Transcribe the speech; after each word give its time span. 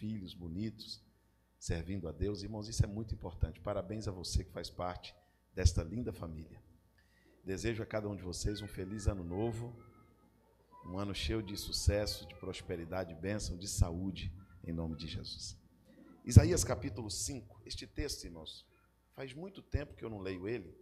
filhos 0.00 0.32
bonitos, 0.32 0.98
servindo 1.58 2.08
a 2.08 2.12
Deus. 2.12 2.42
Irmãos, 2.42 2.68
isso 2.68 2.82
é 2.82 2.86
muito 2.86 3.14
importante. 3.14 3.60
Parabéns 3.60 4.08
a 4.08 4.10
você 4.10 4.42
que 4.42 4.50
faz 4.50 4.70
parte 4.70 5.14
desta 5.54 5.82
linda 5.82 6.10
família. 6.10 6.58
Desejo 7.44 7.82
a 7.82 7.86
cada 7.86 8.08
um 8.08 8.16
de 8.16 8.22
vocês 8.22 8.62
um 8.62 8.66
feliz 8.66 9.06
ano 9.06 9.22
novo, 9.22 9.76
um 10.86 10.98
ano 10.98 11.14
cheio 11.14 11.42
de 11.42 11.54
sucesso, 11.54 12.26
de 12.26 12.34
prosperidade, 12.36 13.14
bênção, 13.14 13.58
de 13.58 13.68
saúde, 13.68 14.32
em 14.64 14.72
nome 14.72 14.96
de 14.96 15.06
Jesus. 15.06 15.54
Isaías 16.24 16.64
capítulo 16.64 17.10
5, 17.10 17.60
este 17.66 17.86
texto, 17.86 18.24
irmãos, 18.24 18.66
faz 19.14 19.34
muito 19.34 19.60
tempo 19.60 19.94
que 19.94 20.04
eu 20.04 20.08
não 20.08 20.20
leio 20.20 20.48
ele. 20.48 20.74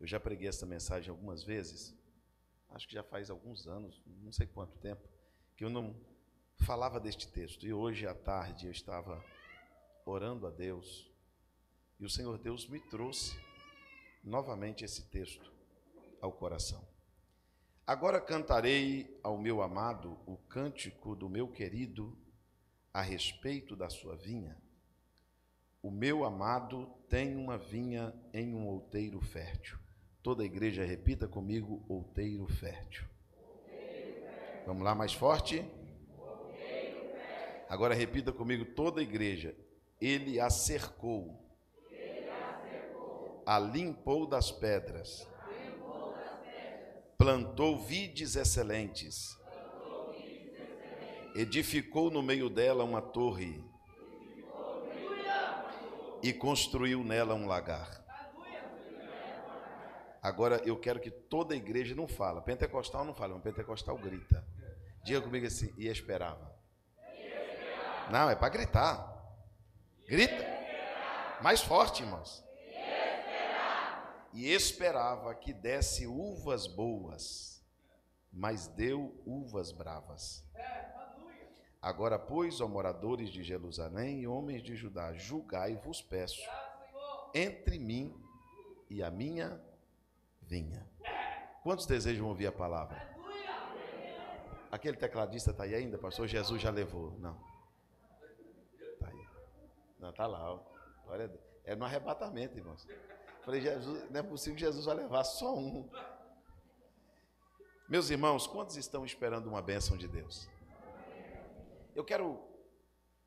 Eu 0.00 0.06
já 0.06 0.18
preguei 0.18 0.48
essa 0.48 0.64
mensagem 0.64 1.10
algumas 1.10 1.44
vezes, 1.44 1.94
acho 2.70 2.88
que 2.88 2.94
já 2.94 3.02
faz 3.02 3.28
alguns 3.28 3.66
anos, 3.66 4.00
não 4.06 4.32
sei 4.32 4.46
quanto 4.46 4.78
tempo, 4.78 5.06
que 5.54 5.64
eu 5.64 5.70
não 5.70 5.94
falava 6.58 7.00
deste 7.00 7.28
texto. 7.28 7.66
E 7.66 7.72
hoje 7.72 8.06
à 8.06 8.14
tarde 8.14 8.66
eu 8.66 8.72
estava 8.72 9.24
orando 10.04 10.46
a 10.46 10.50
Deus 10.50 11.10
e 11.98 12.04
o 12.04 12.10
Senhor 12.10 12.38
Deus 12.38 12.68
me 12.68 12.80
trouxe 12.80 13.38
novamente 14.22 14.84
esse 14.84 15.02
texto 15.08 15.52
ao 16.20 16.32
coração. 16.32 16.86
Agora 17.86 18.20
cantarei 18.20 19.18
ao 19.22 19.38
meu 19.38 19.60
amado 19.60 20.18
o 20.26 20.36
cântico 20.36 21.14
do 21.14 21.28
meu 21.28 21.48
querido 21.48 22.16
a 22.92 23.02
respeito 23.02 23.76
da 23.76 23.90
sua 23.90 24.16
vinha. 24.16 24.56
O 25.82 25.90
meu 25.90 26.24
amado 26.24 26.86
tem 27.10 27.36
uma 27.36 27.58
vinha 27.58 28.14
em 28.32 28.54
um 28.54 28.66
outeiro 28.66 29.20
fértil. 29.20 29.78
Toda 30.22 30.42
a 30.42 30.46
igreja 30.46 30.82
repita 30.82 31.28
comigo: 31.28 31.84
outeiro 31.86 32.46
fértil. 32.46 33.04
Vamos 34.66 34.82
lá, 34.82 34.94
mais 34.94 35.12
forte. 35.12 35.62
Agora 37.68 37.94
repita 37.94 38.32
comigo 38.32 38.64
toda 38.64 39.00
a 39.00 39.02
igreja. 39.02 39.56
Ele 40.00 40.38
a 40.40 40.50
cercou, 40.50 41.40
a 43.46 43.58
limpou 43.58 44.26
das 44.26 44.50
pedras, 44.50 45.26
plantou 47.16 47.78
vides 47.78 48.36
excelentes, 48.36 49.38
edificou 51.34 52.10
no 52.10 52.22
meio 52.22 52.50
dela 52.50 52.84
uma 52.84 53.00
torre 53.00 53.64
e 56.22 56.32
construiu 56.32 57.02
nela 57.04 57.34
um 57.34 57.46
lagar. 57.46 58.04
Agora 60.22 60.56
eu 60.64 60.78
quero 60.78 61.00
que 61.00 61.10
toda 61.10 61.52
a 61.52 61.56
igreja 61.56 61.94
não 61.94 62.08
fala. 62.08 62.40
Pentecostal 62.40 63.04
não 63.04 63.12
fala, 63.12 63.34
mas 63.34 63.42
pentecostal 63.42 63.98
grita. 63.98 64.42
Diga 65.04 65.20
comigo 65.20 65.46
assim, 65.46 65.70
e 65.76 65.86
esperava. 65.86 66.53
Não, 68.10 68.30
é 68.30 68.36
para 68.36 68.48
gritar. 68.48 69.14
Grita. 70.06 70.44
Mais 71.42 71.60
forte, 71.60 72.02
irmãos. 72.02 72.44
E 74.32 74.50
esperava 74.50 75.34
que 75.34 75.52
desse 75.52 76.06
uvas 76.06 76.66
boas, 76.66 77.64
mas 78.32 78.66
deu 78.66 79.22
uvas 79.24 79.70
bravas. 79.70 80.44
Agora, 81.80 82.18
pois, 82.18 82.60
ó 82.60 82.66
moradores 82.66 83.30
de 83.30 83.42
Jerusalém 83.42 84.20
e 84.20 84.26
homens 84.26 84.62
de 84.62 84.74
Judá, 84.74 85.12
julgai-vos, 85.12 86.00
peço, 86.00 86.40
entre 87.34 87.78
mim 87.78 88.12
e 88.88 89.02
a 89.02 89.10
minha 89.10 89.60
vinha. 90.42 90.88
Quantos 91.62 91.86
desejam 91.86 92.26
ouvir 92.26 92.46
a 92.46 92.52
palavra? 92.52 93.14
Aquele 94.72 94.96
tecladista 94.96 95.50
está 95.50 95.62
aí 95.62 95.74
ainda, 95.74 95.96
pastor? 95.96 96.26
Jesus 96.26 96.60
já 96.60 96.70
levou. 96.70 97.16
Não. 97.18 97.53
Não, 100.04 100.10
está 100.10 100.26
lá. 100.26 100.52
Ó. 100.52 100.60
Glória 101.04 101.24
a 101.24 101.28
Deus. 101.28 101.40
É 101.64 101.74
no 101.74 101.86
arrebatamento, 101.86 102.58
irmãos. 102.58 102.86
Falei, 103.42 103.62
Jesus, 103.62 104.10
não 104.10 104.20
é 104.20 104.22
possível 104.22 104.54
que 104.54 104.60
Jesus 104.60 104.84
vai 104.84 104.94
levar 104.94 105.24
só 105.24 105.56
um. 105.56 105.88
Meus 107.88 108.10
irmãos, 108.10 108.46
quantos 108.46 108.76
estão 108.76 109.02
esperando 109.06 109.46
uma 109.46 109.62
bênção 109.62 109.96
de 109.96 110.06
Deus? 110.06 110.46
Eu 111.94 112.04
quero. 112.04 112.38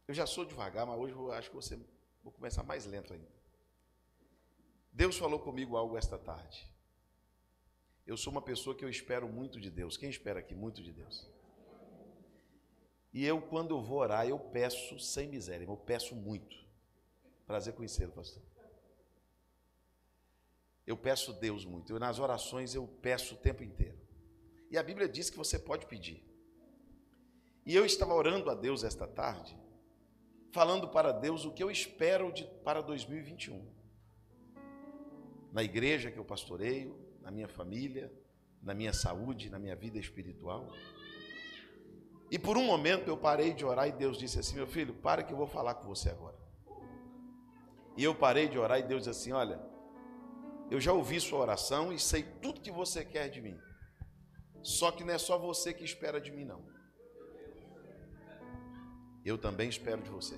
Eu 0.07 0.13
já 0.13 0.27
sou 0.27 0.45
devagar, 0.45 0.85
mas 0.85 0.99
hoje 0.99 1.13
eu 1.13 1.31
acho 1.31 1.49
que 1.49 1.55
você 1.55 1.79
vou 2.23 2.31
começar 2.31 2.61
mais 2.61 2.85
lento 2.85 3.11
ainda. 3.11 3.27
Deus 4.93 5.17
falou 5.17 5.39
comigo 5.39 5.75
algo 5.75 5.97
esta 5.97 6.17
tarde. 6.17 6.71
Eu 8.05 8.15
sou 8.15 8.31
uma 8.31 8.41
pessoa 8.41 8.75
que 8.75 8.85
eu 8.85 8.89
espero 8.89 9.27
muito 9.27 9.59
de 9.59 9.71
Deus. 9.71 9.97
Quem 9.97 10.11
espera 10.11 10.39
aqui 10.39 10.53
muito 10.53 10.83
de 10.83 10.93
Deus? 10.93 11.27
E 13.11 13.25
eu, 13.25 13.41
quando 13.41 13.71
eu 13.71 13.81
vou 13.81 13.97
orar, 13.97 14.27
eu 14.27 14.37
peço 14.37 14.99
sem 14.99 15.27
miséria, 15.27 15.65
eu 15.65 15.75
peço 15.75 16.15
muito. 16.15 16.66
Prazer 17.47 17.73
conhecê-lo, 17.73 18.11
pastor. 18.11 18.43
Eu 20.85 20.97
peço 20.97 21.31
Deus 21.33 21.65
muito. 21.65 21.93
Eu, 21.93 21.99
nas 21.99 22.19
orações 22.19 22.75
eu 22.75 22.85
peço 23.01 23.35
o 23.35 23.37
tempo 23.37 23.63
inteiro. 23.63 23.97
E 24.69 24.77
a 24.77 24.83
Bíblia 24.83 25.07
diz 25.07 25.29
que 25.29 25.37
você 25.37 25.57
pode 25.57 25.85
pedir. 25.85 26.21
E 27.65 27.73
eu 27.73 27.85
estava 27.85 28.13
orando 28.13 28.49
a 28.49 28.53
Deus 28.53 28.83
esta 28.83 29.07
tarde, 29.07 29.57
falando 30.51 30.89
para 30.89 31.11
Deus 31.11 31.45
o 31.45 31.51
que 31.51 31.63
eu 31.63 31.71
espero 31.71 32.31
de, 32.31 32.43
para 32.63 32.81
2021. 32.81 33.65
Na 35.51 35.63
igreja 35.63 36.11
que 36.11 36.19
eu 36.19 36.25
pastoreio, 36.25 36.99
na 37.21 37.31
minha 37.31 37.47
família, 37.47 38.11
na 38.61 38.73
minha 38.73 38.93
saúde, 38.93 39.49
na 39.49 39.57
minha 39.59 39.75
vida 39.75 39.97
espiritual. 39.97 40.69
E 42.29 42.37
por 42.37 42.57
um 42.57 42.65
momento 42.65 43.07
eu 43.07 43.17
parei 43.17 43.53
de 43.53 43.63
orar 43.65 43.87
e 43.87 43.93
Deus 43.93 44.17
disse 44.17 44.39
assim: 44.39 44.55
Meu 44.55 44.67
filho, 44.67 44.93
para 44.93 45.23
que 45.23 45.31
eu 45.31 45.37
vou 45.37 45.47
falar 45.47 45.75
com 45.75 45.87
você 45.87 46.09
agora. 46.09 46.36
E 47.97 48.03
eu 48.03 48.13
parei 48.13 48.47
de 48.47 48.59
orar 48.59 48.79
e 48.79 48.83
Deus 48.83 49.03
disse 49.03 49.09
assim: 49.09 49.31
Olha, 49.31 49.59
eu 50.69 50.79
já 50.79 50.93
ouvi 50.93 51.19
sua 51.19 51.39
oração 51.39 51.91
e 51.91 51.99
sei 51.99 52.23
tudo 52.23 52.61
que 52.61 52.71
você 52.71 53.03
quer 53.03 53.27
de 53.27 53.41
mim. 53.41 53.59
Só 54.61 54.91
que 54.91 55.03
não 55.03 55.13
é 55.13 55.17
só 55.17 55.37
você 55.37 55.73
que 55.73 55.83
espera 55.83 56.21
de 56.21 56.31
mim, 56.31 56.45
não. 56.45 56.63
Eu 59.25 59.37
também 59.37 59.67
espero 59.67 60.01
de 60.01 60.09
você. 60.09 60.37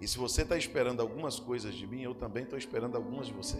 E 0.00 0.06
se 0.06 0.18
você 0.18 0.42
está 0.42 0.56
esperando 0.56 1.00
algumas 1.00 1.40
coisas 1.40 1.74
de 1.74 1.86
mim, 1.86 2.02
eu 2.02 2.14
também 2.14 2.44
estou 2.44 2.58
esperando 2.58 2.96
algumas 2.96 3.26
de 3.26 3.32
você. 3.32 3.56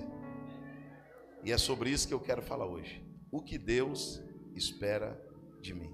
E 1.42 1.50
é 1.50 1.56
sobre 1.56 1.90
isso 1.90 2.06
que 2.06 2.12
eu 2.14 2.20
quero 2.20 2.42
falar 2.42 2.66
hoje. 2.66 3.02
O 3.30 3.40
que 3.40 3.56
Deus 3.56 4.22
espera 4.54 5.20
de 5.60 5.72
mim. 5.72 5.90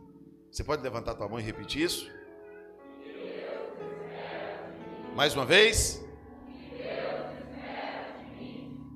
Você 0.50 0.64
pode 0.64 0.82
levantar 0.82 1.14
tua 1.14 1.28
mão 1.28 1.38
e 1.38 1.42
repetir 1.42 1.82
isso? 1.82 2.10
Mais 5.14 5.34
uma 5.34 5.44
vez? 5.44 6.02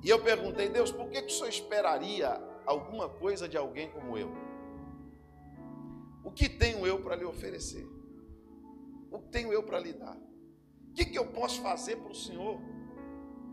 E 0.03 0.09
eu 0.09 0.23
perguntei, 0.23 0.67
Deus, 0.67 0.91
por 0.91 1.09
que, 1.09 1.21
que 1.21 1.27
o 1.27 1.35
Senhor 1.35 1.49
esperaria 1.49 2.41
alguma 2.65 3.07
coisa 3.07 3.47
de 3.47 3.55
alguém 3.55 3.89
como 3.91 4.17
eu? 4.17 4.31
O 6.23 6.31
que 6.31 6.49
tenho 6.49 6.87
eu 6.87 7.01
para 7.01 7.15
lhe 7.15 7.23
oferecer? 7.23 7.87
O 9.11 9.19
que 9.19 9.29
tenho 9.29 9.53
eu 9.53 9.61
para 9.61 9.79
lhe 9.79 9.93
dar? 9.93 10.17
O 10.89 10.93
que, 10.93 11.05
que 11.05 11.17
eu 11.17 11.27
posso 11.27 11.61
fazer 11.61 11.97
para 11.97 12.11
o 12.11 12.15
Senhor 12.15 12.59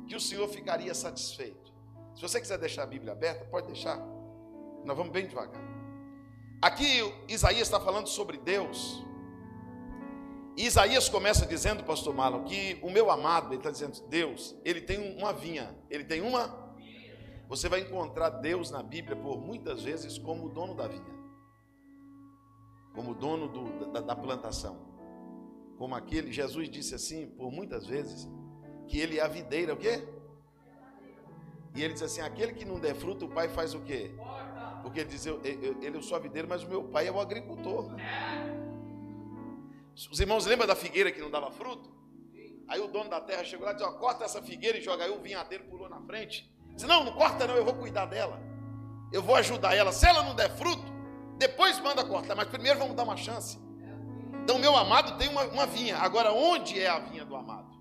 que 0.09 0.17
o 0.17 0.21
Senhor 0.21 0.49
ficaria 0.49 0.95
satisfeito? 0.95 1.73
Se 2.15 2.23
você 2.23 2.41
quiser 2.41 2.59
deixar 2.59 2.85
a 2.85 2.87
Bíblia 2.87 3.13
aberta, 3.13 3.45
pode 3.47 3.67
deixar. 3.67 3.99
Nós 4.85 4.97
vamos 4.97 5.13
bem 5.13 5.27
devagar. 5.27 5.63
Aqui 6.63 7.01
Isaías 7.29 7.69
está 7.69 7.79
falando 7.79 8.07
sobre 8.07 8.39
Deus. 8.39 9.05
E 10.57 10.67
Isaías 10.67 11.09
começa 11.09 11.47
dizendo, 11.47 11.83
pastor 11.83 12.15
Marlon, 12.15 12.45
que 12.45 12.79
o 12.83 12.91
meu 12.91 13.11
amado, 13.11 13.49
ele 13.49 13.57
está 13.57 13.71
dizendo, 13.71 14.01
Deus, 14.09 14.55
ele 14.65 14.81
tem 14.81 15.17
uma 15.19 15.33
vinha, 15.33 15.75
ele 15.91 16.05
tem 16.05 16.21
uma. 16.21 16.75
Você 17.49 17.69
vai 17.69 17.81
encontrar 17.81 18.31
Deus 18.31 18.71
na 18.71 18.83
Bíblia 18.83 19.17
por 19.17 19.41
muitas 19.41 19.83
vezes 19.83 20.17
como 20.17 20.47
o 20.47 20.49
dono 20.49 20.75
da 20.75 20.87
vinha, 20.87 21.05
como 22.95 23.11
o 23.11 23.15
dono 23.15 23.49
do, 23.49 23.93
da, 23.93 24.01
da 24.01 24.17
plantação. 24.17 24.95
Como 25.77 25.95
aquele, 25.95 26.33
Jesus 26.33 26.71
disse 26.71 26.95
assim, 26.95 27.27
por 27.27 27.51
muitas 27.51 27.85
vezes, 27.87 28.29
que 28.87 28.99
ele 29.01 29.19
é 29.19 29.23
a 29.23 29.29
videira, 29.29 29.75
o 29.75 29.77
quê? 29.77 30.07
E 31.75 31.83
ele 31.83 31.93
diz 31.93 32.03
assim: 32.03 32.21
aquele 32.21 32.53
que 32.53 32.65
não 32.65 32.79
der 32.79 32.95
fruto, 32.95 33.27
o 33.27 33.29
pai 33.29 33.49
faz 33.49 33.75
o 33.75 33.81
quê? 33.81 34.13
Porque 34.83 35.01
ele 35.01 35.09
diz: 35.09 35.27
eu, 35.27 35.41
eu, 35.43 35.83
ele 35.83 35.97
é 35.97 35.99
o 35.99 36.03
sua 36.03 36.21
videira, 36.21 36.47
mas 36.47 36.63
o 36.63 36.69
meu 36.69 36.85
pai 36.85 37.09
é 37.09 37.13
o 37.13 37.19
agricultor. 37.19 37.91
Os 39.95 40.19
irmãos 40.19 40.45
lembram 40.47 40.67
da 40.67 40.75
figueira 40.75 41.13
que 41.13 41.21
não 41.21 41.31
dava 41.31 41.51
fruto? 41.51 41.93
Aí 42.67 42.81
o 42.81 42.89
dono 42.89 43.11
da 43.11 43.21
terra 43.21 43.45
chegou 43.45 43.65
lá 43.65 43.73
e 43.73 43.77
disse: 43.77 43.87
ó, 43.87 43.93
corta 43.93 44.25
essa 44.25 44.43
figueira 44.43 44.79
e 44.79 44.81
joga. 44.81 45.05
Aí 45.05 45.11
o 45.11 45.21
vinhadeiro 45.21 45.65
pulou 45.65 45.89
na 45.89 46.01
frente. 46.01 46.51
Disse: 46.75 46.87
não, 46.87 47.05
não 47.05 47.13
corta 47.13 47.47
não, 47.47 47.55
eu 47.55 47.65
vou 47.65 47.75
cuidar 47.75 48.07
dela. 48.07 48.41
Eu 49.13 49.23
vou 49.23 49.37
ajudar 49.37 49.75
ela. 49.75 49.93
Se 49.93 50.07
ela 50.07 50.23
não 50.23 50.35
der 50.35 50.51
fruto, 50.57 50.93
depois 51.39 51.79
manda 51.81 52.05
cortar, 52.05 52.35
mas 52.35 52.49
primeiro 52.49 52.79
vamos 52.79 52.97
dar 52.97 53.05
uma 53.05 53.17
chance. 53.17 53.63
Então, 54.43 54.59
meu 54.59 54.77
amado 54.77 55.17
tem 55.17 55.29
uma, 55.29 55.45
uma 55.45 55.67
vinha. 55.67 55.97
Agora, 55.99 56.33
onde 56.33 56.81
é 56.81 56.89
a 56.89 56.99
vinha 56.99 57.25
do 57.25 57.35
amado? 57.35 57.73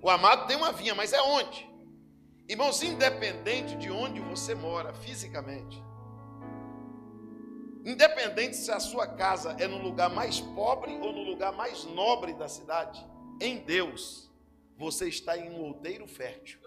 O 0.00 0.08
amado 0.08 0.46
tem 0.46 0.56
uma 0.56 0.72
vinha, 0.72 0.94
mas 0.94 1.12
é 1.12 1.20
onde? 1.20 1.68
Irmãos, 2.48 2.82
independente 2.82 3.76
de 3.76 3.90
onde 3.90 4.20
você 4.20 4.54
mora 4.54 4.94
fisicamente, 4.94 5.82
Independente 7.86 8.56
se 8.56 8.72
a 8.72 8.80
sua 8.80 9.06
casa 9.06 9.54
é 9.60 9.68
no 9.68 9.78
lugar 9.78 10.10
mais 10.10 10.40
pobre 10.40 10.92
ou 11.00 11.12
no 11.12 11.22
lugar 11.22 11.52
mais 11.52 11.84
nobre 11.84 12.32
da 12.32 12.48
cidade, 12.48 13.06
em 13.40 13.58
Deus, 13.58 14.28
você 14.76 15.08
está 15.08 15.38
em 15.38 15.48
um 15.48 15.62
outeiro 15.62 16.04
fértil. 16.08 16.58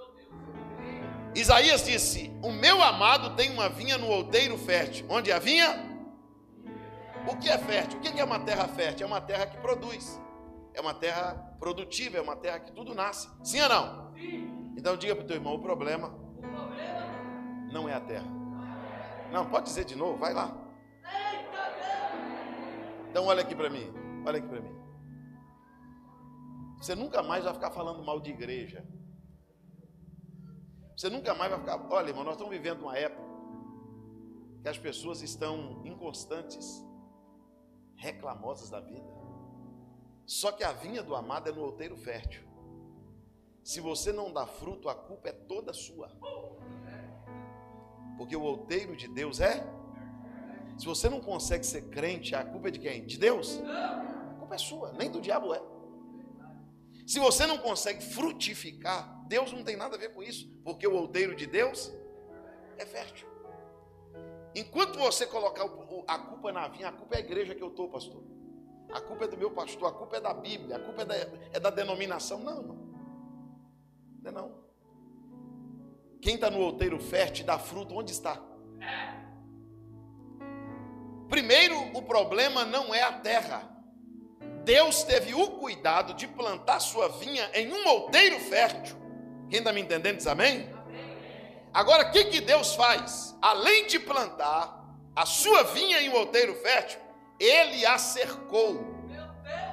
Isaías 1.36 1.84
disse: 1.84 2.32
O 2.42 2.54
meu 2.54 2.82
amado 2.82 3.36
tem 3.36 3.52
uma 3.52 3.68
vinha 3.68 3.98
no 3.98 4.08
outeiro 4.08 4.58
fértil. 4.58 5.06
Onde 5.10 5.30
a 5.30 5.40
vinha? 5.40 5.86
O 7.28 7.36
que 7.36 7.50
é 7.50 7.58
fértil? 7.58 8.00
O 8.00 8.02
que 8.02 8.18
é 8.18 8.24
uma 8.24 8.40
terra 8.40 8.70
fértil? 8.70 9.04
É 9.06 9.08
uma 9.08 9.20
terra 9.20 9.46
que 9.46 9.58
produz. 9.58 10.18
É 10.74 10.80
uma 10.80 10.94
terra 10.94 11.34
produtiva, 11.60 12.18
é 12.18 12.22
uma 12.22 12.38
terra 12.38 12.62
que 12.62 12.72
tudo 12.72 12.96
nasce. 12.96 13.28
Sim 13.44 13.60
ou 13.64 13.68
não? 13.68 14.14
Sim. 14.14 14.74
Então 14.78 14.96
diga 14.96 15.14
para 15.14 15.26
o 15.26 15.28
teu 15.28 15.36
irmão: 15.36 15.56
o 15.56 15.60
problema, 15.60 16.08
o 16.38 16.42
problema 16.42 17.70
não 17.74 17.90
é 17.90 17.94
a 17.94 18.00
terra. 18.00 18.28
Não, 19.34 19.46
pode 19.50 19.66
dizer 19.66 19.84
de 19.84 19.98
novo, 19.98 20.18
vai 20.18 20.34
lá. 20.34 20.69
Então 23.10 23.26
olha 23.26 23.42
aqui 23.42 23.56
para 23.56 23.70
mim, 23.70 23.92
olha 24.26 24.38
aqui 24.38 24.48
para 24.48 24.62
mim. 24.62 24.76
Você 26.78 26.96
nunca 26.96 27.22
mais 27.22 27.44
vai 27.44 27.54
ficar 27.54 27.72
falando 27.72 28.04
mal 28.04 28.20
de 28.20 28.30
igreja. 28.30 28.86
Você 30.96 31.10
nunca 31.10 31.34
mais 31.34 31.52
vai 31.52 31.60
ficar. 31.60 31.88
Olha, 31.92 32.10
irmão, 32.10 32.24
nós 32.24 32.34
estamos 32.34 32.54
vivendo 32.54 32.82
uma 32.82 32.98
época 32.98 33.28
que 34.62 34.70
as 34.70 34.78
pessoas 34.78 35.22
estão 35.22 35.82
inconstantes, 35.86 36.86
reclamosas 37.96 38.70
da 38.70 38.80
vida. 38.80 39.08
Só 40.26 40.52
que 40.52 40.64
a 40.64 40.72
vinha 40.72 41.02
do 41.02 41.16
amado 41.16 41.50
é 41.50 41.52
no 41.52 41.62
outeiro 41.62 41.98
fértil. 41.98 42.48
Se 43.64 43.82
você 43.82 44.12
não 44.12 44.32
dá 44.32 44.46
fruto, 44.46 44.88
a 44.88 44.96
culpa 44.96 45.30
é 45.30 45.34
toda 45.34 45.74
sua. 45.74 46.12
Porque 48.18 48.36
o 48.36 48.42
outeiro 48.42 48.96
de 48.96 49.08
Deus 49.08 49.40
é. 49.40 49.79
Se 50.80 50.86
você 50.86 51.10
não 51.10 51.20
consegue 51.20 51.66
ser 51.66 51.90
crente, 51.90 52.34
a 52.34 52.46
culpa 52.46 52.70
é 52.70 52.72
de 52.72 52.80
quem? 52.80 53.06
De 53.06 53.18
Deus? 53.18 53.62
A 53.62 54.36
culpa 54.40 54.56
é 54.56 54.58
sua, 54.58 54.94
nem 54.94 55.12
do 55.12 55.20
diabo 55.20 55.54
é. 55.54 55.62
Se 57.06 57.20
você 57.20 57.46
não 57.46 57.58
consegue 57.58 58.02
frutificar, 58.02 59.28
Deus 59.28 59.52
não 59.52 59.62
tem 59.62 59.76
nada 59.76 59.98
a 59.98 60.00
ver 60.00 60.14
com 60.14 60.24
isso, 60.24 60.50
porque 60.64 60.88
o 60.88 60.96
outeiro 60.96 61.36
de 61.36 61.46
Deus 61.46 61.92
é 62.78 62.86
fértil. 62.86 63.28
Enquanto 64.56 64.98
você 64.98 65.26
colocar 65.26 65.66
a 66.08 66.18
culpa 66.18 66.54
na 66.54 66.70
vinha, 66.70 66.88
a 66.88 66.94
culpa 66.94 67.16
é 67.16 67.18
a 67.18 67.22
igreja 67.22 67.54
que 67.54 67.62
eu 67.62 67.68
estou, 67.68 67.90
pastor. 67.90 68.24
A 68.94 69.02
culpa 69.02 69.26
é 69.26 69.28
do 69.28 69.38
meu 69.38 69.52
pastor, 69.52 69.90
a 69.90 69.92
culpa 69.92 70.16
é 70.16 70.22
da 70.22 70.34
Bíblia, 70.34 70.78
a 70.78 70.80
culpa 70.80 71.02
é 71.02 71.06
da, 71.06 71.16
é 71.16 71.60
da 71.60 71.70
denominação. 71.70 72.40
Não, 72.40 72.62
não. 72.62 72.76
Não 74.24 74.30
é 74.30 74.32
não. 74.32 74.64
Quem 76.22 76.36
está 76.36 76.50
no 76.50 76.62
outeiro 76.62 77.00
fértil 77.02 77.46
dá 77.46 77.60
fruto, 77.60 77.94
onde 77.94 78.14
está? 78.14 78.42
Primeiro, 81.30 81.78
o 81.94 82.02
problema 82.02 82.66
não 82.66 82.94
é 82.94 83.04
a 83.04 83.14
terra. 83.14 83.70
Deus 84.64 85.04
teve 85.04 85.34
o 85.34 85.52
cuidado 85.52 86.14
de 86.14 86.28
plantar 86.28 86.80
sua 86.80 87.08
vinha 87.10 87.50
em 87.54 87.72
um 87.72 87.88
outeiro 87.88 88.40
fértil. 88.40 88.98
Quem 89.50 89.60
está 89.60 89.72
me 89.72 89.82
entendendo 89.82 90.18
diz 90.18 90.28
amém? 90.28 90.70
Agora, 91.74 92.08
o 92.08 92.12
que, 92.12 92.26
que 92.26 92.42
Deus 92.42 92.76
faz? 92.76 93.38
Além 93.42 93.88
de 93.88 94.00
plantar 94.00 94.80
a 95.16 95.26
sua 95.26 95.64
vinha 95.64 96.02
em 96.02 96.10
um 96.10 96.16
outeiro 96.16 96.56
fértil, 96.56 97.00
Ele 97.40 97.86
a 97.86 97.98
cercou. 97.98 99.00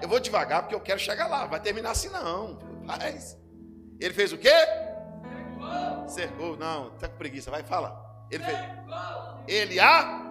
Eu 0.01 0.09
vou 0.09 0.21
devagar 0.21 0.63
porque 0.63 0.75
eu 0.75 0.81
quero 0.81 1.01
chegar 1.01 1.27
lá. 1.27 1.47
Vai 1.47 1.61
terminar 1.61 1.91
assim, 1.91 2.09
não. 2.09 2.59
Mas 2.83 3.37
ele 4.01 4.15
fez 4.15 4.33
o 4.33 4.39
quê? 4.39 4.49
Cercou. 4.49 6.09
Cercou. 6.09 6.57
Não, 6.57 6.95
está 6.95 7.09
com 7.09 7.17
preguiça. 7.17 7.51
Vai, 7.51 7.63
fala. 7.63 8.05
Ele 8.31 8.45
fez. 8.45 8.59
Ele 9.49 9.81
a. 9.81 10.26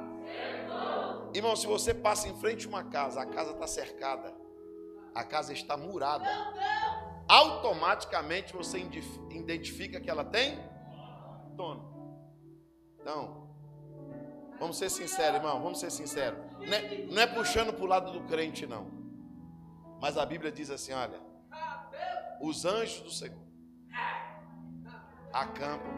Irmão, 1.36 1.56
se 1.56 1.68
você 1.68 1.94
passa 1.94 2.28
em 2.28 2.36
frente 2.40 2.66
a 2.66 2.70
uma 2.70 2.84
casa, 2.84 3.22
a 3.22 3.26
casa 3.26 3.52
está 3.52 3.68
cercada, 3.68 4.34
a 5.14 5.24
casa 5.24 5.54
está 5.54 5.76
murada 5.76 6.26
automaticamente 7.28 8.54
você 8.54 8.80
identifica 9.32 10.00
que 10.00 10.10
ela 10.10 10.24
tem 10.24 10.60
dono. 11.56 11.94
Então, 13.00 13.50
vamos 14.60 14.78
ser 14.78 14.90
sinceros, 14.90 15.38
irmão, 15.38 15.62
vamos 15.62 15.80
ser 15.80 15.92
sinceros. 15.92 16.40
Não 16.54 16.74
é, 16.74 17.06
não 17.06 17.22
é 17.22 17.28
puxando 17.28 17.74
para 17.74 17.84
o 17.84 17.88
lado 17.88 18.12
do 18.12 18.22
crente, 18.28 18.66
não. 18.66 18.88
Mas 20.02 20.18
a 20.18 20.26
Bíblia 20.26 20.52
diz 20.52 20.70
assim: 20.70 20.94
olha, 20.94 21.20
os 22.42 22.66
anjos 22.66 23.02
do 23.02 23.12
Senhor 23.12 23.46
acampam 25.34 25.92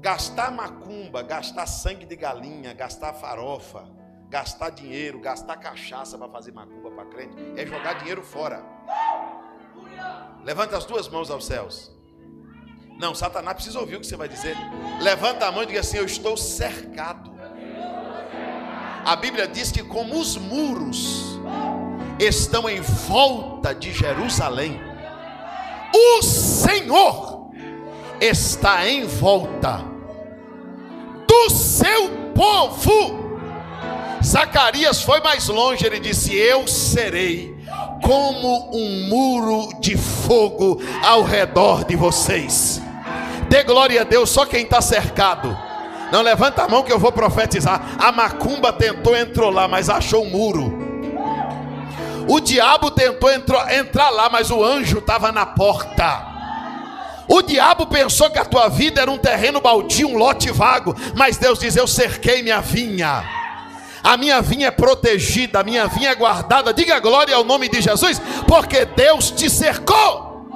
gastar 0.00 0.50
macumba, 0.50 1.22
gastar 1.22 1.66
sangue 1.66 2.06
de 2.06 2.16
galinha, 2.16 2.72
gastar 2.72 3.12
farofa, 3.14 3.88
gastar 4.28 4.70
dinheiro, 4.70 5.20
gastar 5.20 5.56
cachaça 5.56 6.16
para 6.16 6.28
fazer 6.28 6.52
macumba 6.52 6.90
para 6.90 7.06
crente, 7.06 7.36
é 7.56 7.66
jogar 7.66 7.94
dinheiro 7.94 8.22
fora. 8.22 8.64
Levanta 10.44 10.76
as 10.76 10.84
duas 10.84 11.08
mãos 11.08 11.30
aos 11.30 11.46
céus. 11.46 11.92
Não, 12.98 13.14
Satanás 13.14 13.54
precisa 13.54 13.78
ouvir 13.78 13.96
o 13.96 14.00
que 14.00 14.06
você 14.06 14.16
vai 14.16 14.28
dizer. 14.28 14.56
Levanta 15.00 15.46
a 15.46 15.52
mão 15.52 15.62
e 15.62 15.66
diga 15.66 15.80
assim: 15.80 15.98
Eu 15.98 16.04
estou 16.04 16.36
cercado. 16.36 17.36
A 19.04 19.16
Bíblia 19.16 19.46
diz 19.46 19.70
que, 19.70 19.82
como 19.82 20.18
os 20.18 20.36
muros 20.36 21.38
estão 22.18 22.68
em 22.68 22.80
volta 22.80 23.74
de 23.74 23.92
Jerusalém, 23.92 24.80
o 25.94 26.22
Senhor 26.22 27.37
está 28.20 28.88
em 28.88 29.06
volta 29.06 29.84
do 31.26 31.50
seu 31.50 32.10
povo. 32.34 33.28
Zacarias 34.24 35.02
foi 35.02 35.20
mais 35.20 35.48
longe, 35.48 35.86
ele 35.86 36.00
disse: 36.00 36.34
Eu 36.36 36.66
serei 36.66 37.56
como 38.02 38.70
um 38.74 39.08
muro 39.08 39.68
de 39.80 39.96
fogo 39.96 40.80
ao 41.02 41.22
redor 41.22 41.84
de 41.84 41.96
vocês. 41.96 42.80
Dê 43.48 43.62
glória 43.62 44.00
a 44.00 44.04
Deus, 44.04 44.30
só 44.30 44.44
quem 44.44 44.64
está 44.64 44.80
cercado. 44.80 45.56
Não 46.10 46.22
levanta 46.22 46.64
a 46.64 46.68
mão 46.68 46.82
que 46.82 46.92
eu 46.92 46.98
vou 46.98 47.12
profetizar. 47.12 47.96
A 47.98 48.10
macumba 48.10 48.72
tentou 48.72 49.16
entrou 49.16 49.50
lá, 49.50 49.68
mas 49.68 49.88
achou 49.90 50.24
um 50.24 50.30
muro. 50.30 50.88
O 52.28 52.40
diabo 52.40 52.90
tentou 52.90 53.30
entrar 53.30 54.10
lá, 54.10 54.28
mas 54.28 54.50
o 54.50 54.62
anjo 54.62 54.98
estava 54.98 55.32
na 55.32 55.46
porta. 55.46 56.27
O 57.28 57.42
diabo 57.42 57.86
pensou 57.86 58.30
que 58.30 58.38
a 58.38 58.44
tua 58.44 58.68
vida 58.68 59.02
era 59.02 59.10
um 59.10 59.18
terreno 59.18 59.60
baldio, 59.60 60.08
um 60.08 60.16
lote 60.16 60.50
vago, 60.50 60.94
mas 61.14 61.36
Deus 61.36 61.58
diz: 61.58 61.76
Eu 61.76 61.86
cerquei 61.86 62.42
minha 62.42 62.60
vinha. 62.60 63.22
A 64.02 64.16
minha 64.16 64.40
vinha 64.40 64.68
é 64.68 64.70
protegida, 64.70 65.60
a 65.60 65.64
minha 65.64 65.86
vinha 65.86 66.10
é 66.10 66.14
guardada. 66.14 66.72
Diga 66.72 66.98
glória 66.98 67.36
ao 67.36 67.44
nome 67.44 67.68
de 67.68 67.82
Jesus, 67.82 68.18
porque 68.46 68.86
Deus 68.86 69.30
te 69.30 69.50
cercou. 69.50 70.48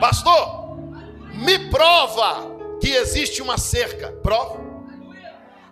Pastor, 0.00 0.78
me 1.34 1.58
prova 1.68 2.78
que 2.80 2.88
existe 2.88 3.42
uma 3.42 3.58
cerca. 3.58 4.12
Prova. 4.22 4.58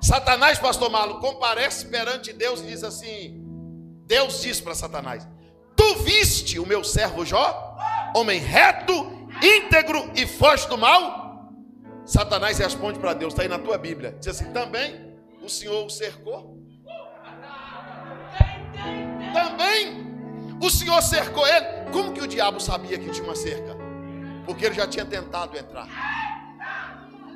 Satanás, 0.00 0.58
pastor 0.58 0.90
Malo, 0.90 1.20
comparece 1.20 1.86
perante 1.86 2.34
Deus 2.34 2.60
e 2.60 2.64
diz 2.64 2.84
assim: 2.84 3.40
Deus 4.04 4.42
diz 4.42 4.60
para 4.60 4.74
Satanás: 4.74 5.26
Tu 5.74 5.96
viste 5.96 6.58
o 6.58 6.66
meu 6.66 6.84
servo 6.84 7.24
Jó, 7.24 7.76
homem 8.14 8.38
reto 8.38 9.17
íntegro 9.42 10.10
e 10.14 10.26
foge 10.26 10.68
do 10.68 10.76
mal? 10.78 11.52
Satanás 12.04 12.58
responde 12.58 12.98
para 12.98 13.12
Deus, 13.12 13.32
está 13.32 13.42
aí 13.42 13.48
na 13.48 13.58
tua 13.58 13.76
Bíblia. 13.76 14.16
Diz 14.18 14.28
assim: 14.28 14.50
também 14.52 15.14
o 15.42 15.48
Senhor 15.48 15.84
o 15.84 15.90
cercou. 15.90 16.58
Também 19.32 20.08
o 20.60 20.70
Senhor 20.70 21.00
cercou 21.02 21.46
ele. 21.46 21.66
Como 21.92 22.12
que 22.12 22.20
o 22.20 22.26
diabo 22.26 22.60
sabia 22.60 22.98
que 22.98 23.10
tinha 23.10 23.24
uma 23.24 23.36
cerca? 23.36 23.76
Porque 24.46 24.64
ele 24.64 24.74
já 24.74 24.86
tinha 24.86 25.04
tentado 25.04 25.56
entrar. 25.56 25.86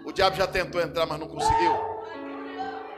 O 0.04 0.12
diabo 0.12 0.36
já 0.36 0.46
tentou 0.46 0.80
entrar, 0.80 1.06
mas 1.06 1.20
não 1.20 1.28
conseguiu. 1.28 1.74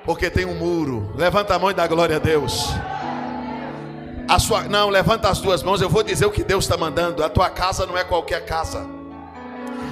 Porque 0.05 0.31
tem 0.31 0.45
um 0.45 0.55
muro. 0.55 1.13
Levanta 1.17 1.55
a 1.55 1.59
mão 1.59 1.71
e 1.71 1.75
dá 1.75 1.87
glória 1.87 2.17
a 2.17 2.19
Deus. 2.19 2.69
A 4.29 4.39
sua, 4.39 4.63
não, 4.63 4.89
levanta 4.89 5.29
as 5.29 5.41
duas 5.41 5.63
mãos. 5.63 5.81
Eu 5.81 5.89
vou 5.89 6.03
dizer 6.03 6.27
o 6.27 6.31
que 6.31 6.45
Deus 6.45 6.65
está 6.65 6.77
mandando. 6.77 7.23
A 7.25 7.29
tua 7.29 7.51
casa 7.51 7.85
não 7.85 7.99
é 7.99 8.05
qualquer 8.05 8.45
casa. 8.45 8.94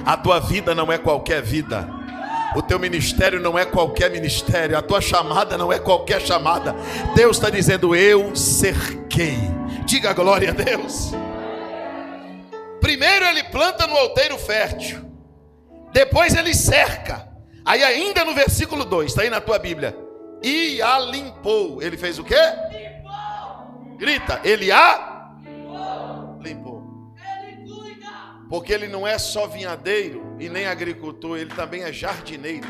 A 0.05 0.17
tua 0.17 0.39
vida 0.39 0.75
não 0.75 0.91
é 0.91 0.97
qualquer 0.97 1.41
vida. 1.41 1.87
O 2.55 2.61
teu 2.61 2.77
ministério 2.77 3.39
não 3.39 3.57
é 3.57 3.65
qualquer 3.65 4.11
ministério. 4.11 4.77
A 4.77 4.81
tua 4.81 5.01
chamada 5.01 5.57
não 5.57 5.71
é 5.71 5.79
qualquer 5.79 6.21
chamada. 6.21 6.75
Deus 7.15 7.37
está 7.37 7.49
dizendo: 7.49 7.95
Eu 7.95 8.35
cerquei. 8.35 9.37
Diga 9.85 10.13
glória 10.13 10.49
a 10.49 10.53
Deus. 10.53 11.11
Primeiro 12.79 13.25
ele 13.25 13.43
planta 13.45 13.87
no 13.87 13.95
outeiro 13.95 14.37
fértil. 14.37 15.01
Depois 15.93 16.35
ele 16.35 16.53
cerca. 16.53 17.27
Aí 17.65 17.81
ainda 17.81 18.25
no 18.25 18.33
versículo 18.33 18.83
2, 18.83 19.11
está 19.11 19.21
aí 19.21 19.29
na 19.29 19.39
tua 19.39 19.57
Bíblia. 19.57 19.97
E 20.41 20.81
a 20.81 20.99
limpou. 20.99 21.81
Ele 21.81 21.95
fez 21.95 22.19
o 22.19 22.23
quê? 22.23 22.35
Grita, 23.97 24.41
ele 24.43 24.69
a 24.69 25.12
Porque 28.53 28.71
ele 28.71 28.87
não 28.87 29.07
é 29.07 29.17
só 29.17 29.47
vinhadeiro 29.47 30.37
e 30.39 30.47
nem 30.47 30.67
agricultor, 30.67 31.39
ele 31.39 31.55
também 31.55 31.81
é 31.81 31.91
jardineiro. 31.91 32.67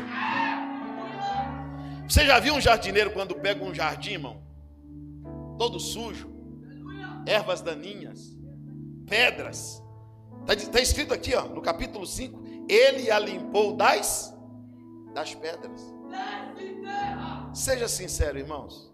Você 2.08 2.24
já 2.24 2.40
viu 2.40 2.54
um 2.54 2.60
jardineiro 2.60 3.10
quando 3.10 3.34
pega 3.34 3.62
um 3.62 3.74
jardim, 3.74 4.12
irmão? 4.12 4.42
Todo 5.58 5.78
sujo, 5.78 6.32
ervas 7.26 7.60
daninhas, 7.60 8.34
pedras. 9.06 9.82
Está 10.48 10.70
tá 10.72 10.80
escrito 10.80 11.12
aqui, 11.12 11.34
ó, 11.34 11.48
no 11.48 11.60
capítulo 11.60 12.06
5: 12.06 12.42
Ele 12.66 13.10
a 13.10 13.18
limpou 13.18 13.76
das, 13.76 14.34
das 15.12 15.34
pedras. 15.34 15.82
Seja 17.52 17.88
sincero, 17.88 18.38
irmãos. 18.38 18.90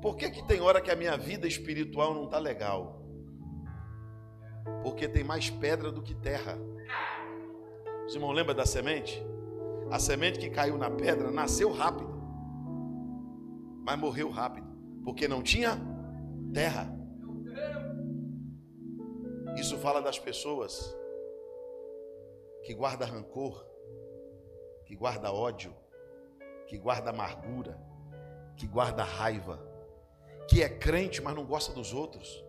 Por 0.00 0.16
que, 0.16 0.30
que 0.30 0.46
tem 0.46 0.60
hora 0.60 0.80
que 0.80 0.92
a 0.92 0.94
minha 0.94 1.16
vida 1.16 1.48
espiritual 1.48 2.14
não 2.14 2.26
está 2.26 2.38
legal? 2.38 3.05
Porque 4.82 5.08
tem 5.08 5.24
mais 5.24 5.50
pedra 5.50 5.90
do 5.90 6.02
que 6.02 6.14
terra. 6.14 6.58
Os 8.06 8.14
irmãos 8.14 8.32
lembram 8.32 8.54
da 8.54 8.66
semente? 8.66 9.24
A 9.90 9.98
semente 9.98 10.38
que 10.38 10.50
caiu 10.50 10.76
na 10.76 10.90
pedra 10.90 11.30
nasceu 11.30 11.72
rápido, 11.72 12.16
mas 13.84 13.98
morreu 13.98 14.30
rápido, 14.30 14.66
porque 15.04 15.28
não 15.28 15.42
tinha 15.42 15.78
terra. 16.52 16.92
Isso 19.56 19.78
fala 19.78 20.02
das 20.02 20.18
pessoas 20.18 20.94
que 22.64 22.74
guarda 22.74 23.06
rancor, 23.06 23.64
que 24.84 24.96
guarda 24.96 25.32
ódio, 25.32 25.74
que 26.66 26.76
guarda 26.76 27.10
amargura, 27.10 27.80
que 28.56 28.66
guarda 28.66 29.04
raiva, 29.04 29.60
que 30.48 30.62
é 30.62 30.68
crente, 30.68 31.22
mas 31.22 31.34
não 31.34 31.44
gosta 31.44 31.72
dos 31.72 31.94
outros, 31.94 32.44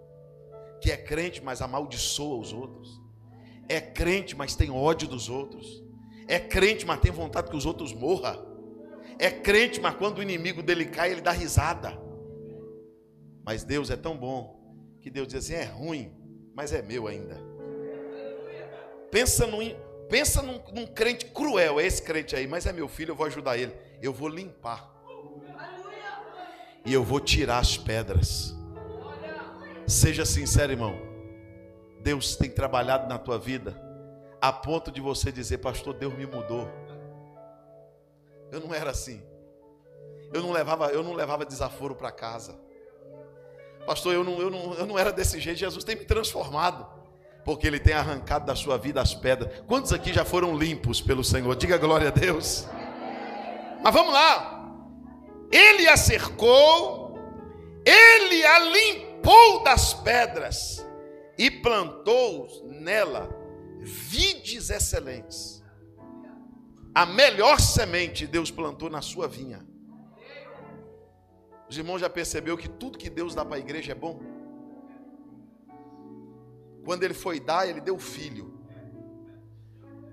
que 0.82 0.92
é 0.92 0.98
crente, 0.98 1.44
mas 1.44 1.62
amaldiçoa 1.62 2.38
os 2.38 2.54
outros, 2.54 3.02
é 3.68 3.82
crente, 3.82 4.36
mas 4.36 4.56
tem 4.56 4.70
ódio 4.70 5.08
dos 5.08 5.30
outros, 5.30 5.84
é 6.28 6.40
crente, 6.40 6.86
mas 6.86 7.00
tem 7.00 7.12
vontade 7.12 7.50
que 7.50 7.56
os 7.56 7.66
outros 7.66 7.94
morram, 7.94 8.46
é 9.20 9.32
crente, 9.32 9.82
mas 9.82 9.96
quando 9.96 10.20
o 10.20 10.22
inimigo 10.22 10.62
dele 10.62 10.86
cai, 10.86 11.12
ele 11.12 11.22
dá 11.22 11.32
risada. 11.32 11.98
Mas 13.44 13.64
Deus 13.64 13.90
é 13.90 13.96
tão 13.96 14.16
bom 14.16 14.58
que 15.02 15.10
Deus 15.10 15.28
diz 15.28 15.38
assim: 15.38 15.54
é 15.54 15.64
ruim, 15.64 16.12
mas 16.54 16.74
é 16.74 16.82
meu 16.82 17.08
ainda. 17.08 17.38
Pensa 19.10 19.48
num, 19.48 19.60
pensa 20.10 20.42
num, 20.42 20.62
num 20.74 20.86
crente 20.86 21.26
cruel, 21.28 21.80
é 21.80 21.86
esse 21.86 22.02
crente 22.02 22.36
aí, 22.36 22.46
mas 22.46 22.66
é 22.66 22.74
meu 22.74 22.88
filho, 22.88 23.12
eu 23.12 23.16
vou 23.16 23.26
ajudar 23.26 23.58
ele. 23.58 23.74
Eu 24.02 24.14
vou 24.14 24.28
limpar 24.28 24.94
e 26.86 26.94
eu 26.94 27.04
vou 27.04 27.20
tirar 27.20 27.60
as 27.60 27.78
pedras. 27.78 28.57
Seja 29.88 30.26
sincero, 30.26 30.72
irmão. 30.72 31.00
Deus 32.02 32.36
tem 32.36 32.50
trabalhado 32.50 33.08
na 33.08 33.18
tua 33.18 33.40
vida 33.40 33.82
a 34.40 34.52
ponto 34.54 34.92
de 34.92 35.02
você 35.02 35.32
dizer, 35.32 35.58
pastor, 35.58 35.94
Deus 35.94 36.14
me 36.14 36.26
mudou. 36.26 36.70
Eu 38.52 38.60
não 38.60 38.74
era 38.74 38.92
assim. 38.92 39.22
Eu 40.34 40.44
não 40.44 40.52
levava, 40.52 40.88
eu 40.88 41.02
não 41.04 41.14
levava 41.14 41.46
desaforo 41.46 41.96
para 41.96 42.12
casa. 42.12 42.60
Pastor, 43.86 44.14
eu 44.14 44.24
não, 44.24 44.40
eu, 44.40 44.50
não, 44.50 44.74
eu 44.74 44.86
não 44.86 45.00
era 45.00 45.12
desse 45.12 45.40
jeito. 45.40 45.58
Jesus 45.58 45.84
tem 45.84 45.96
me 45.96 46.06
transformado. 46.06 46.86
Porque 47.44 47.66
Ele 47.66 47.80
tem 47.80 47.94
arrancado 47.94 48.46
da 48.46 48.56
sua 48.56 48.78
vida 48.78 49.02
as 49.02 49.16
pedras. 49.16 49.62
Quantos 49.66 49.94
aqui 49.94 50.14
já 50.14 50.26
foram 50.26 50.56
limpos 50.56 51.02
pelo 51.02 51.24
Senhor? 51.24 51.56
Diga 51.56 51.78
glória 51.78 52.10
a 52.10 52.12
Deus. 52.12 52.68
Mas 53.82 53.94
vamos 53.94 54.14
lá 54.14 54.58
ele 55.52 55.88
a 55.88 55.96
cercou, 55.96 57.18
ele 57.86 58.46
a 58.46 58.60
limpou 58.60 59.07
das 59.68 59.94
pedras 59.94 60.86
e 61.38 61.52
plantou 61.52 62.48
nela 62.66 63.30
vides 63.82 64.70
excelentes. 64.70 65.62
A 66.96 67.06
melhor 67.06 67.60
semente 67.60 68.26
Deus 68.26 68.50
plantou 68.50 68.90
na 68.90 69.02
sua 69.02 69.28
vinha. 69.28 69.68
Os 71.70 71.78
irmãos 71.78 72.00
já 72.00 72.10
percebeu 72.10 72.58
que 72.58 72.70
tudo 72.70 72.98
que 72.98 73.10
Deus 73.10 73.36
dá 73.36 73.44
para 73.44 73.58
a 73.58 73.60
igreja 73.60 73.92
é 73.92 73.96
bom? 73.96 74.22
Quando 76.86 77.04
ele 77.04 77.14
foi 77.14 77.38
dar, 77.40 77.68
ele 77.68 77.82
deu 77.82 77.96
o 77.96 78.00
filho. 78.00 78.58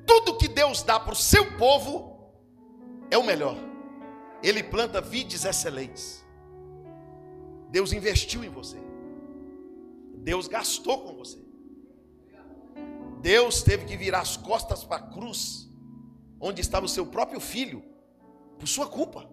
Tudo 0.05 0.37
que 0.37 0.49
Deus 0.49 0.83
dá 0.83 0.99
para 0.99 1.13
o 1.13 1.17
seu 1.17 1.57
povo 1.57 2.35
é 3.11 3.17
o 3.17 3.23
melhor. 3.23 3.57
Ele 4.43 4.63
planta 4.63 5.01
vides 5.01 5.45
excelentes. 5.45 6.25
Deus 7.71 7.93
investiu 7.93 8.43
em 8.43 8.49
você. 8.49 8.94
Deus 10.25 10.49
gastou 10.49 11.03
com 11.03 11.15
você. 11.15 11.39
Deus 13.21 13.63
teve 13.63 13.85
que 13.85 13.97
virar 13.97 14.21
as 14.21 14.39
costas 14.39 14.83
para 14.83 14.97
a 14.97 15.07
cruz, 15.11 15.71
onde 16.41 16.63
estava 16.63 16.87
o 16.87 16.89
seu 16.89 17.05
próprio 17.05 17.41
filho, 17.41 17.85
por 18.59 18.67
sua 18.67 18.87
culpa. 18.87 19.29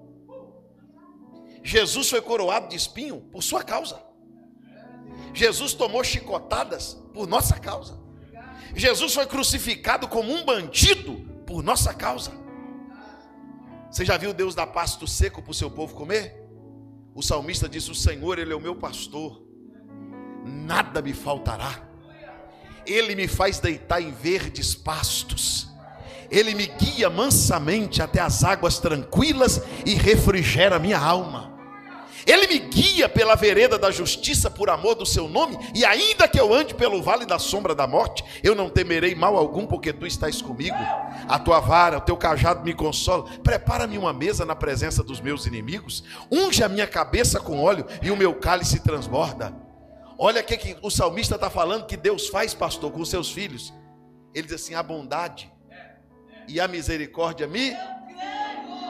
Jesus 1.64 2.10
foi 2.10 2.22
coroado 2.22 2.68
de 2.68 2.76
espinho 2.76 3.22
por 3.32 3.42
sua 3.42 3.64
causa. 3.64 4.04
Jesus 5.34 5.74
tomou 5.74 6.04
chicotadas 6.04 6.96
por 7.14 7.26
nossa 7.26 7.58
causa. 7.58 7.98
Jesus 8.76 9.14
foi 9.14 9.26
crucificado 9.26 10.10
como 10.10 10.34
um 10.34 10.44
bandido 10.44 11.22
por 11.46 11.64
nossa 11.64 11.94
causa. 11.94 12.32
Você 13.90 14.04
já 14.04 14.18
viu 14.18 14.34
Deus 14.34 14.56
dar 14.56 14.68
pasto 14.68 15.08
seco 15.08 15.42
para 15.42 15.52
o 15.52 15.54
seu 15.54 15.72
povo 15.72 15.96
comer? 15.96 16.42
O 17.14 17.22
salmista 17.22 17.68
disse: 17.70 17.92
O 17.92 17.96
Senhor, 17.96 18.40
Ele 18.40 18.54
é 18.54 18.56
o 18.56 18.62
meu 18.62 18.76
pastor, 18.76 19.51
nada 20.46 21.02
me 21.02 21.14
faltará. 21.14 21.82
Ele 22.86 23.16
me 23.16 23.28
faz 23.28 23.60
deitar 23.60 24.02
em 24.02 24.12
verdes 24.12 24.74
pastos. 24.74 25.68
Ele 26.30 26.56
me 26.56 26.66
guia 26.66 27.10
mansamente 27.10 28.02
até 28.02 28.22
as 28.22 28.44
águas 28.44 28.80
tranquilas 28.80 29.62
e 29.86 29.96
refrigera 29.96 30.80
minha 30.80 30.98
alma. 30.98 31.52
Ele 32.26 32.48
me 32.48 32.60
guia 32.60 33.10
pela 33.10 33.36
vereda 33.36 33.78
da 33.78 33.90
justiça 33.90 34.50
por 34.50 34.70
amor 34.70 34.96
do 34.96 35.06
seu 35.06 35.28
nome, 35.28 35.58
e 35.74 35.84
ainda 35.84 36.28
que 36.28 36.40
eu 36.40 36.54
ande 36.54 36.74
pelo 36.74 37.02
vale 37.02 37.26
da 37.26 37.40
sombra 37.40 37.74
da 37.74 37.88
morte, 37.88 38.24
eu 38.44 38.54
não 38.54 38.70
temerei 38.70 39.16
mal 39.16 39.36
algum, 39.36 39.66
porque 39.66 39.92
tu 39.92 40.06
estás 40.06 40.42
comigo. 40.42 40.78
A 41.28 41.40
tua 41.40 41.60
vara, 41.60 41.98
o 41.98 42.02
teu 42.02 42.16
cajado 42.16 42.64
me 42.64 42.74
consola. 42.74 43.26
Prepara-me 43.44 43.98
uma 43.98 44.14
mesa 44.14 44.46
na 44.46 44.56
presença 44.56 45.04
dos 45.04 45.20
meus 45.20 45.46
inimigos, 45.46 46.04
unge 46.32 46.64
a 46.64 46.70
minha 46.70 46.88
cabeça 46.88 47.40
com 47.40 47.64
óleo 47.64 47.86
e 48.02 48.12
o 48.12 48.18
meu 48.18 48.36
cálice 48.36 48.80
transborda. 48.82 49.71
Olha 50.24 50.42
o 50.42 50.44
que, 50.44 50.56
que 50.56 50.78
o 50.84 50.92
salmista 50.92 51.34
está 51.34 51.50
falando 51.50 51.88
que 51.88 51.98
Deus 51.98 52.28
faz, 52.28 52.54
pastor, 52.54 52.92
com 52.92 53.02
os 53.02 53.10
seus 53.10 53.32
filhos. 53.32 53.74
Ele 54.36 54.46
diz 54.46 54.62
assim: 54.62 54.76
a 54.76 54.84
bondade 54.84 55.52
e 56.48 56.60
a 56.60 56.68
misericórdia 56.68 57.48
me. 57.48 57.76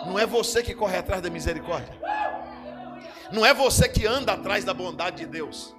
Não 0.06 0.20
é 0.20 0.26
você 0.26 0.62
que 0.62 0.76
corre 0.76 0.98
atrás 0.98 1.22
da 1.22 1.30
misericórdia. 1.30 1.98
Não 3.32 3.46
é 3.46 3.54
você 3.54 3.88
que 3.88 4.06
anda 4.06 4.34
atrás 4.34 4.66
da 4.66 4.74
bondade 4.74 5.20
de 5.20 5.26
Deus. 5.26 5.74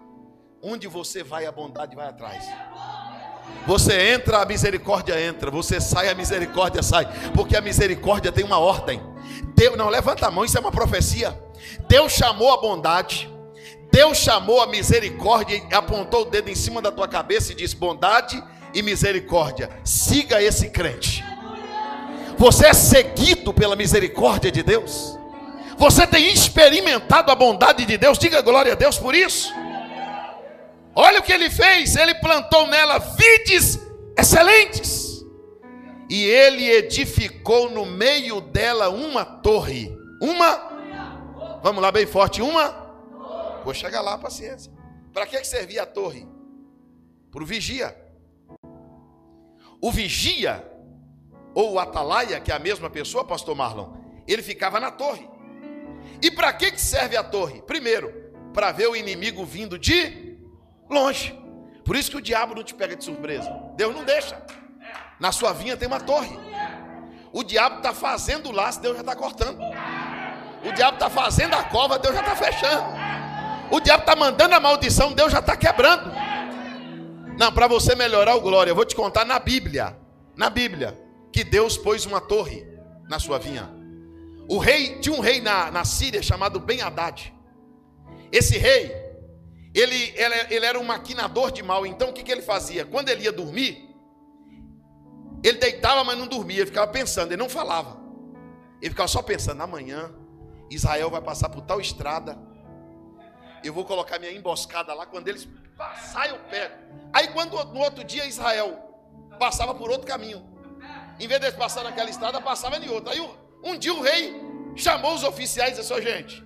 Onde 0.63 0.89
você 0.89 1.23
vai, 1.23 1.45
a 1.45 1.53
bondade 1.53 1.95
vai 1.95 2.09
atrás. 2.09 2.47
Você 3.67 4.15
entra, 4.15 4.41
a 4.41 4.47
misericórdia 4.47 5.21
entra. 5.21 5.51
Você 5.51 5.83
sai, 5.83 6.09
a 6.09 6.15
misericórdia 6.15 6.83
sai. 6.83 7.07
Porque 7.35 7.55
a 7.55 7.61
misericórdia 7.61 8.33
tem 8.33 8.43
uma 8.43 8.59
ordem. 8.59 9.03
Deus, 9.55 9.77
não, 9.77 9.91
levanta 9.91 10.27
a 10.27 10.31
mão, 10.31 10.47
isso 10.47 10.57
é 10.57 10.61
uma 10.63 10.73
profecia. 10.73 11.39
Deus 11.89 12.13
chamou 12.13 12.55
a 12.55 12.57
bondade. 12.59 13.32
Deus 13.93 14.17
chamou 14.17 14.63
a 14.63 14.67
misericórdia 14.67 15.63
apontou 15.71 16.23
o 16.23 16.25
dedo 16.25 16.49
em 16.49 16.55
cima 16.55 16.81
da 16.81 16.91
tua 16.91 17.07
cabeça 17.07 17.53
e 17.53 17.55
disse: 17.55 17.77
bondade 17.77 18.43
e 18.73 18.83
misericórdia. 18.83 19.69
Siga 19.85 20.43
esse 20.43 20.71
crente. 20.71 21.23
Você 22.39 22.69
é 22.69 22.73
seguido 22.73 23.53
pela 23.53 23.77
misericórdia 23.77 24.51
de 24.51 24.63
Deus. 24.63 25.19
Você 25.77 26.07
tem 26.07 26.33
experimentado 26.33 27.31
a 27.31 27.35
bondade 27.35 27.85
de 27.85 27.99
Deus, 27.99 28.19
diga 28.19 28.41
glória 28.41 28.73
a 28.73 28.75
Deus 28.75 28.97
por 28.99 29.15
isso. 29.15 29.53
Olha 30.95 31.21
o 31.21 31.23
que 31.23 31.33
ele 31.33 31.51
fez: 31.51 31.95
ele 31.95 32.15
plantou 32.15 32.67
nela 32.67 32.99
vides 32.99 33.79
excelentes, 34.17 35.23
e 36.09 36.25
ele 36.25 36.71
edificou 36.71 37.71
no 37.71 37.85
meio 37.85 38.41
dela 38.41 38.89
uma 38.89 39.23
torre. 39.23 39.95
Uma, 40.19 41.61
vamos 41.63 41.83
lá, 41.83 41.93
bem 41.93 42.07
forte: 42.07 42.41
uma. 42.41 42.82
Vou 43.65 43.75
chegar 43.75 44.01
lá, 44.01 44.19
paciência. 44.19 44.73
Para 45.13 45.27
que 45.27 45.43
servia 45.45 45.83
a 45.83 45.87
torre? 45.87 46.27
Para 47.31 47.43
o 47.43 47.47
vigia. 47.47 47.97
O 49.81 49.91
vigia, 49.91 50.65
ou 51.55 51.73
o 51.73 51.79
atalaia, 51.79 52.41
que 52.41 52.53
é 52.53 52.55
a 52.55 52.59
mesma 52.59 52.89
pessoa, 52.89 53.25
pastor 53.25 53.55
Marlon, 53.55 53.93
ele 54.27 54.43
ficava 54.43 54.79
na 54.79 54.91
torre. 54.91 55.29
E 56.21 56.31
para 56.31 56.53
que 56.53 56.79
serve 56.79 57.17
a 57.17 57.25
torre? 57.25 57.63
Primeiro, 57.63 58.33
para 58.55 58.71
ver 58.71 58.89
o 58.89 58.97
inimigo 58.97 59.45
vindo 59.45 59.79
de 59.79 60.39
longe. 60.89 61.39
Por 61.85 61.97
isso 61.97 62.11
que 62.11 62.17
o 62.17 62.23
diabo 62.23 62.55
não 62.55 62.63
te 62.63 62.75
pega 62.75 62.95
de 62.95 63.03
surpresa. 63.03 63.51
Deus 63.77 63.95
não 63.95 64.05
deixa. 64.05 64.41
Na 65.19 65.33
sua 65.33 65.53
vinha 65.53 65.77
tem 65.77 65.89
uma 65.89 66.01
torre. 66.01 66.39
O 67.33 67.43
diabo 67.43 67.79
está 67.79 67.93
fazendo 67.93 68.51
o 68.51 68.53
laço, 68.53 68.81
Deus 68.81 68.95
já 68.95 69.01
está 69.01 69.17
cortando. 69.17 69.59
O 70.65 70.73
diabo 70.73 70.95
está 70.95 71.11
fazendo 71.11 71.55
a 71.55 71.65
cova, 71.65 71.99
Deus 71.99 72.15
já 72.15 72.21
está 72.21 72.37
fechando. 72.37 72.85
O 73.73 73.81
diabo 73.81 74.03
está 74.03 74.15
mandando 74.15 74.55
a 74.55 74.61
maldição, 74.61 75.15
Deus 75.15 75.33
já 75.33 75.39
está 75.39 75.57
quebrando. 75.57 76.13
Não, 77.39 77.51
para 77.51 77.67
você 77.67 77.95
melhorar 77.95 78.37
o 78.37 78.41
glória, 78.43 78.71
eu 78.71 78.75
vou 78.75 78.85
te 78.85 78.95
contar 78.95 79.25
na 79.25 79.39
Bíblia. 79.39 79.97
Na 80.37 80.51
Bíblia, 80.51 81.01
que 81.33 81.43
Deus 81.43 81.79
pôs 81.79 82.05
uma 82.05 82.21
torre 82.21 82.67
na 83.09 83.19
sua 83.19 83.39
vinha. 83.39 83.71
O 84.47 84.59
rei, 84.59 84.99
tinha 84.99 85.17
um 85.17 85.21
rei 85.21 85.41
na, 85.41 85.71
na 85.71 85.87
Síria 85.87 86.23
chamado 86.23 86.61
Ben 86.61 86.83
Haddad. 86.83 87.33
Esse 88.31 88.59
rei, 88.59 88.95
ele, 89.75 90.13
ele, 90.17 90.35
ele, 90.51 90.67
era 90.67 90.79
um 90.79 90.85
maquinador 90.85 91.51
de 91.51 91.63
mal. 91.63 91.87
Então 91.87 92.11
o 92.11 92.13
que, 92.13 92.23
que 92.23 92.31
ele 92.31 92.43
fazia? 92.43 92.85
Quando 92.85 93.09
ele 93.09 93.25
ia 93.25 93.33
dormir, 93.33 93.89
ele 95.43 95.57
deitava, 95.57 96.05
mas 96.05 96.19
não 96.19 96.27
dormia. 96.27 96.59
Ele 96.59 96.67
ficava 96.67 96.93
pensando, 96.93 97.33
ele 97.33 97.41
não 97.41 97.49
falava. 97.49 97.99
Ele 98.83 98.91
ficava 98.91 99.09
só 99.09 99.23
pensando: 99.23 99.63
amanhã 99.63 100.13
Israel 100.71 101.09
vai 101.09 101.23
passar 101.23 101.49
por 101.49 101.63
tal 101.63 101.81
estrada. 101.81 102.52
Eu 103.63 103.73
vou 103.73 103.85
colocar 103.85 104.19
minha 104.19 104.33
emboscada 104.33 104.93
lá. 104.95 105.07
Quando 105.07 105.29
eles 105.29 105.49
passarem, 105.77 106.33
eu 106.33 106.39
pego. 106.51 106.75
Aí 107.13 107.29
quando 107.29 107.53
no 107.73 107.81
outro 107.81 108.05
dia 108.05 108.27
Israel 108.27 108.93
passava 109.39 109.75
por 109.75 109.91
outro 109.91 110.07
caminho. 110.07 110.47
Em 111.19 111.27
vez 111.27 111.41
de 111.41 111.53
passar 111.53 111.85
naquela 111.85 112.11
estrada, 112.11 112.41
passava 112.41 112.77
em 112.77 112.89
outra. 112.89 113.13
Aí 113.13 113.21
um 113.63 113.79
dia 113.79 113.95
o 113.95 114.01
rei 114.01 114.41
chamou 114.75 115.15
os 115.15 115.23
oficiais 115.23 115.79
e 115.79 115.81
disse: 115.81 115.93
assim, 115.93 116.03
gente, 116.03 116.45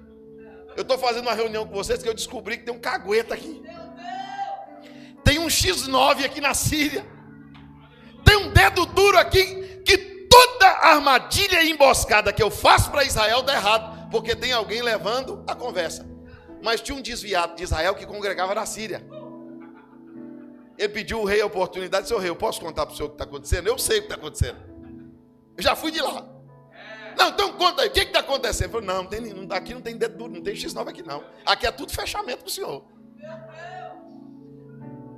eu 0.76 0.82
estou 0.82 0.98
fazendo 0.98 1.22
uma 1.22 1.34
reunião 1.34 1.66
com 1.66 1.74
vocês 1.74 2.02
que 2.02 2.08
eu 2.08 2.14
descobri 2.14 2.58
que 2.58 2.64
tem 2.64 2.74
um 2.74 2.80
cagueta 2.80 3.34
aqui. 3.34 3.62
Tem 5.24 5.38
um 5.38 5.46
X9 5.46 6.24
aqui 6.24 6.40
na 6.40 6.54
Síria. 6.54 7.06
Tem 8.24 8.36
um 8.36 8.52
dedo 8.52 8.84
duro 8.86 9.18
aqui 9.18 9.82
que 9.84 9.96
toda 10.28 10.66
armadilha 10.66 11.62
e 11.62 11.70
emboscada 11.70 12.32
que 12.32 12.42
eu 12.42 12.50
faço 12.50 12.90
para 12.90 13.04
Israel 13.04 13.42
dá 13.42 13.54
errado, 13.54 14.10
porque 14.10 14.36
tem 14.36 14.52
alguém 14.52 14.82
levando 14.82 15.44
a 15.46 15.54
conversa. 15.54 16.15
Mas 16.62 16.80
tinha 16.80 16.96
um 16.96 17.02
desviado 17.02 17.56
de 17.56 17.62
Israel 17.62 17.94
que 17.94 18.06
congregava 18.06 18.54
na 18.54 18.66
Síria. 18.66 19.06
Ele 20.78 20.88
pediu 20.88 21.20
o 21.20 21.24
rei 21.24 21.40
a 21.40 21.46
oportunidade, 21.46 22.06
seu 22.06 22.18
rei, 22.18 22.28
eu 22.28 22.36
posso 22.36 22.60
contar 22.60 22.84
para 22.84 22.92
o 22.92 22.96
senhor 22.96 23.06
o 23.06 23.10
que 23.10 23.14
está 23.14 23.24
acontecendo? 23.24 23.66
Eu 23.66 23.78
sei 23.78 23.98
o 23.98 24.00
que 24.02 24.06
está 24.06 24.16
acontecendo. 24.16 24.58
Eu 25.56 25.62
já 25.62 25.74
fui 25.74 25.90
de 25.90 26.00
lá. 26.00 26.26
Não, 27.16 27.28
então 27.30 27.52
conta 27.54 27.82
aí, 27.82 27.88
o 27.88 27.90
que 27.90 28.00
está 28.00 28.20
acontecendo? 28.20 28.70
Falei, 28.72 28.86
não, 28.86 29.02
não 29.02 29.06
tem, 29.06 29.20
não, 29.20 29.56
aqui 29.56 29.72
não 29.72 29.80
tem 29.80 29.96
dedo 29.96 30.18
duro, 30.18 30.32
não 30.34 30.42
tem 30.42 30.54
X9 30.54 30.88
aqui 30.88 31.02
não. 31.02 31.24
Aqui 31.46 31.66
é 31.66 31.70
tudo 31.70 31.92
fechamento 31.92 32.42
com 32.42 32.48
o 32.48 32.52
senhor. 32.52 32.84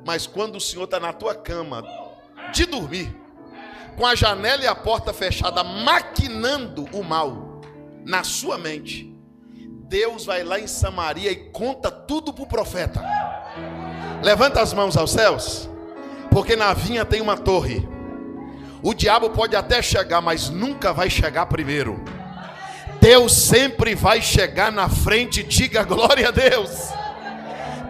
Mas 0.06 0.26
quando 0.26 0.56
o 0.56 0.60
senhor 0.60 0.84
está 0.84 1.00
na 1.00 1.12
tua 1.12 1.34
cama, 1.34 1.82
de 2.52 2.64
dormir, 2.66 3.14
com 3.96 4.06
a 4.06 4.14
janela 4.14 4.62
e 4.62 4.66
a 4.66 4.76
porta 4.76 5.12
fechada, 5.12 5.64
maquinando 5.64 6.84
o 6.92 7.02
mal 7.02 7.60
na 8.04 8.22
sua 8.22 8.56
mente, 8.56 9.12
Deus 9.88 10.26
vai 10.26 10.44
lá 10.44 10.60
em 10.60 10.66
Samaria 10.66 11.30
e 11.32 11.36
conta 11.36 11.90
tudo 11.90 12.30
para 12.30 12.44
o 12.44 12.46
profeta. 12.46 13.02
Levanta 14.22 14.60
as 14.60 14.74
mãos 14.74 14.98
aos 14.98 15.12
céus, 15.12 15.66
porque 16.30 16.54
na 16.54 16.74
vinha 16.74 17.06
tem 17.06 17.22
uma 17.22 17.38
torre. 17.38 17.88
O 18.82 18.92
diabo 18.92 19.30
pode 19.30 19.56
até 19.56 19.80
chegar, 19.80 20.20
mas 20.20 20.50
nunca 20.50 20.92
vai 20.92 21.08
chegar 21.08 21.46
primeiro. 21.46 22.04
Deus 23.00 23.32
sempre 23.32 23.94
vai 23.94 24.20
chegar 24.20 24.70
na 24.70 24.90
frente, 24.90 25.42
diga 25.42 25.82
glória 25.84 26.28
a 26.28 26.32
Deus. 26.32 26.70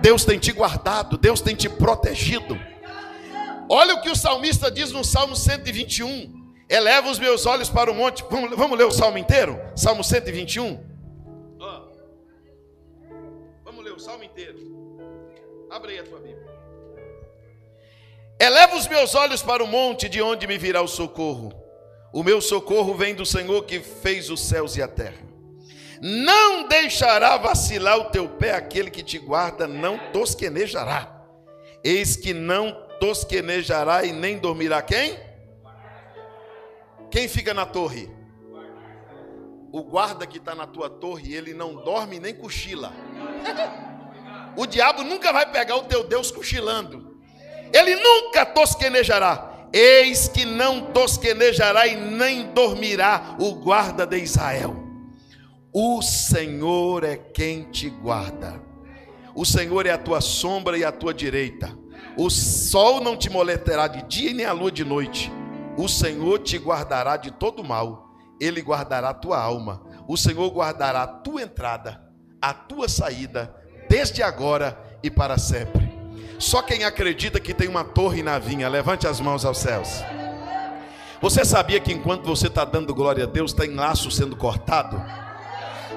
Deus 0.00 0.24
tem 0.24 0.38
te 0.38 0.52
guardado, 0.52 1.18
Deus 1.18 1.40
tem 1.40 1.56
te 1.56 1.68
protegido. 1.68 2.56
Olha 3.68 3.96
o 3.96 4.00
que 4.02 4.10
o 4.10 4.16
salmista 4.16 4.70
diz 4.70 4.92
no 4.92 5.02
Salmo 5.02 5.34
121. 5.34 6.46
Eleva 6.68 7.10
os 7.10 7.18
meus 7.18 7.44
olhos 7.44 7.68
para 7.68 7.90
o 7.90 7.94
monte. 7.94 8.24
Vamos, 8.30 8.56
vamos 8.56 8.78
ler 8.78 8.84
o 8.84 8.92
salmo 8.92 9.18
inteiro? 9.18 9.60
Salmo 9.74 10.04
121. 10.04 10.87
Inteiro. 14.38 15.66
Abre 15.68 15.92
aí 15.92 15.98
a 15.98 16.04
tua 16.04 16.20
Bíblia. 16.20 16.46
Eleva 18.38 18.76
os 18.76 18.86
meus 18.86 19.14
olhos 19.16 19.42
para 19.42 19.64
o 19.64 19.66
monte, 19.66 20.08
de 20.08 20.22
onde 20.22 20.46
me 20.46 20.56
virá 20.56 20.80
o 20.80 20.86
socorro. 20.86 21.52
O 22.12 22.22
meu 22.22 22.40
socorro 22.40 22.94
vem 22.94 23.14
do 23.14 23.26
Senhor 23.26 23.64
que 23.64 23.80
fez 23.80 24.30
os 24.30 24.40
céus 24.40 24.76
e 24.76 24.82
a 24.82 24.86
terra. 24.86 25.26
Não 26.00 26.68
deixará 26.68 27.36
vacilar 27.36 27.98
o 27.98 28.04
teu 28.10 28.28
pé 28.28 28.54
aquele 28.54 28.90
que 28.90 29.02
te 29.02 29.18
guarda, 29.18 29.66
não 29.66 29.98
tosquenejará. 30.12 31.26
Eis 31.82 32.16
que 32.16 32.32
não 32.32 32.72
tosquenejará 33.00 34.04
e 34.04 34.12
nem 34.12 34.38
dormirá 34.38 34.80
quem? 34.80 35.18
Quem 37.10 37.26
fica 37.26 37.52
na 37.52 37.66
torre? 37.66 38.08
O 39.72 39.82
guarda 39.82 40.26
que 40.26 40.38
está 40.38 40.54
na 40.54 40.66
tua 40.66 40.88
torre, 40.88 41.34
ele 41.34 41.52
não 41.52 41.74
dorme 41.74 42.20
nem 42.20 42.34
cochila. 42.34 42.92
O 44.58 44.66
diabo 44.66 45.02
nunca 45.02 45.32
vai 45.32 45.50
pegar 45.50 45.76
o 45.76 45.84
teu 45.84 46.04
Deus 46.04 46.30
cochilando 46.30 47.08
ele 47.72 47.96
nunca 47.96 48.44
tosquenejará. 48.46 49.68
Eis 49.72 50.28
que 50.28 50.44
não 50.44 50.92
tosquenejará 50.92 51.86
e 51.86 51.96
nem 51.96 52.50
dormirá 52.52 53.36
o 53.38 53.54
guarda 53.54 54.06
de 54.06 54.18
Israel. 54.18 54.76
O 55.72 56.00
Senhor 56.00 57.04
é 57.04 57.16
quem 57.16 57.64
te 57.70 57.90
guarda. 57.90 58.60
O 59.34 59.44
Senhor 59.44 59.86
é 59.86 59.90
a 59.90 59.98
tua 59.98 60.20
sombra 60.20 60.78
e 60.78 60.84
a 60.84 60.90
tua 60.90 61.12
direita. 61.12 61.76
O 62.16 62.30
sol 62.30 63.00
não 63.00 63.16
te 63.16 63.30
molestará 63.30 63.86
de 63.86 64.02
dia 64.04 64.32
nem 64.32 64.46
a 64.46 64.52
lua 64.52 64.72
de 64.72 64.84
noite. 64.84 65.30
O 65.76 65.86
Senhor 65.86 66.38
te 66.40 66.56
guardará 66.56 67.16
de 67.16 67.30
todo 67.30 67.62
mal. 67.62 68.08
Ele 68.40 68.60
guardará 68.60 69.10
a 69.10 69.14
tua 69.14 69.38
alma. 69.38 69.82
O 70.08 70.16
Senhor 70.16 70.48
guardará 70.50 71.02
a 71.02 71.06
tua 71.06 71.42
entrada, 71.42 72.02
a 72.40 72.54
tua 72.54 72.88
saída, 72.88 73.54
desde 73.88 74.22
agora 74.22 74.78
e 75.02 75.10
para 75.10 75.38
sempre. 75.38 75.92
Só 76.38 76.62
quem 76.62 76.84
acredita 76.84 77.40
que 77.40 77.52
tem 77.52 77.68
uma 77.68 77.84
torre 77.84 78.22
na 78.22 78.38
vinha, 78.38 78.68
levante 78.68 79.06
as 79.06 79.20
mãos 79.20 79.44
aos 79.44 79.58
céus. 79.58 79.88
Você 81.20 81.44
sabia 81.44 81.80
que 81.80 81.92
enquanto 81.92 82.24
você 82.24 82.46
está 82.46 82.64
dando 82.64 82.94
glória 82.94 83.24
a 83.24 83.26
Deus, 83.26 83.52
tem 83.52 83.74
laço 83.74 84.10
sendo 84.10 84.36
cortado? 84.36 85.02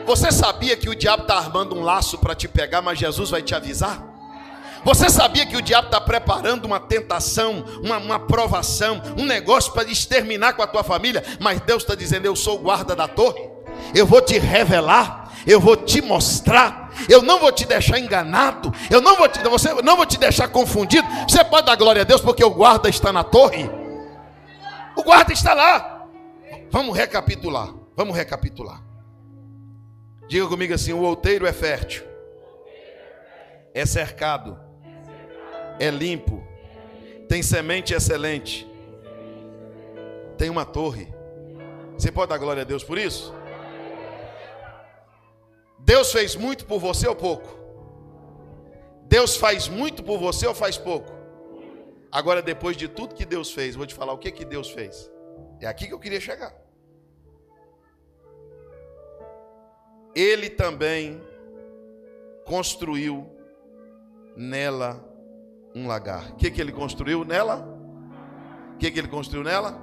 Você 0.05 0.31
sabia 0.31 0.75
que 0.75 0.89
o 0.89 0.95
diabo 0.95 1.23
está 1.23 1.37
armando 1.37 1.75
um 1.75 1.83
laço 1.83 2.17
para 2.17 2.33
te 2.33 2.47
pegar, 2.47 2.81
mas 2.81 2.97
Jesus 2.97 3.29
vai 3.29 3.43
te 3.43 3.53
avisar? 3.53 4.11
Você 4.83 5.09
sabia 5.09 5.45
que 5.45 5.55
o 5.55 5.61
diabo 5.61 5.87
está 5.87 6.01
preparando 6.01 6.65
uma 6.65 6.79
tentação, 6.79 7.63
uma, 7.83 7.97
uma 7.97 8.19
provação, 8.19 8.99
um 9.15 9.25
negócio 9.25 9.71
para 9.73 9.87
exterminar 9.89 10.53
com 10.53 10.63
a 10.63 10.67
tua 10.67 10.83
família, 10.83 11.23
mas 11.39 11.61
Deus 11.61 11.83
está 11.83 11.93
dizendo: 11.93 12.25
Eu 12.25 12.35
sou 12.35 12.55
o 12.55 12.59
guarda 12.59 12.95
da 12.95 13.07
torre, 13.07 13.47
eu 13.93 14.07
vou 14.07 14.21
te 14.21 14.39
revelar, 14.39 15.20
eu 15.45 15.59
vou 15.59 15.75
te 15.75 16.01
mostrar 16.01 16.81
eu 17.09 17.21
não 17.21 17.39
vou 17.39 17.51
te 17.51 17.65
deixar 17.65 17.99
enganado, 17.99 18.71
eu 18.89 19.01
não 19.01 19.15
vou 19.15 19.27
te, 19.27 19.39
você, 19.43 19.73
não 19.81 19.95
vou 19.95 20.05
te 20.05 20.19
deixar 20.19 20.47
confundido. 20.47 21.07
Você 21.27 21.43
pode 21.43 21.65
dar 21.65 21.75
glória 21.75 22.01
a 22.01 22.05
Deus 22.05 22.21
porque 22.21 22.43
o 22.43 22.49
guarda 22.49 22.89
está 22.89 23.11
na 23.11 23.23
torre. 23.23 23.69
O 24.95 25.03
guarda 25.03 25.33
está 25.33 25.53
lá. 25.53 26.07
Vamos 26.69 26.95
recapitular. 26.95 27.73
Vamos 27.95 28.15
recapitular. 28.15 28.83
Diga 30.27 30.47
comigo 30.47 30.73
assim: 30.73 30.93
o 30.93 31.01
outeiro 31.01 31.45
é 31.45 31.53
fértil, 31.53 32.03
é 33.73 33.85
cercado, 33.85 34.57
é 35.79 35.89
limpo, 35.89 36.41
tem 37.27 37.43
semente 37.43 37.93
excelente, 37.93 38.67
tem 40.37 40.49
uma 40.49 40.65
torre. 40.65 41.13
Você 41.97 42.11
pode 42.11 42.29
dar 42.29 42.37
glória 42.37 42.61
a 42.61 42.65
Deus 42.65 42.83
por 42.83 42.97
isso? 42.97 43.33
Deus 45.83 46.11
fez 46.11 46.35
muito 46.35 46.65
por 46.65 46.79
você 46.79 47.07
ou 47.07 47.15
pouco? 47.15 47.59
Deus 49.03 49.35
faz 49.35 49.67
muito 49.67 50.03
por 50.03 50.19
você 50.19 50.47
ou 50.47 50.53
faz 50.53 50.77
pouco? 50.77 51.11
Agora, 52.11 52.41
depois 52.41 52.77
de 52.77 52.87
tudo 52.87 53.15
que 53.15 53.25
Deus 53.25 53.51
fez, 53.51 53.75
vou 53.75 53.85
te 53.85 53.93
falar 53.93 54.13
o 54.13 54.17
que, 54.17 54.31
que 54.31 54.45
Deus 54.45 54.69
fez. 54.69 55.09
É 55.59 55.67
aqui 55.67 55.87
que 55.87 55.93
eu 55.93 55.99
queria 55.99 56.19
chegar. 56.19 56.53
Ele 60.15 60.49
também 60.49 61.21
construiu 62.45 63.29
nela 64.35 65.03
um 65.73 65.87
lagar. 65.87 66.31
O 66.31 66.35
que, 66.35 66.51
que 66.51 66.59
ele 66.59 66.71
construiu 66.71 67.23
nela? 67.23 67.67
O 68.75 68.77
que, 68.77 68.91
que 68.91 68.99
ele 68.99 69.07
construiu 69.07 69.43
nela? 69.43 69.79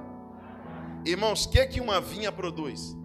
Irmãos, 1.05 1.45
o 1.45 1.49
que, 1.49 1.65
que 1.65 1.81
uma 1.81 1.99
vinha 1.99 2.31
produz? 2.31 2.95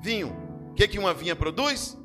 Vinho 0.00 0.47
que, 0.74 0.88
que 0.88 0.98
uma 0.98 1.14
vinha 1.14 1.34
produz? 1.36 1.96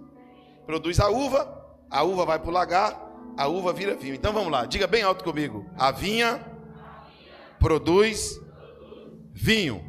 Produz 0.65 0.99
a 0.99 1.09
uva, 1.09 1.63
a 1.89 2.03
uva 2.03 2.25
vai 2.25 2.39
para 2.39 2.49
o 2.49 2.53
lagar, 2.53 3.13
a 3.37 3.47
uva 3.47 3.73
vira 3.73 3.95
vinho. 3.95 4.15
Então 4.15 4.33
vamos 4.33 4.51
lá, 4.51 4.65
diga 4.65 4.87
bem 4.87 5.03
alto 5.03 5.23
comigo. 5.23 5.65
A 5.77 5.91
vinha 5.91 6.43
produz 7.59 8.39
vinho. 9.31 9.83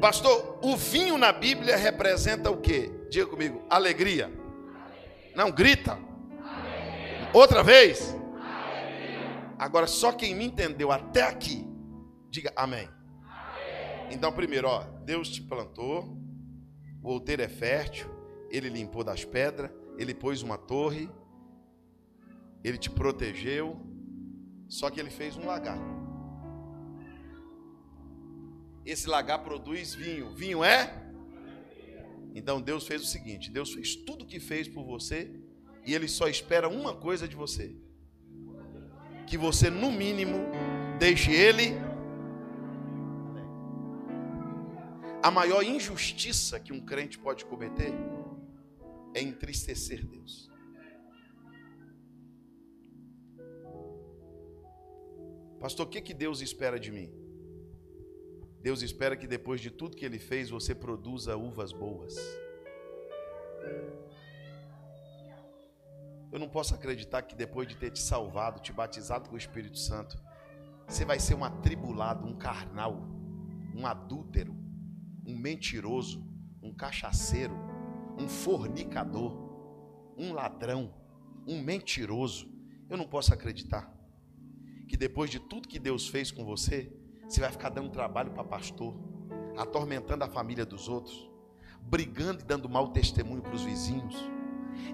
Pastor, 0.00 0.58
o 0.62 0.76
vinho 0.76 1.16
na 1.16 1.32
Bíblia 1.32 1.76
representa 1.76 2.50
o 2.50 2.56
que? 2.56 2.90
Diga 3.10 3.26
comigo, 3.26 3.62
alegria. 3.70 4.32
Não, 5.34 5.50
grita. 5.50 5.98
Outra 7.32 7.62
vez. 7.62 8.14
Agora, 9.58 9.86
só 9.86 10.12
quem 10.12 10.34
me 10.34 10.44
entendeu 10.44 10.90
até 10.92 11.22
aqui, 11.22 11.66
diga 12.28 12.52
amém. 12.56 12.88
Então, 14.10 14.32
primeiro, 14.32 14.68
ó, 14.68 14.82
Deus 15.04 15.28
te 15.28 15.40
plantou, 15.40 16.18
o 17.04 17.10
outeiro 17.10 17.42
é 17.42 17.48
fértil, 17.48 18.08
ele 18.50 18.68
limpou 18.68 19.04
das 19.04 19.24
pedras, 19.24 19.70
ele 19.98 20.14
pôs 20.14 20.42
uma 20.42 20.58
torre, 20.58 21.08
ele 22.64 22.78
te 22.78 22.90
protegeu. 22.90 23.78
Só 24.66 24.88
que 24.90 24.98
ele 24.98 25.10
fez 25.10 25.36
um 25.36 25.44
lagar. 25.44 25.78
Esse 28.84 29.06
lagar 29.06 29.44
produz 29.44 29.94
vinho. 29.94 30.30
Vinho 30.30 30.64
é? 30.64 31.04
Então 32.34 32.60
Deus 32.60 32.86
fez 32.86 33.02
o 33.02 33.06
seguinte: 33.06 33.50
Deus 33.50 33.72
fez 33.72 33.94
tudo 33.94 34.24
o 34.24 34.26
que 34.26 34.40
fez 34.40 34.66
por 34.66 34.84
você 34.84 35.30
e 35.86 35.94
Ele 35.94 36.08
só 36.08 36.26
espera 36.26 36.68
uma 36.68 36.94
coisa 36.94 37.28
de 37.28 37.36
você: 37.36 37.76
que 39.26 39.36
você, 39.36 39.70
no 39.70 39.92
mínimo, 39.92 40.38
deixe 40.98 41.30
Ele. 41.30 41.74
A 45.24 45.30
maior 45.30 45.62
injustiça 45.62 46.60
que 46.60 46.70
um 46.70 46.84
crente 46.84 47.18
pode 47.18 47.46
cometer 47.46 47.94
é 49.14 49.22
entristecer 49.22 50.04
Deus. 50.04 50.50
Pastor, 55.58 55.86
o 55.86 55.88
que, 55.88 56.02
que 56.02 56.12
Deus 56.12 56.42
espera 56.42 56.78
de 56.78 56.92
mim? 56.92 57.10
Deus 58.60 58.82
espera 58.82 59.16
que 59.16 59.26
depois 59.26 59.62
de 59.62 59.70
tudo 59.70 59.96
que 59.96 60.04
Ele 60.04 60.18
fez, 60.18 60.50
você 60.50 60.74
produza 60.74 61.34
uvas 61.38 61.72
boas. 61.72 62.14
Eu 66.30 66.38
não 66.38 66.50
posso 66.50 66.74
acreditar 66.74 67.22
que 67.22 67.34
depois 67.34 67.66
de 67.66 67.76
ter 67.78 67.90
te 67.90 68.02
salvado, 68.02 68.60
te 68.60 68.74
batizado 68.74 69.30
com 69.30 69.36
o 69.36 69.38
Espírito 69.38 69.78
Santo, 69.78 70.22
você 70.86 71.02
vai 71.02 71.18
ser 71.18 71.34
um 71.34 71.44
atribulado, 71.44 72.26
um 72.26 72.36
carnal, 72.36 73.08
um 73.74 73.86
adúltero, 73.86 74.63
um 75.26 75.36
mentiroso, 75.36 76.24
um 76.62 76.72
cachaceiro, 76.72 77.54
um 78.18 78.28
fornicador, 78.28 79.36
um 80.16 80.32
ladrão, 80.32 80.92
um 81.46 81.60
mentiroso. 81.60 82.48
Eu 82.88 82.96
não 82.96 83.06
posso 83.06 83.32
acreditar 83.32 83.92
que 84.88 84.96
depois 84.96 85.30
de 85.30 85.40
tudo 85.40 85.68
que 85.68 85.78
Deus 85.78 86.08
fez 86.08 86.30
com 86.30 86.44
você, 86.44 86.92
você 87.28 87.40
vai 87.40 87.50
ficar 87.50 87.70
dando 87.70 87.90
trabalho 87.90 88.30
para 88.32 88.44
pastor, 88.44 88.94
atormentando 89.56 90.24
a 90.24 90.28
família 90.28 90.64
dos 90.64 90.88
outros, 90.88 91.30
brigando 91.82 92.42
e 92.42 92.44
dando 92.44 92.68
mau 92.68 92.88
testemunho 92.88 93.42
para 93.42 93.54
os 93.54 93.62
vizinhos. 93.62 94.14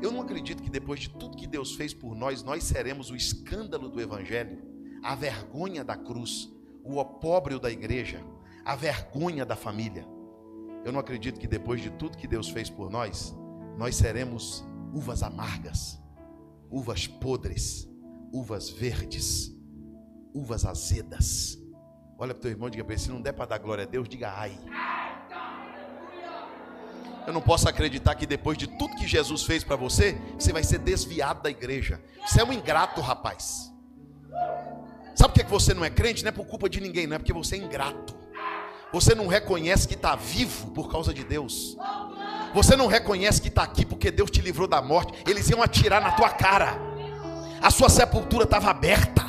Eu 0.00 0.12
não 0.12 0.20
acredito 0.20 0.62
que 0.62 0.70
depois 0.70 1.00
de 1.00 1.10
tudo 1.10 1.36
que 1.36 1.46
Deus 1.46 1.74
fez 1.74 1.92
por 1.92 2.14
nós, 2.14 2.42
nós 2.42 2.64
seremos 2.64 3.10
o 3.10 3.16
escândalo 3.16 3.88
do 3.88 4.00
Evangelho, 4.00 4.62
a 5.02 5.14
vergonha 5.14 5.82
da 5.82 5.96
cruz, 5.96 6.50
o 6.84 6.98
opróbrio 6.98 7.58
da 7.58 7.70
igreja, 7.70 8.24
a 8.64 8.76
vergonha 8.76 9.44
da 9.44 9.56
família. 9.56 10.06
Eu 10.84 10.92
não 10.92 11.00
acredito 11.00 11.38
que 11.38 11.46
depois 11.46 11.80
de 11.80 11.90
tudo 11.90 12.16
que 12.16 12.26
Deus 12.26 12.48
fez 12.48 12.70
por 12.70 12.90
nós, 12.90 13.34
nós 13.76 13.96
seremos 13.96 14.64
uvas 14.94 15.22
amargas, 15.22 16.00
uvas 16.70 17.06
podres, 17.06 17.88
uvas 18.32 18.70
verdes, 18.70 19.54
uvas 20.34 20.64
azedas. 20.64 21.58
Olha 22.18 22.34
para 22.34 22.38
o 22.38 22.42
teu 22.42 22.50
irmão 22.50 22.68
e 22.68 22.70
diga 22.70 22.84
para 22.84 22.94
ele: 22.94 23.02
se 23.02 23.10
não 23.10 23.20
der 23.20 23.32
para 23.32 23.46
dar 23.46 23.58
glória 23.58 23.84
a 23.84 23.86
Deus, 23.86 24.08
diga 24.08 24.32
ai. 24.32 24.58
Eu 27.26 27.34
não 27.34 27.42
posso 27.42 27.68
acreditar 27.68 28.14
que 28.14 28.26
depois 28.26 28.56
de 28.56 28.66
tudo 28.66 28.96
que 28.96 29.06
Jesus 29.06 29.42
fez 29.44 29.62
para 29.62 29.76
você, 29.76 30.18
você 30.38 30.52
vai 30.52 30.64
ser 30.64 30.78
desviado 30.78 31.42
da 31.42 31.50
igreja. 31.50 32.02
Você 32.26 32.40
é 32.40 32.44
um 32.44 32.52
ingrato, 32.52 33.00
rapaz. 33.00 33.72
Sabe 35.14 35.34
por 35.34 35.44
que 35.44 35.50
você 35.50 35.74
não 35.74 35.84
é 35.84 35.90
crente? 35.90 36.24
Não 36.24 36.30
é 36.30 36.32
por 36.32 36.46
culpa 36.46 36.68
de 36.68 36.80
ninguém, 36.80 37.06
não 37.06 37.16
é 37.16 37.18
porque 37.18 37.32
você 37.32 37.56
é 37.56 37.58
ingrato. 37.58 38.19
Você 38.92 39.14
não 39.14 39.28
reconhece 39.28 39.86
que 39.86 39.94
está 39.94 40.16
vivo 40.16 40.68
por 40.72 40.90
causa 40.90 41.14
de 41.14 41.22
Deus. 41.22 41.76
Você 42.52 42.76
não 42.76 42.88
reconhece 42.88 43.40
que 43.40 43.48
está 43.48 43.62
aqui 43.62 43.84
porque 43.84 44.10
Deus 44.10 44.30
te 44.30 44.40
livrou 44.40 44.66
da 44.66 44.82
morte. 44.82 45.12
Eles 45.28 45.48
iam 45.48 45.62
atirar 45.62 46.00
na 46.00 46.12
tua 46.12 46.30
cara. 46.30 46.76
A 47.62 47.70
sua 47.70 47.88
sepultura 47.88 48.44
estava 48.44 48.70
aberta. 48.70 49.24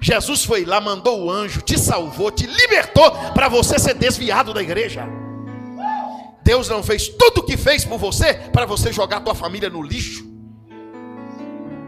Jesus 0.00 0.44
foi 0.44 0.64
lá, 0.64 0.80
mandou 0.80 1.24
o 1.24 1.30
anjo, 1.30 1.62
te 1.62 1.78
salvou, 1.78 2.30
te 2.30 2.44
libertou 2.44 3.10
para 3.32 3.48
você 3.48 3.78
ser 3.78 3.94
desviado 3.94 4.52
da 4.52 4.60
igreja. 4.60 5.06
Deus 6.42 6.68
não 6.68 6.82
fez 6.82 7.08
tudo 7.08 7.38
o 7.38 7.42
que 7.44 7.56
fez 7.56 7.84
por 7.84 7.98
você 7.98 8.34
para 8.34 8.66
você 8.66 8.92
jogar 8.92 9.20
tua 9.20 9.34
família 9.34 9.70
no 9.70 9.80
lixo. 9.80 10.26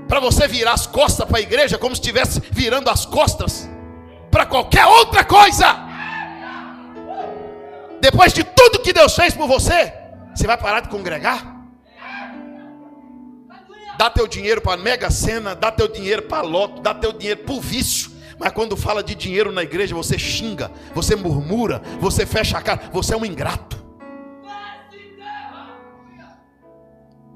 Para 0.07 0.21
você 0.21 0.47
virar 0.47 0.75
as 0.75 0.87
costas 0.87 1.27
para 1.27 1.39
a 1.39 1.43
igreja 1.43 1.77
como 1.77 1.95
se 1.95 2.01
estivesse 2.01 2.41
virando 2.53 2.89
as 2.89 3.05
costas 3.05 3.69
para 4.31 4.47
qualquer 4.47 4.87
outra 4.87 5.25
coisa. 5.25 5.84
Depois 8.05 8.35
de 8.35 8.45
tudo 8.45 8.81
que 8.81 8.93
Deus 8.93 9.17
fez 9.17 9.33
por 9.33 9.49
você, 9.49 9.91
você 10.35 10.47
vai 10.47 10.59
parar 10.59 10.81
de 10.81 10.91
congregar? 10.91 11.65
Dá 13.97 14.11
teu 14.11 14.29
dinheiro 14.29 14.61
para 14.61 14.77
mega 14.77 15.11
cena, 15.11 15.55
dá 15.55 15.73
teu 15.73 15.89
dinheiro 15.89 16.21
para 16.25 16.43
loto, 16.43 16.83
dá 16.83 16.93
teu 16.93 17.15
dinheiro 17.15 17.45
para 17.45 17.55
o 17.55 17.63
vício. 17.63 18.11
Mas 18.39 18.53
quando 18.53 18.77
fala 18.77 19.03
de 19.03 19.15
dinheiro 19.15 19.51
na 19.51 19.63
igreja, 19.63 19.95
você 19.95 20.19
xinga, 20.19 20.71
você 20.95 21.17
murmura, 21.17 21.81
você 21.99 22.27
fecha 22.27 22.59
a 22.59 22.63
cara, 22.63 22.91
você 22.93 23.15
é 23.15 23.17
um 23.17 23.25
ingrato. 23.25 23.83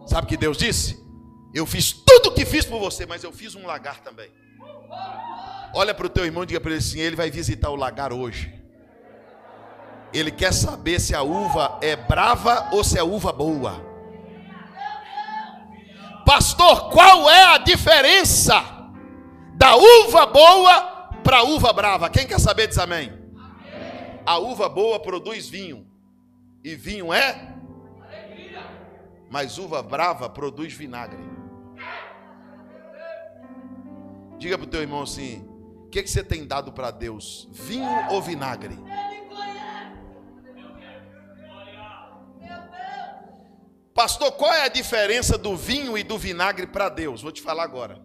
Sabe 0.06 0.26
o 0.26 0.28
que 0.28 0.36
Deus 0.36 0.58
disse? 0.58 1.02
Eu 1.54 1.64
fiz 1.64 1.92
tudo 1.92 2.28
o 2.28 2.34
que 2.34 2.44
fiz 2.44 2.66
por 2.66 2.78
você, 2.78 3.06
mas 3.06 3.24
eu 3.24 3.32
fiz 3.32 3.54
um 3.54 3.64
lagar 3.66 4.00
também. 4.00 4.30
Olha 5.72 5.94
para 5.94 6.06
o 6.06 6.10
teu 6.10 6.26
irmão 6.26 6.42
e 6.42 6.46
diga 6.46 6.60
para 6.60 6.72
ele 6.72 6.80
assim: 6.80 7.00
ele 7.00 7.16
vai 7.16 7.30
visitar 7.30 7.70
o 7.70 7.76
lagar 7.76 8.12
hoje. 8.12 8.57
Ele 10.12 10.30
quer 10.30 10.52
saber 10.52 11.00
se 11.00 11.14
a 11.14 11.22
uva 11.22 11.78
é 11.82 11.96
brava 11.96 12.68
ou 12.72 12.82
se 12.82 12.98
é 12.98 13.02
uva 13.02 13.32
boa. 13.32 13.86
Pastor, 16.24 16.90
qual 16.90 17.28
é 17.30 17.54
a 17.54 17.58
diferença 17.58 18.62
da 19.54 19.76
uva 19.76 20.26
boa 20.26 21.10
para 21.22 21.38
a 21.38 21.42
uva 21.42 21.72
brava? 21.72 22.10
Quem 22.10 22.26
quer 22.26 22.38
saber 22.38 22.68
diz 22.68 22.78
amém. 22.78 23.12
A 24.24 24.38
uva 24.38 24.68
boa 24.68 25.00
produz 25.00 25.48
vinho, 25.48 25.86
e 26.62 26.74
vinho 26.74 27.12
é 27.12 27.56
mas 29.30 29.58
uva 29.58 29.82
brava 29.82 30.28
produz 30.28 30.72
vinagre. 30.72 31.22
Diga 34.38 34.56
para 34.56 34.66
o 34.66 34.70
teu 34.70 34.80
irmão 34.80 35.02
assim: 35.02 35.46
o 35.84 35.88
que, 35.88 36.02
que 36.02 36.10
você 36.10 36.22
tem 36.22 36.46
dado 36.46 36.72
para 36.72 36.90
Deus? 36.90 37.48
Vinho 37.52 37.88
ou 38.10 38.22
vinagre? 38.22 38.78
Pastor, 43.98 44.30
qual 44.30 44.54
é 44.54 44.62
a 44.62 44.68
diferença 44.68 45.36
do 45.36 45.56
vinho 45.56 45.98
e 45.98 46.04
do 46.04 46.16
vinagre 46.16 46.68
para 46.68 46.88
Deus? 46.88 47.20
Vou 47.20 47.32
te 47.32 47.42
falar 47.42 47.64
agora. 47.64 48.00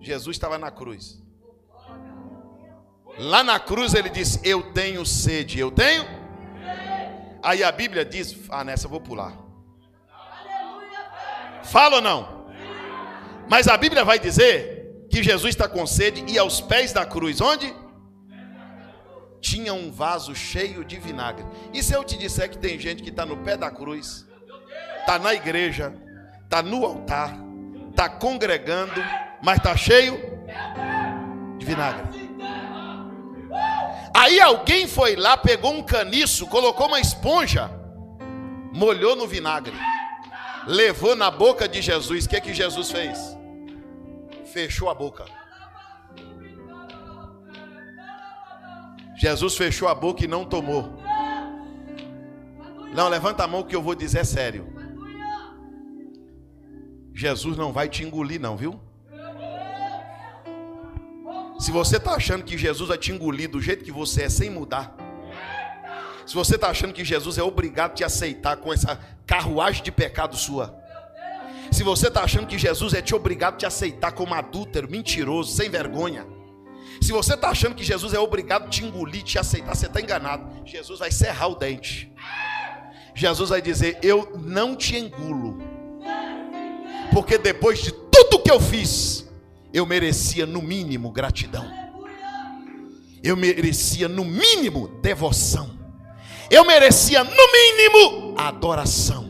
Jesus 0.00 0.34
estava 0.34 0.58
na 0.58 0.72
cruz. 0.72 1.22
Lá 3.16 3.44
na 3.44 3.60
cruz 3.60 3.94
ele 3.94 4.10
disse: 4.10 4.40
Eu 4.42 4.72
tenho 4.72 5.06
sede. 5.06 5.56
Eu 5.56 5.70
tenho? 5.70 6.04
Aí 7.40 7.62
a 7.62 7.70
Bíblia 7.70 8.04
diz, 8.04 8.36
ah, 8.48 8.64
nessa 8.64 8.86
eu 8.86 8.90
vou 8.90 9.00
pular. 9.00 9.32
Fala 11.62 11.96
ou 11.96 12.02
não? 12.02 12.48
Mas 13.48 13.68
a 13.68 13.76
Bíblia 13.76 14.04
vai 14.04 14.18
dizer 14.18 15.06
que 15.08 15.22
Jesus 15.22 15.54
está 15.54 15.68
com 15.68 15.86
sede 15.86 16.24
e 16.26 16.36
aos 16.36 16.60
pés 16.60 16.92
da 16.92 17.06
cruz, 17.06 17.40
onde? 17.40 17.72
Tinha 19.40 19.72
um 19.72 19.90
vaso 19.90 20.34
cheio 20.34 20.84
de 20.84 20.98
vinagre. 20.98 21.44
E 21.72 21.82
se 21.82 21.94
eu 21.94 22.02
te 22.02 22.16
disser 22.18 22.50
que 22.50 22.58
tem 22.58 22.78
gente 22.78 23.02
que 23.02 23.10
está 23.10 23.24
no 23.24 23.36
pé 23.38 23.56
da 23.56 23.70
cruz, 23.70 24.26
está 25.00 25.18
na 25.18 25.32
igreja, 25.32 25.94
está 26.44 26.62
no 26.62 26.84
altar, 26.84 27.36
está 27.90 28.08
congregando, 28.08 29.00
mas 29.42 29.58
está 29.58 29.76
cheio 29.76 30.20
de 31.58 31.64
vinagre. 31.64 32.28
Aí 34.14 34.40
alguém 34.40 34.88
foi 34.88 35.14
lá, 35.14 35.36
pegou 35.36 35.72
um 35.72 35.82
caniço, 35.82 36.46
colocou 36.48 36.88
uma 36.88 37.00
esponja, 37.00 37.70
molhou 38.72 39.14
no 39.14 39.26
vinagre, 39.26 39.74
levou 40.66 41.14
na 41.14 41.30
boca 41.30 41.68
de 41.68 41.80
Jesus. 41.80 42.24
O 42.24 42.28
que, 42.28 42.40
que 42.40 42.52
Jesus 42.52 42.90
fez? 42.90 43.36
Fechou 44.52 44.90
a 44.90 44.94
boca. 44.94 45.37
Jesus 49.18 49.56
fechou 49.56 49.88
a 49.88 49.94
boca 49.96 50.24
e 50.24 50.28
não 50.28 50.44
tomou. 50.44 50.96
Não, 52.94 53.08
levanta 53.08 53.42
a 53.42 53.48
mão 53.48 53.64
que 53.64 53.74
eu 53.74 53.82
vou 53.82 53.96
dizer 53.96 54.24
sério. 54.24 54.72
Jesus 57.12 57.56
não 57.56 57.72
vai 57.72 57.88
te 57.88 58.04
engolir, 58.04 58.40
não, 58.40 58.56
viu? 58.56 58.80
Se 61.58 61.72
você 61.72 61.96
está 61.96 62.12
achando 62.12 62.44
que 62.44 62.56
Jesus 62.56 62.88
vai 62.88 62.96
te 62.96 63.10
engolir 63.10 63.50
do 63.50 63.60
jeito 63.60 63.84
que 63.84 63.90
você 63.90 64.22
é, 64.22 64.28
sem 64.28 64.48
mudar. 64.48 64.96
Se 66.24 66.34
você 66.34 66.54
está 66.54 66.68
achando 66.68 66.94
que 66.94 67.04
Jesus 67.04 67.38
é 67.38 67.42
obrigado 67.42 67.90
a 67.90 67.94
te 67.94 68.04
aceitar 68.04 68.58
com 68.58 68.72
essa 68.72 69.00
carruagem 69.26 69.82
de 69.82 69.90
pecado 69.90 70.36
sua. 70.36 70.78
Se 71.72 71.82
você 71.82 72.06
está 72.06 72.22
achando 72.22 72.46
que 72.46 72.56
Jesus 72.56 72.94
é 72.94 73.02
te 73.02 73.16
obrigado 73.16 73.54
a 73.54 73.58
te 73.58 73.66
aceitar 73.66 74.12
como 74.12 74.32
adúltero, 74.32 74.88
mentiroso, 74.88 75.50
sem 75.50 75.68
vergonha. 75.68 76.37
Se 77.00 77.12
você 77.12 77.34
está 77.34 77.50
achando 77.50 77.74
que 77.74 77.84
Jesus 77.84 78.12
é 78.12 78.18
obrigado 78.18 78.64
a 78.64 78.68
te 78.68 78.84
engolir, 78.84 79.22
te 79.22 79.38
aceitar, 79.38 79.74
você 79.74 79.86
está 79.86 80.00
enganado. 80.00 80.66
Jesus 80.66 80.98
vai 80.98 81.10
serrar 81.10 81.50
o 81.50 81.54
dente. 81.54 82.12
Jesus 83.14 83.50
vai 83.50 83.62
dizer: 83.62 83.98
Eu 84.02 84.32
não 84.38 84.76
te 84.76 84.96
engulo. 84.96 85.58
Porque 87.12 87.38
depois 87.38 87.80
de 87.80 87.92
tudo 87.92 88.38
que 88.38 88.50
eu 88.50 88.60
fiz, 88.60 89.26
eu 89.72 89.86
merecia 89.86 90.46
no 90.46 90.60
mínimo 90.60 91.10
gratidão. 91.10 91.68
Eu 93.22 93.36
merecia 93.36 94.08
no 94.08 94.24
mínimo 94.24 94.88
devoção. 95.02 95.70
Eu 96.50 96.64
merecia 96.64 97.22
no 97.24 97.30
mínimo 97.30 98.34
adoração. 98.38 99.28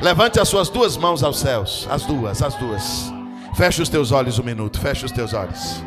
Levante 0.00 0.38
as 0.38 0.48
suas 0.48 0.68
duas 0.68 0.96
mãos 0.96 1.22
aos 1.22 1.38
céus, 1.38 1.86
as 1.90 2.04
duas, 2.04 2.42
as 2.42 2.54
duas. 2.54 3.12
Feche 3.56 3.82
os 3.82 3.88
teus 3.88 4.12
olhos 4.12 4.38
um 4.38 4.42
minuto, 4.42 4.78
feche 4.78 5.04
os 5.04 5.12
teus 5.12 5.32
olhos. 5.32 5.82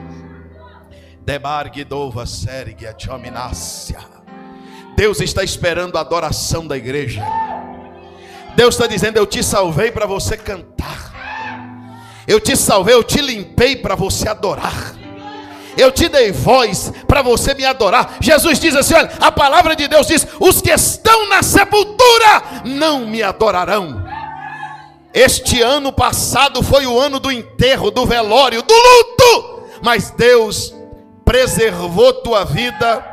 Deus 4.96 5.22
está 5.22 5.44
esperando 5.44 5.98
a 5.98 6.02
adoração 6.02 6.66
da 6.66 6.76
igreja. 6.76 7.24
Deus 8.56 8.76
está 8.76 8.88
dizendo: 8.88 9.18
Eu 9.18 9.26
te 9.26 9.44
salvei 9.44 9.92
para 9.92 10.06
você 10.06 10.36
cantar. 10.36 11.14
Eu 12.28 12.40
te 12.40 12.56
salvei, 12.56 12.94
eu 12.94 13.04
te 13.04 13.22
limpei 13.22 13.76
para 13.76 13.96
você 13.96 14.28
adorar. 14.28 14.96
Eu 15.78 15.92
te 15.92 16.10
dei 16.10 16.32
voz 16.32 16.92
para 17.08 17.22
você 17.22 17.54
me 17.54 17.64
adorar. 17.64 18.18
Jesus 18.20 18.60
diz 18.60 18.76
assim: 18.76 18.94
olha, 18.94 19.12
a 19.22 19.32
palavra 19.32 19.76
de 19.76 19.88
Deus 19.88 20.08
diz: 20.08 20.28
os 20.40 20.62
que 20.62 20.72
estão 20.72 21.30
na 21.30 21.42
sepultura 21.42 22.64
não 22.66 23.06
me 23.08 23.24
adorarão. 23.24 24.04
Este 25.14 25.62
ano 25.62 25.92
passado 25.92 26.62
foi 26.62 26.86
o 26.86 27.00
ano 27.00 27.20
do 27.20 27.32
enterro, 27.32 27.90
do 27.90 28.06
velório, 28.06 28.62
do 28.62 28.74
luto, 28.74 29.64
mas 29.82 30.12
Deus 30.12 30.74
preservou 31.30 32.12
tua 32.12 32.44
vida, 32.44 33.06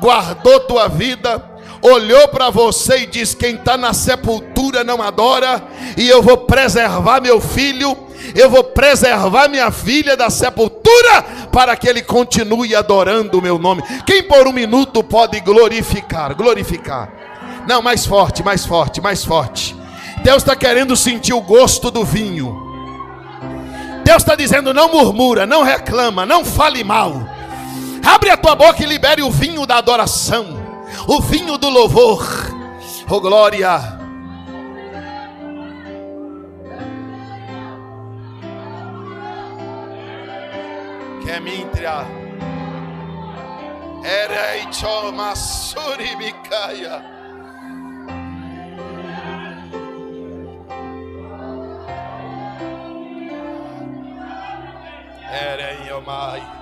guardou 0.00 0.60
tua 0.60 0.86
vida, 0.86 1.42
olhou 1.82 2.28
para 2.28 2.48
você 2.48 2.98
e 2.98 3.06
diz: 3.06 3.34
Quem 3.34 3.56
está 3.56 3.76
na 3.76 3.92
sepultura 3.92 4.84
não 4.84 5.02
adora, 5.02 5.60
e 5.96 6.08
eu 6.08 6.22
vou 6.22 6.36
preservar 6.36 7.20
meu 7.20 7.40
filho, 7.40 7.98
eu 8.36 8.48
vou 8.48 8.62
preservar 8.62 9.48
minha 9.48 9.72
filha 9.72 10.16
da 10.16 10.30
sepultura, 10.30 11.24
para 11.50 11.74
que 11.74 11.88
ele 11.88 12.02
continue 12.02 12.72
adorando 12.72 13.40
o 13.40 13.42
meu 13.42 13.58
nome. 13.58 13.82
Quem 14.06 14.22
por 14.22 14.46
um 14.46 14.52
minuto 14.52 15.02
pode 15.02 15.40
glorificar? 15.40 16.36
Glorificar. 16.36 17.12
Não, 17.66 17.82
mais 17.82 18.06
forte, 18.06 18.44
mais 18.44 18.64
forte, 18.64 19.00
mais 19.00 19.24
forte. 19.24 19.74
Deus 20.22 20.44
está 20.44 20.54
querendo 20.54 20.96
sentir 20.96 21.32
o 21.32 21.40
gosto 21.40 21.90
do 21.90 22.04
vinho. 22.04 22.62
Deus 24.04 24.18
está 24.18 24.36
dizendo: 24.36 24.72
não 24.72 24.88
murmura, 24.88 25.44
não 25.44 25.64
reclama, 25.64 26.24
não 26.24 26.44
fale 26.44 26.84
mal. 26.84 27.34
Abre 28.06 28.30
a 28.30 28.36
tua 28.36 28.54
boca 28.54 28.80
e 28.80 28.86
libere 28.86 29.20
o 29.20 29.30
vinho 29.32 29.66
da 29.66 29.78
adoração, 29.78 30.46
o 31.08 31.20
vinho 31.20 31.58
do 31.58 31.68
louvor. 31.68 32.24
Oh 33.10 33.20
glória. 33.20 33.80
Kemintria. 41.24 42.06
Erei 44.04 44.72
choma 44.72 45.34
suribikaya. 45.34 47.02
Erei 55.28 55.92
omai. 55.92 56.56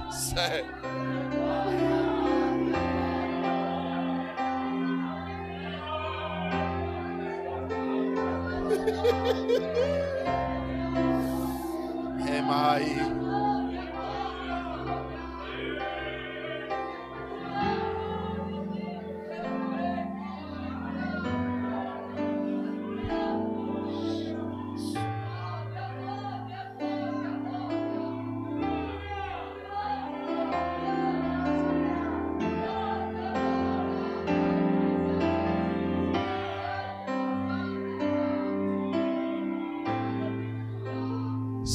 Remai. 12.27 12.85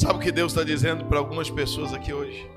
Sabe 0.00 0.14
o 0.14 0.18
que 0.18 0.32
Deus 0.32 0.52
está 0.52 0.64
dizendo 0.64 1.04
para 1.04 1.18
algumas 1.18 1.50
pessoas 1.50 1.92
aqui 1.92 2.10
hoje? 2.10 2.50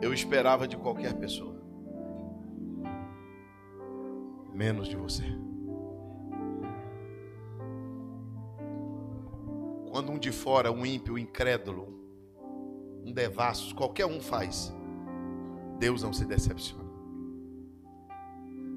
Eu 0.00 0.14
esperava 0.14 0.68
de 0.68 0.76
qualquer 0.76 1.12
pessoa, 1.14 1.60
menos 4.54 4.86
de 4.86 4.94
você. 4.94 5.24
Quando 9.90 10.12
um 10.12 10.18
de 10.20 10.30
fora, 10.30 10.70
um 10.70 10.86
ímpio, 10.86 11.14
um 11.14 11.18
incrédulo, 11.18 11.88
um 13.04 13.12
devasso, 13.12 13.74
qualquer 13.74 14.06
um 14.06 14.20
faz, 14.20 14.72
Deus 15.80 16.00
não 16.00 16.12
se 16.12 16.24
decepciona. 16.24 16.88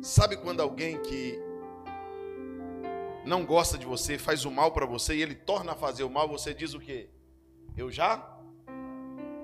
Sabe 0.01 0.35
quando 0.37 0.61
alguém 0.61 0.99
que 1.03 1.44
não 3.25 3.45
gosta 3.45 3.77
de 3.77 3.85
você, 3.85 4.17
faz 4.17 4.45
o 4.45 4.51
mal 4.51 4.71
para 4.71 4.85
você 4.85 5.15
e 5.15 5.21
ele 5.21 5.35
torna 5.35 5.71
a 5.71 5.75
fazer 5.75 6.03
o 6.03 6.09
mal, 6.09 6.27
você 6.27 6.53
diz 6.53 6.73
o 6.73 6.79
quê? 6.79 7.09
Eu 7.75 7.91
já 7.91 8.31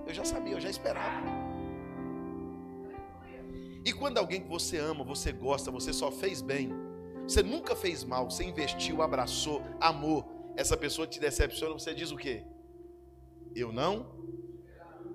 eu 0.05 0.13
já 0.13 0.25
sabia, 0.25 0.53
eu 0.53 0.61
já 0.61 0.69
esperava. 0.69 1.51
E 3.83 3.91
quando 3.91 4.17
alguém 4.17 4.41
que 4.41 4.47
você 4.47 4.77
ama, 4.77 5.03
você 5.03 5.31
gosta, 5.31 5.71
você 5.71 5.91
só 5.91 6.11
fez 6.11 6.41
bem, 6.41 6.71
você 7.27 7.41
nunca 7.41 7.75
fez 7.75 8.03
mal, 8.03 8.29
você 8.29 8.43
investiu, 8.43 9.01
abraçou, 9.01 9.61
amou, 9.79 10.53
essa 10.55 10.77
pessoa 10.77 11.07
te 11.07 11.19
decepciona, 11.19 11.73
você 11.73 11.93
diz 11.93 12.11
o 12.11 12.17
quê? 12.17 12.43
Eu 13.55 13.71
não, 13.71 14.05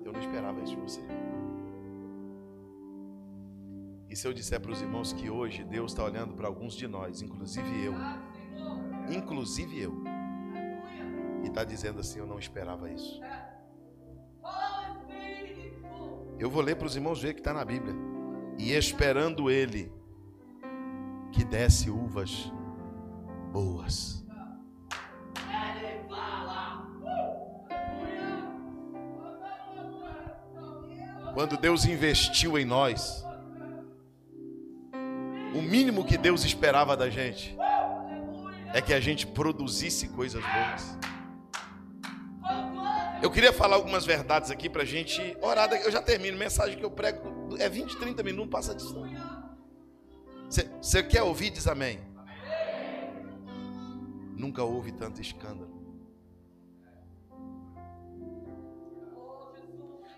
eu 0.03 0.11
não 0.11 0.19
esperava 0.19 0.61
isso 0.61 0.75
de 0.75 0.81
você. 0.81 1.01
E 4.09 4.15
se 4.15 4.27
eu 4.27 4.33
disser 4.33 4.59
para 4.59 4.71
os 4.71 4.81
irmãos 4.81 5.13
que 5.13 5.29
hoje 5.29 5.63
Deus 5.63 5.91
está 5.91 6.03
olhando 6.03 6.33
para 6.33 6.47
alguns 6.47 6.73
de 6.75 6.87
nós, 6.87 7.21
inclusive 7.21 7.85
eu, 7.85 7.93
inclusive 9.09 9.79
eu. 9.79 10.03
E 11.43 11.47
está 11.47 11.63
dizendo 11.63 11.99
assim: 11.99 12.19
Eu 12.19 12.27
não 12.27 12.39
esperava 12.39 12.89
isso. 12.89 13.21
Eu 16.39 16.49
vou 16.49 16.61
ler 16.61 16.75
para 16.75 16.85
os 16.85 16.95
irmãos 16.95 17.21
ver 17.21 17.33
que 17.33 17.39
está 17.39 17.53
na 17.53 17.65
Bíblia. 17.65 17.95
E 18.57 18.71
esperando 18.71 19.49
ele 19.49 19.91
que 21.31 21.43
desse 21.43 21.89
uvas 21.89 22.51
boas. 23.51 24.25
Quando 31.33 31.55
Deus 31.55 31.85
investiu 31.85 32.57
em 32.57 32.65
nós, 32.65 33.23
o 35.53 35.61
mínimo 35.61 36.03
que 36.03 36.17
Deus 36.17 36.43
esperava 36.43 36.97
da 36.97 37.11
gente 37.11 37.55
é 38.73 38.81
que 38.81 38.93
a 38.93 38.99
gente 38.99 39.25
produzisse 39.25 40.07
coisas 40.09 40.41
boas. 40.41 40.97
Eu 43.21 43.31
queria 43.31 43.51
falar 43.51 43.75
algumas 43.75 44.05
verdades 44.05 44.51
aqui 44.51 44.69
para 44.69 44.83
a 44.83 44.85
gente 44.85 45.35
orar. 45.41 45.71
Eu 45.73 45.91
já 45.91 46.01
termino. 46.01 46.37
Mensagem 46.37 46.77
que 46.77 46.85
eu 46.85 46.91
prego 46.91 47.57
é 47.57 47.67
20, 47.67 47.97
30 47.97 48.23
minutos, 48.23 48.51
passa 48.51 48.75
disso. 48.75 48.95
Você 50.81 51.03
quer 51.03 51.23
ouvir? 51.23 51.49
Diz 51.49 51.67
amém. 51.67 51.99
Nunca 54.35 54.63
houve 54.63 54.91
tanto 54.91 55.19
escândalo. 55.19 55.75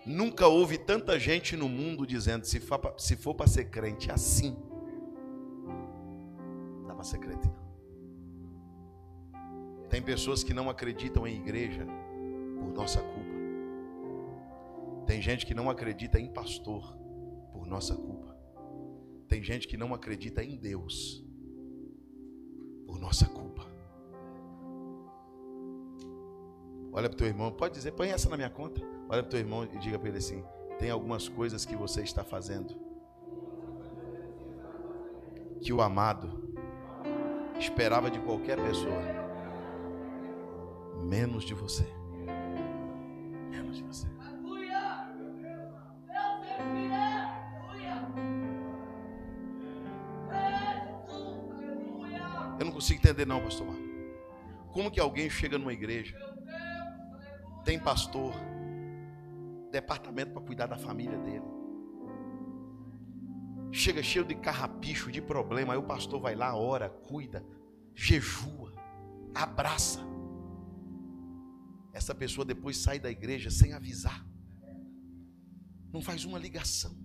Nunca 0.04 0.46
houve 0.46 0.76
tanta 0.76 1.18
gente 1.18 1.56
no 1.56 1.68
mundo 1.68 2.06
dizendo: 2.06 2.44
se 2.44 2.60
for, 2.60 3.34
para 3.34 3.46
ser 3.46 3.66
crente 3.70 4.10
assim, 4.10 4.56
dá 6.86 6.94
para 6.94 7.04
ser 7.04 7.18
crente 7.18 7.46
não. 7.48 7.69
Tem 10.00 10.06
pessoas 10.06 10.42
que 10.42 10.54
não 10.54 10.70
acreditam 10.70 11.26
em 11.26 11.36
igreja 11.36 11.86
por 12.58 12.72
nossa 12.72 13.02
culpa. 13.02 13.34
Tem 15.06 15.20
gente 15.20 15.44
que 15.44 15.52
não 15.52 15.68
acredita 15.68 16.18
em 16.18 16.26
pastor 16.26 16.96
por 17.52 17.66
nossa 17.66 17.94
culpa. 17.94 18.34
Tem 19.28 19.42
gente 19.42 19.68
que 19.68 19.76
não 19.76 19.92
acredita 19.92 20.42
em 20.42 20.56
Deus 20.56 21.22
por 22.86 22.98
nossa 22.98 23.26
culpa. 23.26 23.66
Olha 26.94 27.10
para 27.10 27.16
o 27.16 27.18
teu 27.18 27.26
irmão, 27.26 27.52
pode 27.52 27.74
dizer, 27.74 27.92
põe 27.92 28.08
essa 28.08 28.30
na 28.30 28.38
minha 28.38 28.48
conta. 28.48 28.80
Olha 29.06 29.22
para 29.22 29.28
o 29.28 29.30
teu 29.30 29.40
irmão 29.40 29.64
e 29.64 29.78
diga 29.80 29.98
para 29.98 30.08
ele 30.08 30.16
assim: 30.16 30.42
tem 30.78 30.88
algumas 30.88 31.28
coisas 31.28 31.66
que 31.66 31.76
você 31.76 32.00
está 32.00 32.24
fazendo 32.24 32.74
que 35.60 35.74
o 35.74 35.82
amado 35.82 36.54
esperava 37.58 38.10
de 38.10 38.18
qualquer 38.20 38.56
pessoa 38.56 39.19
menos 41.10 41.42
de 41.42 41.54
você. 41.54 41.84
Menos 43.50 43.78
de 43.78 43.82
você. 43.82 44.06
Eu 52.58 52.66
não 52.66 52.72
consigo 52.72 53.00
entender 53.00 53.26
não, 53.26 53.40
pastor 53.40 53.66
Marco. 53.66 53.82
Como 54.70 54.90
que 54.90 55.00
alguém 55.00 55.28
chega 55.28 55.58
numa 55.58 55.72
igreja, 55.72 56.16
tem 57.64 57.80
pastor, 57.80 58.32
departamento 59.72 60.32
para 60.32 60.42
cuidar 60.42 60.66
da 60.66 60.76
família 60.76 61.18
dele, 61.18 61.44
chega 63.72 64.02
cheio 64.02 64.24
de 64.24 64.36
carrapicho, 64.36 65.10
de 65.10 65.20
problema, 65.20 65.72
aí 65.72 65.78
o 65.78 65.82
pastor 65.82 66.20
vai 66.20 66.36
lá, 66.36 66.54
ora, 66.54 66.88
cuida, 66.88 67.44
jejua, 67.94 68.72
abraça. 69.34 70.09
Essa 71.92 72.14
pessoa 72.14 72.44
depois 72.44 72.76
sai 72.76 72.98
da 72.98 73.10
igreja 73.10 73.50
sem 73.50 73.72
avisar, 73.72 74.24
não 75.92 76.00
faz 76.00 76.24
uma 76.24 76.38
ligação, 76.38 76.96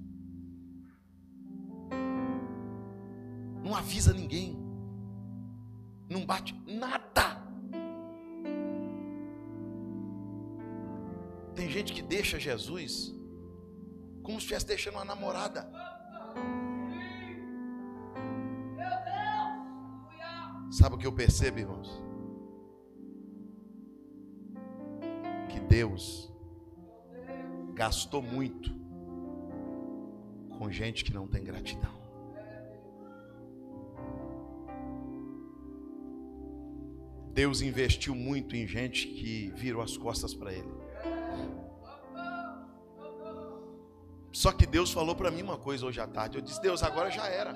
não 3.63 3.75
avisa 3.75 4.13
ninguém, 4.13 4.57
não 6.09 6.25
bate 6.25 6.53
nada. 6.67 7.43
Tem 11.55 11.69
gente 11.69 11.93
que 11.93 12.01
deixa 12.01 12.39
Jesus 12.39 13.15
como 14.21 14.39
se 14.39 14.45
estivesse 14.45 14.67
deixando 14.67 14.95
uma 14.95 15.05
namorada. 15.05 15.69
Sabe 20.71 20.95
o 20.95 20.97
que 20.97 21.07
eu 21.07 21.13
percebo, 21.13 21.59
irmãos? 21.59 22.04
Deus 25.75 26.31
gastou 27.73 28.21
muito 28.21 28.73
com 30.57 30.71
gente 30.71 31.03
que 31.03 31.13
não 31.13 31.27
tem 31.27 31.43
gratidão. 31.43 31.93
Deus 37.33 37.61
investiu 37.61 38.15
muito 38.15 38.55
em 38.55 38.65
gente 38.65 39.05
que 39.05 39.51
virou 39.53 39.81
as 39.81 39.97
costas 39.97 40.33
para 40.33 40.53
Ele. 40.53 40.73
Só 44.31 44.53
que 44.53 44.65
Deus 44.65 44.93
falou 44.93 45.13
para 45.13 45.29
mim 45.29 45.41
uma 45.41 45.57
coisa 45.57 45.85
hoje 45.85 45.99
à 45.99 46.07
tarde. 46.07 46.37
Eu 46.37 46.41
disse: 46.41 46.61
Deus, 46.61 46.83
agora 46.83 47.11
já 47.11 47.27
era. 47.27 47.53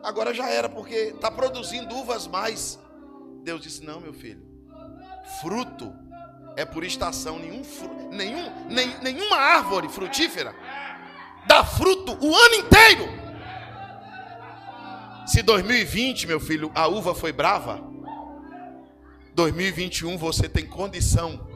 Agora 0.00 0.32
já 0.32 0.48
era, 0.48 0.68
porque 0.68 0.94
está 0.94 1.28
produzindo 1.28 1.92
uvas 1.96 2.28
mais. 2.28 2.78
Deus 3.42 3.60
disse: 3.60 3.82
Não, 3.82 4.00
meu 4.00 4.12
filho. 4.12 4.46
Fruto 5.40 6.03
é 6.56 6.64
por 6.64 6.84
estação. 6.84 7.38
Nenhum, 7.38 7.62
nenhum, 8.10 8.66
nem, 8.68 8.96
nenhuma 9.00 9.36
árvore 9.36 9.88
frutífera 9.88 10.54
dá 11.46 11.64
fruto 11.64 12.16
o 12.20 12.34
ano 12.34 12.54
inteiro. 12.54 13.24
Se 15.26 15.42
2020, 15.42 16.26
meu 16.26 16.38
filho, 16.38 16.70
a 16.74 16.86
uva 16.86 17.14
foi 17.14 17.32
brava, 17.32 17.82
2021 19.34 20.18
você 20.18 20.48
tem 20.48 20.66
condição 20.66 21.48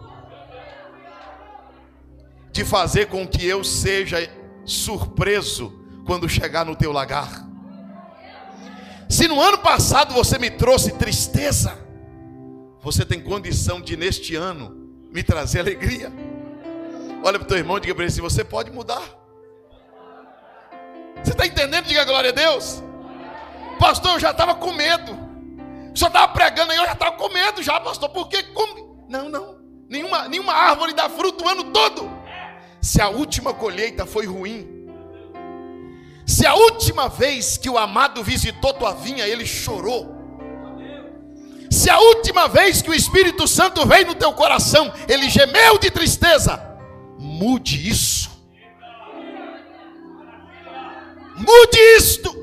de 2.50 2.64
fazer 2.64 3.06
com 3.06 3.26
que 3.26 3.46
eu 3.46 3.62
seja 3.62 4.18
surpreso 4.64 5.72
quando 6.06 6.28
chegar 6.28 6.64
no 6.64 6.74
teu 6.74 6.92
lagar. 6.92 7.46
Se 9.08 9.28
no 9.28 9.40
ano 9.40 9.58
passado 9.58 10.12
você 10.14 10.38
me 10.38 10.50
trouxe 10.50 10.92
tristeza, 10.92 11.78
você 12.82 13.04
tem 13.04 13.20
condição 13.20 13.80
de 13.80 13.96
neste 13.96 14.34
ano 14.34 14.77
me 15.10 15.22
trazer 15.22 15.60
alegria. 15.60 16.12
Olha 17.22 17.38
para 17.38 17.46
o 17.46 17.48
teu 17.48 17.58
irmão 17.58 17.78
e 17.78 17.80
diga 17.80 17.94
para 17.94 18.04
ele 18.04 18.12
assim: 18.12 18.20
você 18.20 18.44
pode 18.44 18.70
mudar. 18.70 19.02
Você 21.22 21.30
está 21.32 21.46
entendendo? 21.46 21.86
Diga 21.86 22.04
glória 22.04 22.30
a 22.30 22.32
Deus. 22.32 22.82
Pastor, 23.78 24.14
eu 24.14 24.20
já 24.20 24.30
estava 24.30 24.54
com 24.54 24.72
medo. 24.72 25.16
Só 25.94 26.06
estava 26.06 26.32
pregando 26.32 26.72
aí, 26.72 26.78
eu 26.78 26.86
já 26.86 26.92
estava 26.92 27.16
com 27.16 27.28
medo 27.28 27.62
já, 27.62 27.80
pastor. 27.80 28.08
Porque 28.10 28.42
como? 28.42 29.06
Não, 29.08 29.28
não. 29.28 29.58
Nenhuma, 29.88 30.28
nenhuma 30.28 30.52
árvore 30.52 30.92
dá 30.92 31.08
fruto 31.08 31.44
o 31.44 31.48
ano 31.48 31.64
todo 31.72 32.18
se 32.80 33.00
a 33.00 33.08
última 33.08 33.52
colheita 33.52 34.06
foi 34.06 34.26
ruim, 34.26 34.66
se 36.26 36.46
a 36.46 36.54
última 36.54 37.08
vez 37.08 37.56
que 37.56 37.68
o 37.68 37.78
amado 37.78 38.22
visitou 38.22 38.72
tua 38.74 38.92
vinha, 38.92 39.26
ele 39.26 39.46
chorou. 39.46 40.17
Se 41.70 41.90
a 41.90 41.98
última 41.98 42.48
vez 42.48 42.80
que 42.80 42.90
o 42.90 42.94
Espírito 42.94 43.46
Santo 43.46 43.86
veio 43.86 44.06
no 44.06 44.14
teu 44.14 44.32
coração, 44.32 44.92
ele 45.08 45.28
gemeu 45.28 45.78
de 45.78 45.90
tristeza, 45.90 46.60
mude 47.18 47.88
isso. 47.88 48.30
Mude 51.36 51.78
isto. 51.96 52.36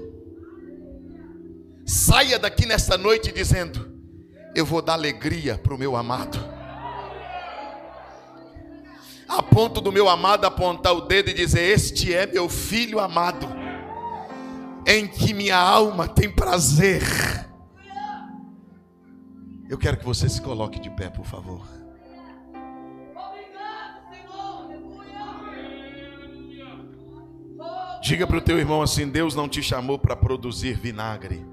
Saia 1.85 2.39
daqui 2.39 2.65
nesta 2.65 2.97
noite 2.97 3.31
dizendo: 3.31 3.91
Eu 4.55 4.65
vou 4.65 4.81
dar 4.81 4.93
alegria 4.93 5.57
para 5.57 5.73
o 5.73 5.77
meu 5.77 5.95
amado 5.95 6.55
a 9.27 9.41
ponto 9.41 9.81
do 9.81 9.91
meu 9.91 10.07
amado 10.07 10.45
apontar 10.45 10.93
o 10.93 11.01
dedo 11.01 11.29
e 11.29 11.33
dizer: 11.33 11.61
Este 11.61 12.13
é 12.13 12.25
meu 12.25 12.47
filho 12.47 12.99
amado, 12.99 13.47
em 14.85 15.07
que 15.07 15.33
minha 15.33 15.57
alma 15.57 16.07
tem 16.07 16.29
prazer. 16.29 17.03
Eu 19.67 19.77
quero 19.77 19.97
que 19.97 20.05
você 20.05 20.29
se 20.29 20.41
coloque 20.41 20.79
de 20.79 20.89
pé, 20.89 21.09
por 21.09 21.25
favor. 21.25 21.65
Diga 28.01 28.27
para 28.27 28.37
o 28.37 28.41
teu 28.41 28.59
irmão 28.59 28.83
assim: 28.83 29.09
Deus 29.09 29.33
não 29.33 29.49
te 29.49 29.63
chamou 29.63 29.97
para 29.97 30.15
produzir 30.15 30.73
vinagre. 30.73 31.43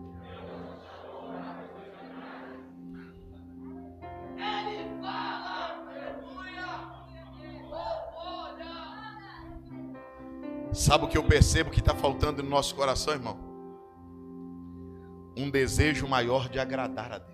Sabe 10.72 11.04
o 11.04 11.08
que 11.08 11.16
eu 11.16 11.24
percebo 11.24 11.70
que 11.70 11.80
está 11.80 11.94
faltando 11.94 12.42
no 12.42 12.50
nosso 12.50 12.74
coração, 12.74 13.14
irmão? 13.14 13.38
Um 15.36 15.50
desejo 15.50 16.06
maior 16.06 16.48
de 16.48 16.58
agradar 16.58 17.12
a 17.12 17.18
Deus. 17.18 17.31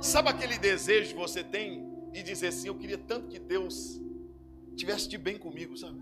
Sabe 0.00 0.28
aquele 0.28 0.58
desejo 0.58 1.14
que 1.14 1.18
você 1.18 1.42
tem 1.42 2.10
de 2.12 2.22
dizer 2.22 2.48
assim: 2.48 2.68
Eu 2.68 2.76
queria 2.76 2.98
tanto 2.98 3.28
que 3.28 3.38
Deus 3.38 4.00
tivesse 4.76 5.08
de 5.08 5.18
bem 5.18 5.38
comigo, 5.38 5.76
sabe? 5.76 6.00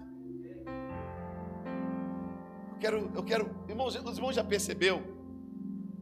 Eu 2.72 2.78
quero, 2.78 3.12
eu 3.14 3.24
quero, 3.24 3.64
irmãos, 3.68 3.96
os 3.96 4.16
irmãos 4.16 4.34
já 4.34 4.44
percebeu 4.44 5.02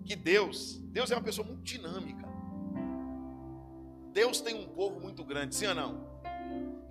que 0.05 0.17
Deus, 0.17 0.79
Deus 0.79 1.11
é 1.11 1.15
uma 1.15 1.23
pessoa 1.23 1.47
muito 1.47 1.63
dinâmica. 1.63 2.27
Deus 4.13 4.41
tem 4.41 4.55
um 4.55 4.69
povo 4.69 5.01
muito 5.01 5.25
grande, 5.25 5.55
sim 5.55 5.67
ou 5.67 5.75
não? 5.75 6.13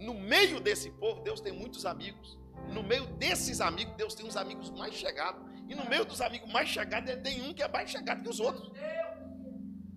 no 0.02 0.16
meio 0.16 0.60
desse 0.60 0.90
povo, 0.90 1.22
Deus 1.22 1.40
tem 1.40 1.54
muitos 1.54 1.86
amigos. 1.86 2.38
No 2.74 2.84
meio 2.84 3.06
desses 3.06 3.62
amigos, 3.62 3.96
Deus 3.96 4.16
tem 4.16 4.26
uns 4.26 4.36
amigos 4.36 4.70
mais 4.72 4.96
chegados. 4.96 5.42
E 5.68 5.76
no 5.76 5.86
meio 5.86 6.04
dos 6.04 6.20
amigos 6.22 6.52
mais 6.52 6.68
chegados, 6.68 7.16
tem 7.18 7.42
um 7.48 7.54
que 7.54 7.64
é 7.64 7.68
mais 7.68 7.90
chegado 7.90 8.24
que 8.24 8.30
os 8.30 8.40
outros. 8.40 8.72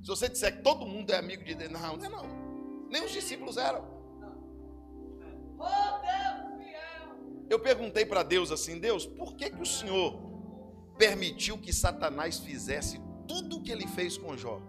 Se 0.05 0.11
você 0.11 0.29
disser 0.29 0.59
que 0.59 0.63
todo 0.63 0.85
mundo 0.85 1.11
é 1.13 1.17
amigo 1.17 1.43
de 1.43 1.55
Deus, 1.55 1.73
não, 1.73 1.97
não 1.97 2.05
é 2.05 2.09
não. 2.11 2.27
Nem 2.91 3.03
os 3.07 3.11
discípulos 3.11 3.57
eram. 3.57 3.83
Eu 7.49 7.59
perguntei 7.59 8.05
para 8.05 8.23
Deus 8.23 8.53
assim: 8.53 8.79
Deus, 8.79 9.07
por 9.07 9.35
que, 9.35 9.49
que 9.49 9.63
o 9.63 9.65
Senhor 9.65 10.21
permitiu 10.99 11.57
que 11.57 11.73
Satanás 11.73 12.39
fizesse 12.39 13.01
tudo 13.27 13.57
o 13.57 13.63
que 13.63 13.73
ele 13.73 13.87
fez 13.87 14.19
com 14.19 14.37
Jó? 14.37 14.61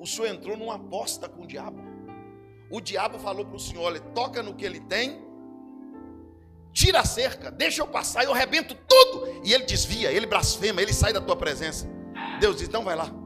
O 0.00 0.06
Senhor 0.06 0.26
entrou 0.26 0.56
numa 0.56 0.74
aposta 0.74 1.28
com 1.28 1.44
o 1.44 1.46
diabo. 1.46 1.78
O 2.68 2.80
diabo 2.80 3.20
falou 3.20 3.46
para 3.46 3.54
o 3.54 3.60
Senhor: 3.60 3.82
olha, 3.82 4.00
toca 4.00 4.42
no 4.42 4.56
que 4.56 4.64
ele 4.64 4.80
tem, 4.80 5.24
tira 6.72 6.98
a 6.98 7.04
cerca, 7.04 7.52
deixa 7.52 7.82
eu 7.82 7.86
passar, 7.86 8.24
eu 8.24 8.32
arrebento 8.32 8.74
tudo. 8.74 9.28
E 9.44 9.52
ele 9.52 9.64
desvia, 9.64 10.10
ele 10.10 10.26
blasfema, 10.26 10.82
ele 10.82 10.92
sai 10.92 11.12
da 11.12 11.20
tua 11.20 11.36
presença. 11.36 11.88
Deus 12.40 12.56
diz: 12.56 12.66
então 12.66 12.82
vai 12.82 12.96
lá. 12.96 13.23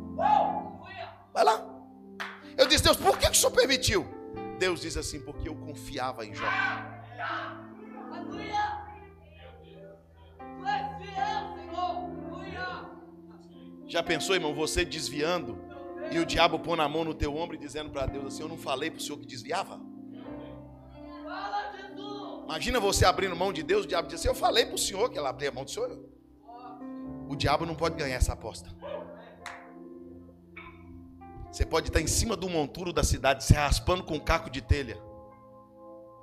Vai 1.33 1.45
lá. 1.45 1.65
Eu 2.57 2.67
disse: 2.67 2.85
Deus, 2.85 2.97
por 2.97 3.19
que 3.19 3.29
o 3.29 3.35
Senhor 3.35 3.53
permitiu? 3.53 4.07
Deus 4.59 4.81
diz 4.81 4.97
assim: 4.97 5.21
porque 5.21 5.49
eu 5.49 5.55
confiava 5.55 6.27
em 6.27 6.35
Jó. 6.35 6.47
Já 13.87 14.03
pensou, 14.03 14.35
irmão, 14.35 14.55
você 14.55 14.85
desviando 14.85 15.59
e 16.11 16.19
o 16.19 16.27
diabo 16.27 16.59
põe 16.59 16.79
a 16.81 16.89
mão 16.89 17.05
no 17.05 17.15
teu 17.15 17.35
ombro 17.37 17.57
e 17.57 17.59
dizendo 17.59 17.91
para 17.91 18.07
Deus 18.07 18.27
assim: 18.27 18.43
Eu 18.43 18.49
não 18.49 18.59
falei 18.59 18.91
para 18.91 18.99
o 18.99 19.01
Senhor 19.01 19.19
que 19.19 19.27
desviava? 19.27 19.81
Imagina 22.45 22.81
você 22.81 23.05
abrindo 23.05 23.37
mão 23.37 23.53
de 23.53 23.63
Deus, 23.63 23.85
o 23.85 23.89
diabo 23.89 24.09
diz 24.09 24.19
assim: 24.21 24.29
Eu 24.29 24.35
falei 24.35 24.67
para 24.67 24.75
o 24.75 24.79
Senhor 24.79 25.11
que 25.11 25.19
ela 25.19 25.31
abria 25.31 25.51
a 25.51 25.53
mão 25.53 25.65
do 25.65 25.71
Senhor. 25.71 25.99
O 27.29 27.37
diabo 27.37 27.67
não 27.67 27.75
pode 27.75 27.95
ganhar 27.95 28.17
essa 28.17 28.33
aposta. 28.33 28.75
Você 31.59 31.67
pode 31.67 31.89
estar 31.89 32.01
em 32.01 32.07
cima 32.07 32.37
do 32.37 32.49
monturo 32.49 32.93
da 32.93 33.03
cidade, 33.03 33.43
se 33.43 33.53
raspando 33.53 34.05
com 34.05 34.15
um 34.15 34.21
caco 34.21 34.49
de 34.49 34.63
telha. 34.63 34.97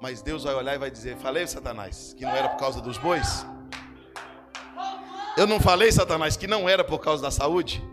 Mas 0.01 0.21
Deus 0.21 0.45
vai 0.45 0.55
olhar 0.55 0.73
e 0.73 0.77
vai 0.77 0.89
dizer: 0.89 1.17
Falei, 1.17 1.45
Satanás, 1.45 2.13
que 2.17 2.23
não 2.23 2.31
era 2.31 2.47
por 2.47 2.57
causa 2.57 2.79
dos 2.79 2.97
bois? 2.97 3.45
Eu 5.35 5.45
não 5.45 5.59
falei, 5.59 5.91
Satanás, 5.91 6.37
que 6.37 6.47
não 6.47 6.69
era 6.69 6.85
por 6.85 6.99
causa 6.99 7.21
da 7.21 7.31
saúde? 7.31 7.83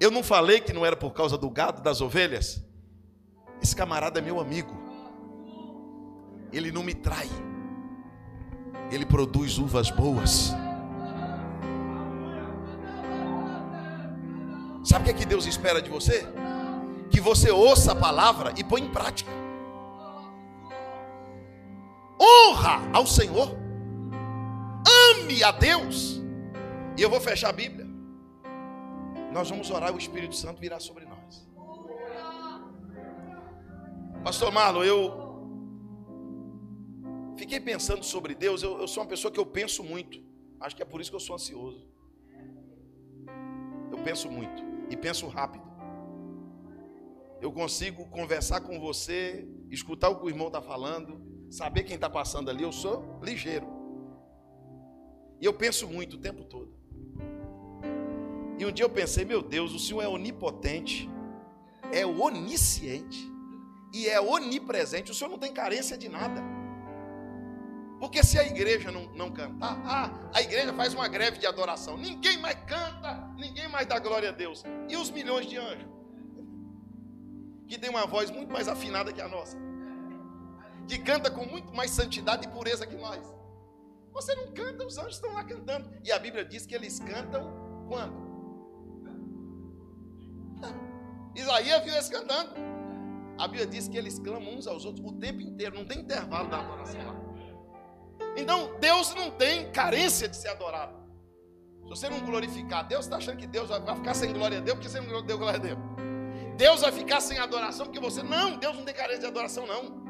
Eu 0.00 0.10
não 0.10 0.24
falei 0.24 0.60
que 0.60 0.72
não 0.72 0.84
era 0.84 0.96
por 0.96 1.12
causa 1.12 1.38
do 1.38 1.48
gado, 1.48 1.80
das 1.80 2.00
ovelhas? 2.00 2.60
Esse 3.62 3.76
camarada 3.76 4.18
é 4.18 4.22
meu 4.22 4.40
amigo. 4.40 4.76
Ele 6.52 6.72
não 6.72 6.82
me 6.82 6.92
trai. 6.92 7.30
Ele 8.90 9.06
produz 9.06 9.58
uvas 9.58 9.92
boas. 9.92 10.52
Sabe 14.82 15.02
o 15.02 15.04
que, 15.04 15.10
é 15.12 15.14
que 15.14 15.24
Deus 15.24 15.46
espera 15.46 15.80
de 15.80 15.88
você? 15.88 16.26
Que 17.14 17.20
você 17.20 17.48
ouça 17.48 17.92
a 17.92 17.94
palavra 17.94 18.52
e 18.56 18.64
põe 18.64 18.80
em 18.82 18.90
prática. 18.90 19.30
Honra 22.20 22.90
ao 22.92 23.06
Senhor. 23.06 23.50
Ame 25.12 25.44
a 25.44 25.52
Deus. 25.52 26.20
E 26.98 27.02
eu 27.02 27.08
vou 27.08 27.20
fechar 27.20 27.50
a 27.50 27.52
Bíblia. 27.52 27.86
Nós 29.32 29.48
vamos 29.48 29.70
orar 29.70 29.90
e 29.90 29.94
o 29.94 29.98
Espírito 29.98 30.34
Santo 30.34 30.60
virá 30.60 30.80
sobre 30.80 31.04
nós. 31.04 31.48
Pastor 34.24 34.50
Marlon, 34.50 34.82
eu 34.82 35.00
fiquei 37.36 37.60
pensando 37.60 38.02
sobre 38.02 38.34
Deus. 38.34 38.60
Eu, 38.64 38.80
eu 38.80 38.88
sou 38.88 39.04
uma 39.04 39.08
pessoa 39.08 39.30
que 39.30 39.38
eu 39.38 39.46
penso 39.46 39.84
muito. 39.84 40.20
Acho 40.58 40.74
que 40.74 40.82
é 40.82 40.84
por 40.84 41.00
isso 41.00 41.10
que 41.10 41.16
eu 41.16 41.20
sou 41.20 41.36
ansioso. 41.36 41.86
Eu 43.92 43.98
penso 44.02 44.28
muito 44.28 44.64
e 44.90 44.96
penso 44.96 45.28
rápido. 45.28 45.73
Eu 47.44 47.52
consigo 47.52 48.06
conversar 48.06 48.62
com 48.62 48.80
você, 48.80 49.46
escutar 49.70 50.08
o 50.08 50.16
que 50.18 50.24
o 50.24 50.30
irmão 50.30 50.46
está 50.46 50.62
falando, 50.62 51.20
saber 51.50 51.82
quem 51.82 51.96
está 51.96 52.08
passando 52.08 52.48
ali. 52.48 52.62
Eu 52.62 52.72
sou 52.72 53.20
ligeiro. 53.22 53.66
E 55.38 55.44
eu 55.44 55.52
penso 55.52 55.86
muito 55.86 56.16
o 56.16 56.18
tempo 56.18 56.42
todo. 56.44 56.74
E 58.58 58.64
um 58.64 58.72
dia 58.72 58.86
eu 58.86 58.88
pensei, 58.88 59.26
meu 59.26 59.42
Deus, 59.42 59.74
o 59.74 59.78
Senhor 59.78 60.00
é 60.00 60.08
onipotente, 60.08 61.10
é 61.92 62.06
onisciente 62.06 63.30
e 63.92 64.08
é 64.08 64.18
onipresente. 64.18 65.10
O 65.10 65.14
Senhor 65.14 65.28
não 65.28 65.38
tem 65.38 65.52
carência 65.52 65.98
de 65.98 66.08
nada. 66.08 66.42
Porque 68.00 68.24
se 68.24 68.38
a 68.38 68.46
igreja 68.46 68.90
não, 68.90 69.12
não 69.12 69.30
cantar, 69.30 69.82
ah, 69.84 70.30
a 70.32 70.40
igreja 70.40 70.72
faz 70.72 70.94
uma 70.94 71.08
greve 71.08 71.36
de 71.36 71.46
adoração. 71.46 71.98
Ninguém 71.98 72.38
mais 72.38 72.56
canta, 72.64 73.30
ninguém 73.36 73.68
mais 73.68 73.86
dá 73.86 73.98
glória 73.98 74.30
a 74.30 74.32
Deus. 74.32 74.64
E 74.88 74.96
os 74.96 75.10
milhões 75.10 75.44
de 75.46 75.58
anjos? 75.58 75.93
Que 77.66 77.78
tem 77.78 77.90
uma 77.90 78.06
voz 78.06 78.30
muito 78.30 78.52
mais 78.52 78.68
afinada 78.68 79.12
que 79.12 79.20
a 79.20 79.28
nossa. 79.28 79.56
Que 80.86 80.98
canta 80.98 81.30
com 81.30 81.46
muito 81.46 81.74
mais 81.74 81.90
santidade 81.90 82.46
e 82.46 82.50
pureza 82.50 82.86
que 82.86 82.96
nós. 82.96 83.32
Você 84.12 84.34
não 84.34 84.52
canta, 84.52 84.86
os 84.86 84.96
anjos 84.96 85.16
estão 85.16 85.32
lá 85.32 85.42
cantando. 85.42 85.90
E 86.04 86.12
a 86.12 86.18
Bíblia 86.18 86.44
diz 86.44 86.66
que 86.66 86.74
eles 86.74 87.00
cantam 87.00 87.86
quando? 87.88 88.24
Isaías 91.34 91.82
viu 91.82 91.92
eles 91.92 92.08
cantando. 92.08 92.54
A 93.36 93.48
Bíblia 93.48 93.66
diz 93.66 93.88
que 93.88 93.98
eles 93.98 94.18
clamam 94.18 94.54
uns 94.54 94.66
aos 94.66 94.84
outros 94.84 95.04
o 95.04 95.12
tempo 95.14 95.40
inteiro, 95.40 95.74
não 95.74 95.84
tem 95.84 96.00
intervalo 96.00 96.48
da 96.48 96.60
adoração 96.60 97.00
lá. 97.04 97.16
Então, 98.36 98.78
Deus 98.78 99.12
não 99.14 99.30
tem 99.32 99.70
carência 99.72 100.28
de 100.28 100.36
ser 100.36 100.48
adorado. 100.48 100.94
Se 101.82 101.88
você 101.88 102.08
não 102.08 102.20
glorificar 102.20 102.86
Deus, 102.86 103.04
está 103.04 103.16
achando 103.16 103.36
que 103.36 103.46
Deus 103.46 103.68
vai 103.68 103.96
ficar 103.96 104.14
sem 104.14 104.32
glória 104.32 104.58
a 104.58 104.60
Deus 104.60 104.78
porque 104.78 104.88
você 104.88 105.00
não 105.00 105.22
deu 105.22 105.36
glória 105.36 105.58
a 105.58 105.62
Deus. 105.62 105.78
Deus 106.56 106.82
vai 106.82 106.92
ficar 106.92 107.20
sem 107.20 107.38
adoração 107.38 107.86
porque 107.86 108.00
você. 108.00 108.22
Não, 108.22 108.56
Deus 108.56 108.76
não 108.76 108.84
tem 108.84 108.94
carência 108.94 109.20
de 109.20 109.26
adoração, 109.26 109.66
não. 109.66 110.04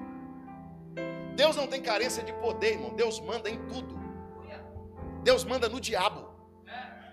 Deus 1.34 1.56
não 1.56 1.66
tem 1.66 1.80
carência 1.82 2.22
de 2.22 2.32
poder, 2.34 2.74
irmão. 2.74 2.94
Deus 2.94 3.18
manda 3.20 3.50
em 3.50 3.58
tudo. 3.66 3.98
Deus 5.22 5.44
manda 5.44 5.68
no 5.68 5.80
diabo. 5.80 6.28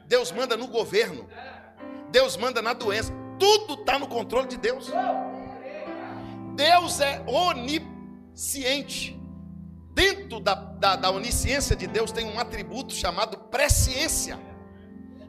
Deus 0.05 0.31
manda 0.31 0.57
no 0.57 0.67
governo. 0.67 1.27
Deus 2.09 2.35
manda 2.35 2.61
na 2.61 2.73
doença. 2.73 3.13
Tudo 3.39 3.75
está 3.75 3.97
no 3.97 4.07
controle 4.07 4.47
de 4.47 4.57
Deus. 4.57 4.91
Deus 6.55 6.99
é 6.99 7.23
onisciente. 7.25 9.17
Dentro 9.93 10.39
da, 10.39 10.53
da, 10.53 10.95
da 10.95 11.09
onisciência 11.09 11.75
de 11.75 11.87
Deus 11.87 12.11
tem 12.11 12.25
um 12.25 12.39
atributo 12.39 12.93
chamado 12.93 13.37
presciência. 13.37 14.39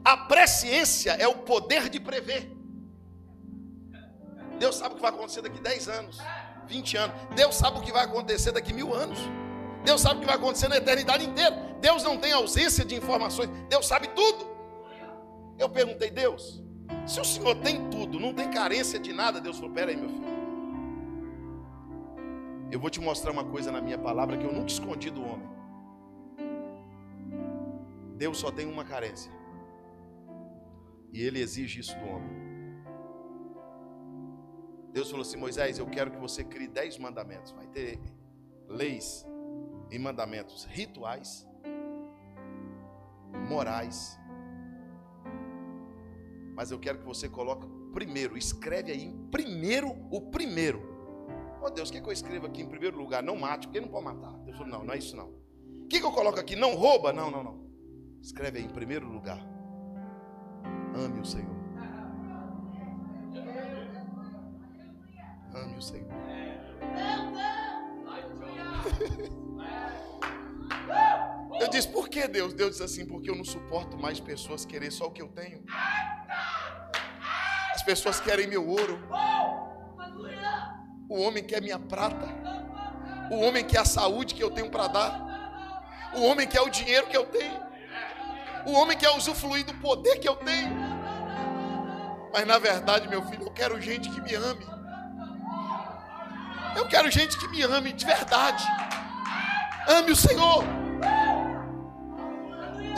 A 0.03 0.17
presciência 0.17 1.11
é 1.11 1.27
o 1.27 1.35
poder 1.35 1.89
de 1.89 1.99
prever. 1.99 2.52
Deus 4.63 4.75
sabe 4.77 4.93
o 4.93 4.95
que 4.95 5.01
vai 5.01 5.11
acontecer 5.11 5.41
daqui 5.41 5.59
10 5.59 5.89
anos, 5.89 6.17
20 6.67 6.95
anos. 6.95 7.15
Deus 7.35 7.53
sabe 7.53 7.79
o 7.79 7.81
que 7.81 7.91
vai 7.91 8.05
acontecer 8.05 8.53
daqui 8.53 8.71
mil 8.71 8.93
anos. 8.93 9.19
Deus 9.83 9.99
sabe 9.99 10.15
o 10.15 10.19
que 10.21 10.25
vai 10.25 10.37
acontecer 10.37 10.69
na 10.69 10.77
eternidade 10.77 11.25
inteira. 11.25 11.75
Deus 11.81 12.01
não 12.01 12.17
tem 12.17 12.31
ausência 12.31 12.85
de 12.85 12.95
informações. 12.95 13.49
Deus 13.67 13.85
sabe 13.85 14.07
tudo. 14.19 14.47
Eu 15.59 15.67
perguntei, 15.67 16.09
Deus, 16.09 16.63
se 17.05 17.19
o 17.19 17.25
Senhor 17.25 17.55
tem 17.55 17.89
tudo, 17.89 18.21
não 18.21 18.33
tem 18.33 18.49
carência 18.51 18.97
de 18.97 19.11
nada, 19.11 19.41
Deus 19.41 19.57
falou: 19.57 19.71
peraí, 19.71 19.97
meu 19.97 20.07
filho. 20.07 20.33
Eu 22.71 22.79
vou 22.79 22.89
te 22.89 23.01
mostrar 23.01 23.33
uma 23.33 23.43
coisa 23.43 23.69
na 23.69 23.81
minha 23.81 23.97
palavra 23.97 24.37
que 24.37 24.45
eu 24.45 24.53
nunca 24.53 24.71
escondi 24.71 25.09
do 25.09 25.21
homem. 25.21 25.49
Deus 28.15 28.37
só 28.37 28.49
tem 28.49 28.65
uma 28.65 28.85
carência. 28.85 29.29
E 31.11 31.21
ele 31.21 31.41
exige 31.41 31.81
isso 31.81 31.99
do 31.99 32.07
homem. 32.07 32.42
Deus 34.93 35.09
falou 35.09 35.23
assim: 35.23 35.37
Moisés, 35.37 35.79
eu 35.79 35.87
quero 35.87 36.11
que 36.11 36.17
você 36.17 36.43
crie 36.43 36.67
dez 36.67 36.97
mandamentos. 36.99 37.51
Vai 37.51 37.65
ter 37.67 37.99
leis 38.67 39.25
e 39.89 39.97
mandamentos 39.97 40.65
rituais, 40.65 41.47
morais. 43.49 44.19
Mas 46.55 46.69
eu 46.69 46.79
quero 46.79 46.99
que 46.99 47.05
você 47.05 47.27
coloque 47.27 47.67
primeiro, 47.91 48.37
escreve 48.37 48.91
aí 48.91 49.03
em 49.03 49.27
primeiro 49.29 49.89
o 50.11 50.21
primeiro. 50.21 50.93
Oh 51.59 51.69
Deus, 51.69 51.89
o 51.89 51.91
que, 51.91 51.99
que 51.99 52.07
eu 52.07 52.13
escrevo 52.13 52.45
aqui 52.45 52.61
em 52.61 52.67
primeiro 52.67 52.97
lugar? 52.97 53.23
Não 53.23 53.35
mate, 53.35 53.67
porque 53.67 53.81
não 53.81 53.87
pode 53.87 54.05
matar. 54.05 54.33
Deus 54.39 54.57
falou: 54.57 54.71
não, 54.71 54.83
não 54.83 54.93
é 54.93 54.97
isso 54.97 55.15
não. 55.15 55.29
O 55.83 55.87
que, 55.87 55.99
que 55.99 56.05
eu 56.05 56.11
coloco 56.11 56.39
aqui? 56.39 56.55
Não 56.55 56.75
rouba? 56.75 57.11
Não, 57.11 57.31
não, 57.31 57.43
não. 57.43 57.63
Escreve 58.21 58.59
aí 58.59 58.65
em 58.65 58.69
primeiro 58.69 59.07
lugar. 59.07 59.43
Ame 60.95 61.19
o 61.19 61.25
Senhor. 61.25 61.62
Ame 65.55 65.77
o 65.77 65.81
Senhor. 65.81 66.07
Eu 71.59 71.69
disse, 71.69 71.87
por 71.87 72.09
que 72.09 72.27
Deus? 72.27 72.53
Deus 72.53 72.71
disse 72.71 72.83
assim, 72.83 73.05
porque 73.05 73.29
eu 73.29 73.35
não 73.35 73.45
suporto 73.45 73.97
mais 73.97 74.19
pessoas 74.19 74.65
querer 74.65 74.91
só 74.91 75.05
o 75.05 75.11
que 75.11 75.21
eu 75.21 75.29
tenho. 75.29 75.63
As 77.73 77.81
pessoas 77.83 78.19
querem 78.19 78.47
meu 78.47 78.67
ouro. 78.67 78.99
O 81.07 81.21
homem 81.21 81.43
quer 81.43 81.61
minha 81.61 81.79
prata. 81.79 82.27
O 83.31 83.39
homem 83.39 83.63
quer 83.63 83.79
a 83.79 83.85
saúde 83.85 84.35
que 84.35 84.43
eu 84.43 84.51
tenho 84.51 84.69
para 84.69 84.87
dar. 84.87 86.11
O 86.15 86.23
homem 86.23 86.47
quer 86.47 86.61
o 86.61 86.69
dinheiro 86.69 87.07
que 87.07 87.15
eu 87.15 87.25
tenho. 87.27 87.61
O 88.65 88.73
homem 88.73 88.97
quer 88.97 89.11
usufruir 89.11 89.65
do 89.65 89.73
poder 89.75 90.19
que 90.19 90.27
eu 90.27 90.35
tenho. 90.35 90.73
Mas 92.31 92.47
na 92.47 92.57
verdade, 92.57 93.07
meu 93.07 93.21
filho, 93.23 93.43
eu 93.43 93.51
quero 93.51 93.79
gente 93.79 94.09
que 94.09 94.21
me 94.21 94.33
ame. 94.33 94.65
Eu 96.75 96.87
quero 96.87 97.09
gente 97.11 97.37
que 97.37 97.47
me 97.47 97.61
ame 97.61 97.93
de 97.93 98.05
verdade. 98.05 98.63
Ame 99.87 100.11
o 100.11 100.15
Senhor. 100.15 100.63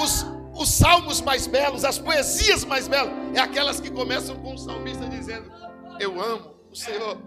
Os, 0.01 0.25
os 0.53 0.69
salmos 0.69 1.21
mais 1.21 1.47
belos, 1.47 1.83
as 1.83 1.97
poesias 1.99 2.63
mais 2.63 2.87
belas, 2.87 3.11
é 3.33 3.39
aquelas 3.39 3.79
que 3.79 3.89
começam 3.91 4.35
com 4.37 4.53
o 4.53 4.57
salmista 4.57 5.07
dizendo: 5.07 5.51
Eu 5.99 6.21
amo 6.21 6.55
o 6.71 6.75
Senhor. 6.75 7.17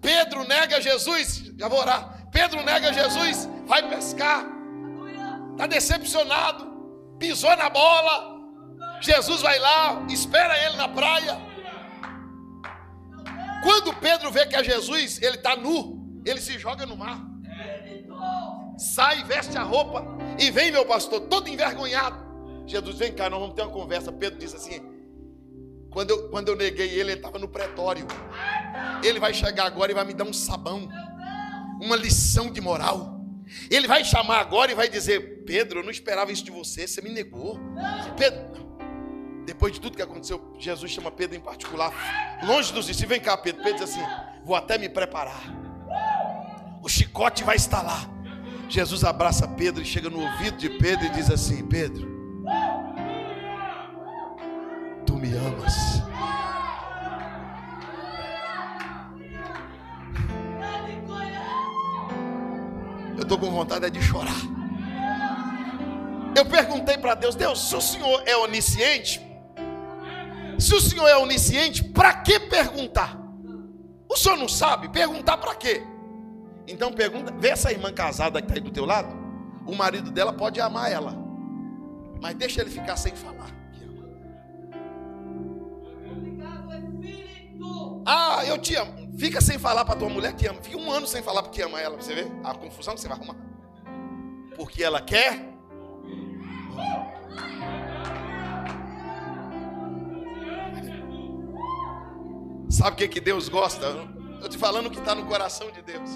Pedro 0.00 0.44
nega 0.44 0.80
Jesus, 0.80 1.52
já 1.58 1.68
vou 1.68 1.80
orar. 1.80 2.28
Pedro 2.30 2.62
nega 2.62 2.92
Jesus, 2.92 3.48
vai 3.66 3.88
pescar, 3.88 4.44
está 5.52 5.66
decepcionado, 5.66 7.16
pisou 7.18 7.56
na 7.56 7.68
bola. 7.68 8.36
Jesus 9.00 9.42
vai 9.42 9.58
lá, 9.58 10.04
espera 10.08 10.56
ele 10.64 10.76
na 10.76 10.88
praia. 10.88 11.55
Quando 13.62 13.94
Pedro 13.94 14.30
vê 14.30 14.46
que 14.46 14.56
é 14.56 14.62
Jesus, 14.62 15.20
ele 15.22 15.36
está 15.36 15.56
nu, 15.56 16.22
ele 16.24 16.40
se 16.40 16.58
joga 16.58 16.86
no 16.86 16.96
mar. 16.96 17.20
Sai, 18.78 19.24
veste 19.24 19.56
a 19.56 19.62
roupa 19.62 20.04
e 20.38 20.50
vem, 20.50 20.70
meu 20.70 20.84
pastor, 20.84 21.20
todo 21.22 21.48
envergonhado. 21.48 22.24
Jesus, 22.66 22.98
vem 22.98 23.12
cá, 23.12 23.30
nós 23.30 23.40
vamos 23.40 23.54
ter 23.54 23.62
uma 23.62 23.72
conversa. 23.72 24.12
Pedro 24.12 24.38
disse 24.38 24.56
assim: 24.56 24.80
quando 25.90 26.10
eu, 26.10 26.28
quando 26.28 26.48
eu 26.48 26.56
neguei 26.56 26.90
ele, 26.90 27.00
ele 27.00 27.12
estava 27.14 27.38
no 27.38 27.48
pretório. 27.48 28.06
Ele 29.02 29.18
vai 29.18 29.32
chegar 29.32 29.64
agora 29.64 29.90
e 29.90 29.94
vai 29.94 30.04
me 30.04 30.12
dar 30.12 30.24
um 30.24 30.32
sabão, 30.32 30.88
uma 31.80 31.96
lição 31.96 32.50
de 32.50 32.60
moral. 32.60 33.18
Ele 33.70 33.86
vai 33.86 34.04
chamar 34.04 34.40
agora 34.40 34.72
e 34.72 34.74
vai 34.74 34.90
dizer: 34.90 35.44
Pedro, 35.46 35.80
eu 35.80 35.82
não 35.82 35.90
esperava 35.90 36.30
isso 36.30 36.44
de 36.44 36.50
você, 36.50 36.86
você 36.86 37.00
me 37.00 37.08
negou. 37.08 37.58
Pedro, 38.18 38.65
Depois 39.46 39.72
de 39.72 39.80
tudo 39.80 39.96
que 39.96 40.02
aconteceu, 40.02 40.42
Jesus 40.58 40.90
chama 40.90 41.08
Pedro 41.08 41.36
em 41.36 41.40
particular, 41.40 41.92
longe 42.42 42.72
dos 42.72 42.86
discípulos. 42.86 43.16
Vem 43.16 43.20
cá, 43.20 43.36
Pedro. 43.36 43.62
Pedro 43.62 43.78
diz 43.78 43.94
assim: 43.94 44.04
Vou 44.44 44.56
até 44.56 44.76
me 44.76 44.88
preparar. 44.88 45.40
O 46.82 46.88
chicote 46.88 47.44
vai 47.44 47.54
estar 47.54 47.80
lá. 47.80 48.10
Jesus 48.68 49.04
abraça 49.04 49.46
Pedro 49.46 49.80
e 49.80 49.86
chega 49.86 50.10
no 50.10 50.20
ouvido 50.20 50.56
de 50.56 50.68
Pedro 50.68 51.06
e 51.06 51.10
diz 51.10 51.30
assim: 51.30 51.64
Pedro, 51.64 52.08
tu 55.06 55.14
me 55.14 55.32
amas. 55.32 56.02
Eu 63.16 63.22
estou 63.22 63.38
com 63.38 63.50
vontade 63.50 63.88
de 63.90 64.02
chorar. 64.02 64.34
Eu 66.36 66.44
perguntei 66.44 66.98
para 66.98 67.14
Deus: 67.14 67.36
Deus, 67.36 67.68
se 67.68 67.76
o 67.76 67.80
Senhor 67.80 68.22
é 68.26 68.36
onisciente, 68.36 69.25
se 70.58 70.74
o 70.74 70.80
Senhor 70.80 71.06
é 71.06 71.16
onisciente, 71.16 71.82
para 71.84 72.12
que 72.14 72.40
perguntar? 72.40 73.18
O 74.08 74.16
Senhor 74.16 74.36
não 74.36 74.48
sabe? 74.48 74.88
Perguntar 74.88 75.36
para 75.38 75.54
quê? 75.54 75.82
Então 76.66 76.92
pergunta, 76.92 77.32
vê 77.38 77.48
essa 77.48 77.70
irmã 77.70 77.92
casada 77.92 78.40
que 78.40 78.46
está 78.46 78.54
aí 78.54 78.60
do 78.60 78.70
teu 78.70 78.84
lado. 78.84 79.14
O 79.66 79.74
marido 79.74 80.10
dela 80.10 80.32
pode 80.32 80.60
amar 80.60 80.90
ela, 80.90 81.16
mas 82.20 82.34
deixa 82.34 82.60
ele 82.60 82.70
ficar 82.70 82.96
sem 82.96 83.14
falar. 83.14 83.56
Ah, 88.08 88.44
eu 88.46 88.56
te 88.56 88.76
amo. 88.76 89.18
Fica 89.18 89.40
sem 89.40 89.58
falar 89.58 89.84
para 89.84 89.96
tua 89.96 90.08
mulher 90.08 90.32
que 90.34 90.46
ama. 90.46 90.62
Fica 90.62 90.76
um 90.78 90.90
ano 90.92 91.08
sem 91.08 91.22
falar 91.22 91.42
porque 91.42 91.60
ama 91.60 91.80
ela. 91.80 91.96
Você 91.96 92.14
vê 92.14 92.26
a 92.44 92.54
confusão 92.54 92.94
que 92.94 93.00
você 93.00 93.08
vai 93.08 93.16
arrumar. 93.16 93.36
Porque 94.54 94.82
ela 94.84 95.00
quer. 95.00 95.52
Sabe 102.68 102.94
o 102.94 102.96
que, 102.96 103.08
que 103.08 103.20
Deus 103.20 103.48
gosta? 103.48 103.86
Estou 104.34 104.48
te 104.48 104.58
falando 104.58 104.86
o 104.86 104.90
que 104.90 104.98
está 104.98 105.14
no 105.14 105.24
coração 105.26 105.70
de 105.70 105.82
Deus. 105.82 106.10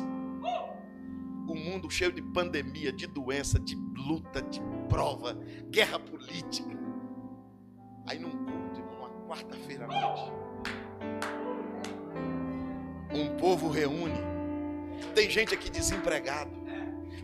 O 1.46 1.54
mundo 1.54 1.88
cheio 1.90 2.12
de 2.12 2.20
pandemia, 2.20 2.92
de 2.92 3.06
doença, 3.06 3.58
de 3.58 3.76
luta, 3.96 4.42
de 4.42 4.60
prova, 4.88 5.34
guerra 5.70 5.98
política. 5.98 6.76
Aí 8.06 8.18
num 8.18 8.30
culto, 8.30 8.80
uma 8.98 9.10
quarta-feira 9.28 9.84
à 9.84 9.88
noite, 9.88 10.32
um 13.12 13.36
povo 13.36 13.68
reúne. 13.68 14.20
Tem 15.14 15.30
gente 15.30 15.54
aqui 15.54 15.70
desempregado. 15.70 16.50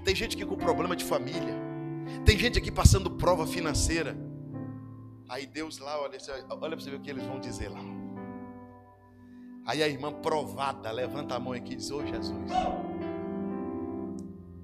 Tem 0.04 0.14
gente 0.14 0.36
aqui 0.36 0.46
com 0.46 0.56
problema 0.56 0.94
de 0.94 1.04
família. 1.04 1.54
Tem 2.24 2.38
gente 2.38 2.58
aqui 2.58 2.70
passando 2.70 3.10
prova 3.10 3.46
financeira. 3.46 4.16
Aí 5.28 5.46
Deus 5.46 5.78
lá, 5.78 6.00
olha, 6.00 6.16
olha 6.48 6.58
para 6.58 6.80
você 6.80 6.90
ver 6.90 6.96
o 6.96 7.00
que 7.00 7.10
eles 7.10 7.24
vão 7.24 7.40
dizer 7.40 7.68
lá. 7.68 8.05
Aí 9.66 9.82
a 9.82 9.88
irmã 9.88 10.12
provada 10.12 10.92
levanta 10.92 11.34
a 11.34 11.40
mão 11.40 11.52
aqui 11.52 11.72
e 11.72 11.76
diz: 11.76 11.90
Ô 11.90 11.98
oh, 11.98 12.06
Jesus, 12.06 12.52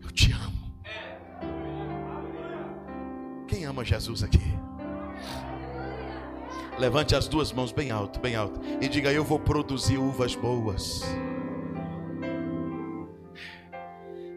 eu 0.00 0.11
te 0.12 0.32
amo. 0.32 0.72
Quem 3.48 3.64
ama 3.64 3.84
Jesus 3.84 4.22
aqui? 4.22 4.38
Levante 6.78 7.16
as 7.16 7.26
duas 7.26 7.53
mãos 7.53 7.72
bem 7.72 7.90
alto, 7.90 8.20
bem 8.20 8.36
alto. 8.36 8.61
E 8.80 8.88
diga: 8.88 9.12
Eu 9.12 9.24
vou 9.24 9.40
produzir 9.40 9.98
uvas 9.98 10.36
boas. 10.36 11.03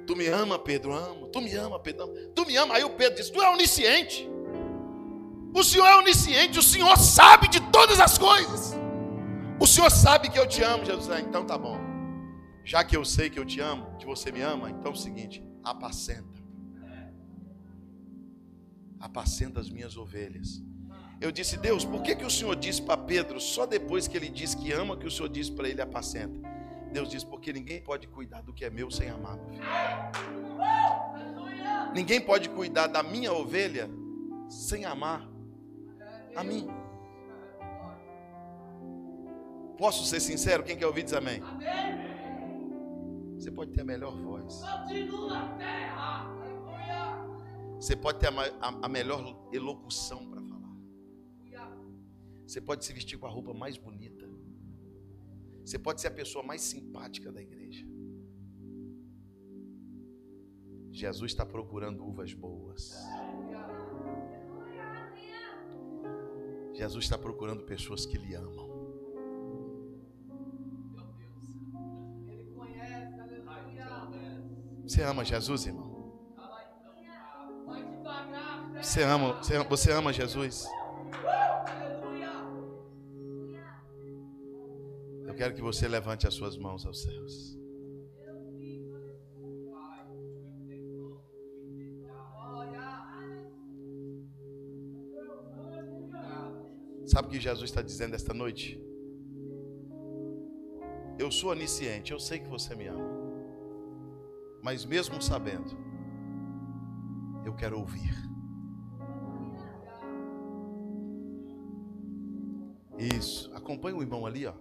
Tu 0.08 0.16
me 0.16 0.28
ama, 0.28 0.58
Pedro? 0.58 0.94
Amo. 0.94 1.28
Tu 1.28 1.42
me 1.42 1.54
ama, 1.54 1.80
Pedro? 1.80 2.06
Amo. 2.06 2.14
Tu 2.34 2.46
me 2.46 2.58
ama? 2.58 2.74
Aí 2.74 2.84
o 2.84 2.90
Pedro 2.90 3.18
diz: 3.18 3.30
Tu 3.30 3.40
é 3.40 3.50
onisciente. 3.52 4.28
O 5.54 5.64
Senhor 5.64 5.86
é 5.86 5.96
onisciente. 5.98 6.58
O 6.58 6.64
Senhor 6.64 6.98
sabe 6.98 7.50
de 7.50 7.62
todas 7.72 8.00
as 8.00 8.18
coisas. 8.18 8.76
O 9.60 9.66
Senhor 9.66 9.90
sabe 9.90 10.30
que 10.30 10.38
eu 10.38 10.48
te 10.48 10.62
amo, 10.62 10.86
Jesus. 10.86 11.10
Ah, 11.10 11.20
então 11.20 11.46
tá 11.46 11.58
bom. 11.58 11.78
Já 12.64 12.84
que 12.84 12.98
eu 12.98 13.06
sei 13.06 13.30
que 13.30 13.40
eu 13.40 13.46
te 13.46 13.60
amo, 13.60 13.96
que 13.98 14.06
você 14.06 14.32
me 14.32 14.42
ama, 14.42 14.70
então 14.70 14.92
é 14.92 14.94
o 14.94 14.98
seguinte: 14.98 15.44
apacenta. 15.64 16.44
Apacenta 19.00 19.60
as 19.60 19.70
minhas 19.70 19.96
ovelhas. 19.96 20.64
Eu 21.22 21.32
disse, 21.32 21.58
Deus, 21.58 21.86
por 21.86 22.02
que, 22.02 22.16
que 22.16 22.26
o 22.26 22.30
Senhor 22.30 22.56
disse 22.56 22.82
para 22.82 22.98
Pedro, 22.98 23.40
só 23.40 23.66
depois 23.66 24.08
que 24.08 24.18
ele 24.18 24.30
disse 24.30 24.58
que 24.58 24.72
ama, 24.72 24.98
que 24.98 25.08
o 25.08 25.12
Senhor 25.12 25.30
disse 25.30 25.52
para 25.52 25.70
ele 25.70 25.82
apacenta? 25.82 26.38
Deus 26.92 27.10
disse, 27.10 27.26
porque 27.26 27.54
ninguém 27.54 27.82
pode 27.82 28.08
cuidar 28.08 28.42
do 28.42 28.54
que 28.54 28.66
é 28.66 28.70
meu 28.70 28.92
sem 28.92 29.10
amar. 29.10 29.38
Ninguém 31.94 32.20
pode 32.20 32.50
cuidar 32.50 32.88
da 32.88 33.02
minha 33.02 33.32
ovelha 33.32 33.90
sem 34.50 34.86
amar 34.86 35.28
a 36.36 36.44
mim. 36.44 36.68
Posso 39.78 40.06
ser 40.06 40.20
sincero? 40.20 40.64
Quem 40.64 40.78
quer 40.78 40.88
ouvir 40.88 41.04
diz 41.04 41.14
amém. 41.14 41.42
Você 43.38 43.52
pode 43.52 43.72
ter 43.72 43.82
a 43.82 43.86
melhor 43.86 44.16
voz. 44.16 44.62
Você 47.80 47.96
pode 47.96 48.20
ter 48.20 48.28
a, 48.28 48.42
a, 48.62 48.86
a 48.86 48.90
melhor 48.90 49.50
elocução 49.52 50.26
para 50.30 50.42
falar. 50.42 50.76
Você 52.48 52.62
pode 52.62 52.86
se 52.86 52.94
vestir 52.94 53.18
com 53.18 53.26
a 53.26 53.30
roupa 53.30 53.54
mais 53.54 53.78
bonita. 53.78 54.26
Você 55.66 55.80
pode 55.80 56.00
ser 56.00 56.08
a 56.08 56.12
pessoa 56.12 56.44
mais 56.44 56.62
simpática 56.62 57.32
da 57.32 57.42
igreja. 57.42 57.86
Jesus 60.92 61.32
está 61.32 61.46
procurando 61.46 62.06
uvas 62.06 62.34
boas. 62.34 62.96
Jesus 66.74 67.06
está 67.06 67.18
procurando 67.18 67.64
pessoas 67.64 68.06
que 68.06 68.18
lhe 68.18 68.34
amam. 68.36 68.75
Você 74.88 75.02
ama 75.02 75.26
Jesus, 75.26 75.66
irmão? 75.66 75.96
Você 78.82 79.02
ama, 79.02 79.34
você 79.68 79.92
ama 79.92 80.14
Jesus? 80.14 80.68
Eu 85.26 85.34
quero 85.34 85.56
que 85.56 85.62
você 85.62 85.88
levante 85.88 86.28
as 86.28 86.34
suas 86.36 86.56
mãos 86.56 86.86
aos 86.86 87.02
céus. 87.02 87.58
Sabe 97.08 97.28
o 97.28 97.32
que 97.32 97.40
Jesus 97.40 97.70
está 97.70 97.82
dizendo 97.82 98.14
esta 98.14 98.34
noite? 98.34 98.80
Eu 101.18 101.32
sou 101.32 101.52
onisciente, 101.52 102.12
eu 102.12 102.20
sei 102.20 102.40
que 102.40 102.48
você 102.48 102.76
me 102.76 102.88
ama. 102.88 103.15
Mas 104.66 104.84
mesmo 104.84 105.22
sabendo, 105.22 105.78
eu 107.46 107.54
quero 107.54 107.78
ouvir. 107.78 108.16
Isso. 112.98 113.54
Acompanha 113.54 113.96
o 113.96 114.02
irmão 114.02 114.26
ali, 114.26 114.48
ó. 114.48 114.54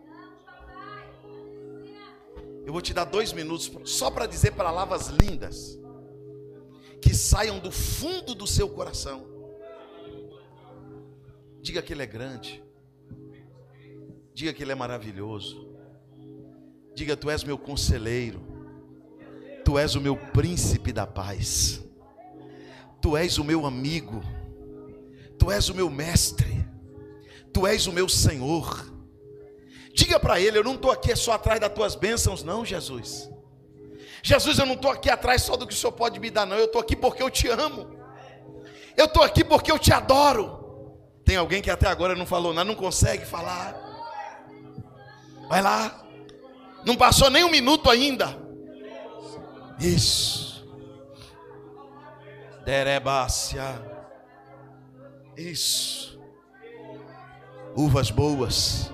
Eu 2.66 2.70
vou 2.70 2.82
te 2.82 2.92
dar 2.92 3.06
dois 3.06 3.32
minutos 3.32 3.72
só 3.90 4.10
para 4.10 4.26
dizer 4.26 4.50
palavras 4.50 5.08
lindas 5.08 5.80
que 7.00 7.14
saiam 7.14 7.58
do 7.58 7.70
fundo 7.70 8.34
do 8.34 8.46
seu 8.46 8.68
coração. 8.68 9.26
Diga 11.62 11.80
que 11.80 11.94
ele 11.94 12.02
é 12.02 12.06
grande. 12.06 12.62
Diga 14.34 14.52
que 14.52 14.62
ele 14.62 14.72
é 14.72 14.74
maravilhoso. 14.74 15.74
Diga, 16.94 17.16
tu 17.16 17.30
és 17.30 17.42
meu 17.42 17.56
conselheiro. 17.56 18.53
Tu 19.64 19.78
és 19.78 19.94
o 19.94 20.00
meu 20.00 20.16
príncipe 20.16 20.92
da 20.92 21.06
paz. 21.06 21.82
Tu 23.00 23.16
és 23.16 23.38
o 23.38 23.44
meu 23.44 23.66
amigo. 23.66 24.22
Tu 25.38 25.50
és 25.50 25.68
o 25.68 25.74
meu 25.74 25.90
mestre. 25.90 26.66
Tu 27.52 27.66
és 27.66 27.86
o 27.86 27.92
meu 27.92 28.08
Senhor. 28.08 28.92
Diga 29.94 30.18
para 30.18 30.40
ele: 30.40 30.58
Eu 30.58 30.64
não 30.64 30.74
estou 30.74 30.90
aqui 30.90 31.14
só 31.16 31.32
atrás 31.32 31.60
das 31.60 31.72
tuas 31.72 31.94
bênçãos, 31.94 32.42
não, 32.42 32.64
Jesus. 32.64 33.30
Jesus, 34.22 34.58
eu 34.58 34.66
não 34.66 34.74
estou 34.74 34.90
aqui 34.90 35.10
atrás 35.10 35.42
só 35.42 35.56
do 35.56 35.66
que 35.66 35.74
o 35.74 35.76
Senhor 35.76 35.92
pode 35.92 36.18
me 36.18 36.30
dar, 36.30 36.46
não. 36.46 36.56
Eu 36.56 36.64
estou 36.64 36.80
aqui 36.80 36.96
porque 36.96 37.22
eu 37.22 37.30
te 37.30 37.48
amo. 37.48 37.94
Eu 38.96 39.06
estou 39.06 39.22
aqui 39.22 39.44
porque 39.44 39.70
eu 39.70 39.78
te 39.78 39.92
adoro. 39.92 40.62
Tem 41.24 41.36
alguém 41.36 41.62
que 41.62 41.70
até 41.70 41.88
agora 41.88 42.14
não 42.14 42.26
falou 42.26 42.52
nada, 42.52 42.66
não 42.66 42.74
consegue 42.74 43.24
falar. 43.24 43.74
Vai 45.48 45.62
lá. 45.62 46.04
Não 46.84 46.96
passou 46.96 47.30
nem 47.30 47.44
um 47.44 47.50
minuto 47.50 47.90
ainda. 47.90 48.43
Isso. 49.78 50.66
Derebácia. 52.64 53.82
Isso. 55.36 56.18
Uvas 57.76 58.10
boas. 58.10 58.90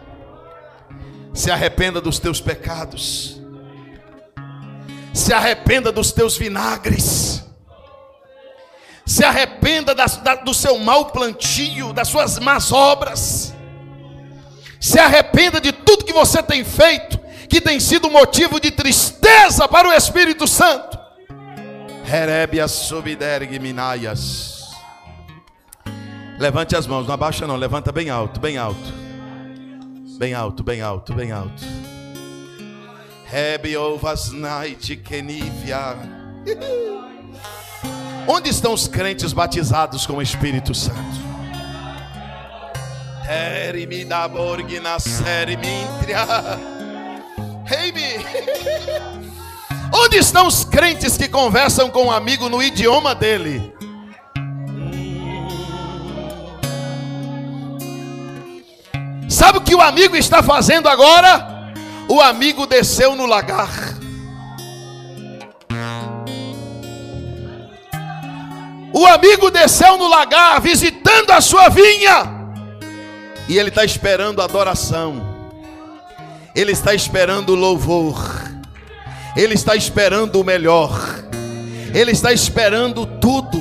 Se 1.35 1.51
arrependa 1.51 2.01
dos 2.01 2.19
teus 2.19 2.41
pecados. 2.41 3.41
Se 5.13 5.33
arrependa 5.33 5.93
dos 5.93 6.13
teus 6.13 6.37
vinagres. 6.37 7.45
Se 9.05 9.25
arrependa 9.25 9.95
da, 9.95 10.07
da, 10.07 10.35
do 10.37 10.55
seu 10.55 10.79
mau 10.79 11.07
plantio, 11.07 11.93
das 11.93 12.09
suas 12.09 12.39
más 12.39 12.73
obras. 12.73 13.55
Se 14.81 14.99
arrependa 14.99 15.61
de 15.61 15.73
tudo 15.73 16.05
que 16.05 16.13
você 16.13 16.43
tem 16.43 16.65
feito, 16.65 17.20
que 17.51 17.61
tem 17.61 17.81
sido 17.81 18.09
motivo 18.09 18.61
de 18.61 18.71
tristeza 18.71 19.67
para 19.67 19.89
o 19.89 19.93
Espírito 19.93 20.47
Santo. 20.47 20.97
Herebias 22.09 22.71
subderg 22.71 23.59
minaias. 23.59 24.71
Levante 26.39 26.77
as 26.77 26.87
mãos, 26.87 27.07
não 27.07 27.15
abaixa 27.15 27.47
não, 27.47 27.57
levanta 27.57 27.91
bem 27.91 28.09
alto, 28.09 28.39
bem 28.39 28.57
alto. 28.57 28.95
Bem 30.17 30.33
alto, 30.33 30.63
bem 30.63 30.81
alto, 30.81 31.13
bem 31.13 31.33
alto. 31.33 31.63
Rebe 33.27 33.77
ovas 33.77 34.31
night 34.31 34.97
kenivia. 35.03 35.97
Onde 38.29 38.49
estão 38.49 38.73
os 38.73 38.87
crentes 38.87 39.33
batizados 39.33 40.07
com 40.07 40.15
o 40.15 40.23
Espírito 40.23 40.73
Santo? 40.73 41.31
Erimi 43.29 44.05
da 44.05 44.29
borgina 44.29 44.99
serimintria. 45.01 46.80
Onde 49.93 50.17
estão 50.17 50.47
os 50.47 50.65
crentes 50.65 51.17
que 51.17 51.29
conversam 51.29 51.89
com 51.89 52.07
um 52.07 52.11
amigo 52.11 52.49
no 52.49 52.61
idioma 52.63 53.15
dele? 53.15 53.73
Sabe 59.29 59.59
o 59.59 59.61
que 59.61 59.75
o 59.75 59.81
amigo 59.81 60.17
está 60.17 60.43
fazendo 60.43 60.89
agora? 60.89 61.73
O 62.09 62.21
amigo 62.21 62.67
desceu 62.67 63.15
no 63.15 63.25
lagar. 63.25 63.71
O 68.93 69.07
amigo 69.07 69.49
desceu 69.51 69.97
no 69.97 70.09
lagar 70.09 70.61
visitando 70.61 71.31
a 71.31 71.41
sua 71.41 71.69
vinha. 71.69 72.41
E 73.49 73.57
ele 73.57 73.69
está 73.69 73.85
esperando 73.85 74.43
adoração. 74.43 75.30
Ele 76.55 76.73
está 76.73 76.95
esperando 76.95 77.55
louvor. 77.55 78.19
Ele 79.37 79.55
está 79.55 79.77
esperando 79.77 80.41
o 80.41 80.45
melhor. 80.45 81.25
Ele 81.95 82.11
está 82.11 82.33
esperando 82.33 83.07
tudo. 83.07 83.59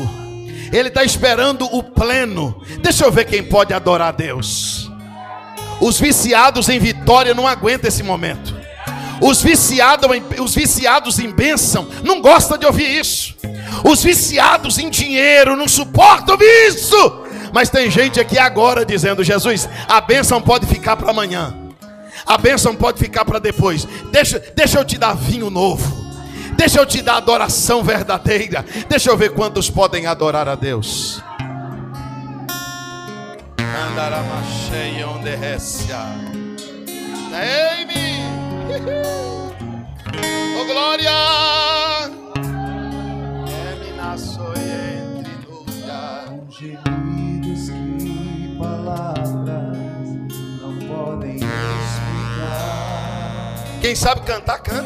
Ele 0.72 0.90
está 0.90 1.04
esperando 1.04 1.66
o 1.66 1.84
pleno. 1.84 2.62
Deixa 2.82 3.06
eu 3.06 3.12
ver 3.12 3.26
quem 3.26 3.44
pode 3.44 3.74
adorar 3.74 4.10
a 4.10 4.12
Deus. 4.12 4.90
Os 5.80 6.00
viciados 6.00 6.68
em 6.70 6.80
vitória 6.80 7.34
não 7.34 7.48
aguentam 7.48 7.88
esse 7.88 8.04
momento. 8.04 8.58
Os 9.22 9.42
viciados, 9.42 10.10
os 10.40 10.56
viciados 10.56 11.20
em 11.20 11.30
bênção 11.32 11.88
não 12.04 12.22
gostam 12.22 12.58
de 12.58 12.66
ouvir 12.66 13.00
isso. 13.00 13.36
Os 13.84 14.04
viciados 14.04 14.78
em 14.78 14.90
dinheiro 14.90 15.56
não 15.56 15.68
suportam 15.68 16.38
isso. 16.68 17.24
Mas 17.52 17.70
tem 17.70 17.90
gente 17.90 18.20
aqui 18.20 18.38
agora 18.38 18.86
dizendo: 18.86 19.24
Jesus, 19.24 19.68
a 19.88 20.00
bênção 20.00 20.42
pode 20.42 20.66
ficar 20.68 20.96
para 20.96 21.10
amanhã, 21.10 21.56
a 22.26 22.38
bênção 22.38 22.76
pode 22.76 23.00
ficar 23.00 23.26
para 23.26 23.40
depois. 23.40 23.86
Deixa, 24.12 24.40
deixa 24.56 24.80
eu 24.80 24.86
te 24.86 24.98
dar 24.98 25.16
vinho 25.16 25.50
novo, 25.50 26.14
deixa 26.56 26.80
eu 26.80 26.86
te 26.86 27.02
dar 27.02 27.18
adoração 27.18 27.84
verdadeira. 27.84 28.66
Deixa 28.88 29.10
eu 29.10 29.18
ver 29.18 29.34
quantos 29.34 29.70
podem 29.70 30.08
adorar 30.08 30.48
a 30.48 30.56
Deus. 30.56 31.22
Oh 40.60 40.66
glória! 40.66 41.79
Quem 53.90 53.96
sabe 53.96 54.22
cantar, 54.22 54.60
canta. 54.60 54.86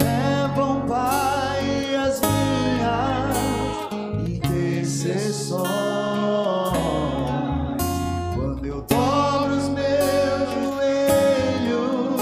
Levam, 0.00 0.86
Pai, 0.86 1.96
as 1.96 2.20
minhas 2.20 3.36
intercessões. 4.28 5.66
Quando 8.36 8.64
eu 8.64 8.78
os 8.78 9.68
meus 9.70 10.48
joelhos 10.54 12.20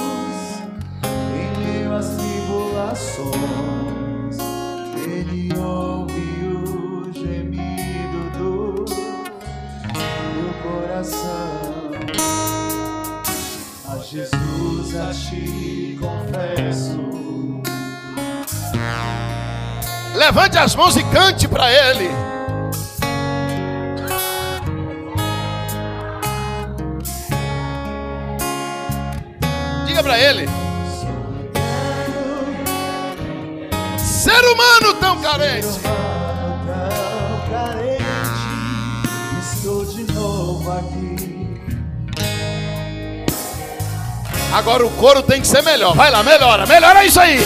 em 1.37 1.53
tribulações, 2.17 4.39
Ele 5.07 5.53
ouve 5.59 6.47
o 6.47 7.13
gemido 7.13 8.31
do 8.39 8.87
meu 10.33 10.51
coração. 10.63 11.93
A 13.87 13.99
Jesus 13.99 14.97
a 14.97 15.13
ti 15.13 15.74
Levante 20.15 20.57
as 20.57 20.77
mãos 20.77 20.97
e 20.97 21.03
cante 21.05 21.49
para 21.49 21.71
Ele. 21.71 22.09
Diga 29.87 30.03
para 30.03 30.19
Ele. 30.19 30.49
Ser 33.99 34.41
humano 34.45 34.95
tão 35.01 35.21
carente. 35.21 35.69
Estou 39.53 39.85
de 39.85 40.13
novo 40.13 40.73
aqui. 40.73 41.05
Agora 44.53 44.87
o 44.87 44.91
coro 44.91 45.23
tem 45.25 45.41
que 45.41 45.47
ser 45.49 45.63
melhor. 45.63 45.97
Vai 45.97 46.13
lá, 46.13 46.23
melhora, 46.23 46.65
melhora 46.67 47.05
isso 47.05 47.19
aí. 47.19 47.45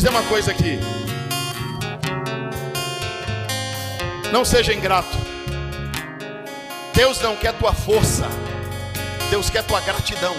Dizer 0.00 0.08
uma 0.08 0.22
coisa 0.22 0.50
aqui. 0.50 0.80
Não 4.32 4.46
seja 4.46 4.72
ingrato. 4.72 5.14
Deus 6.94 7.20
não 7.20 7.36
quer 7.36 7.52
tua 7.52 7.74
força. 7.74 8.26
Deus 9.28 9.50
quer 9.50 9.62
tua 9.62 9.78
gratidão. 9.82 10.34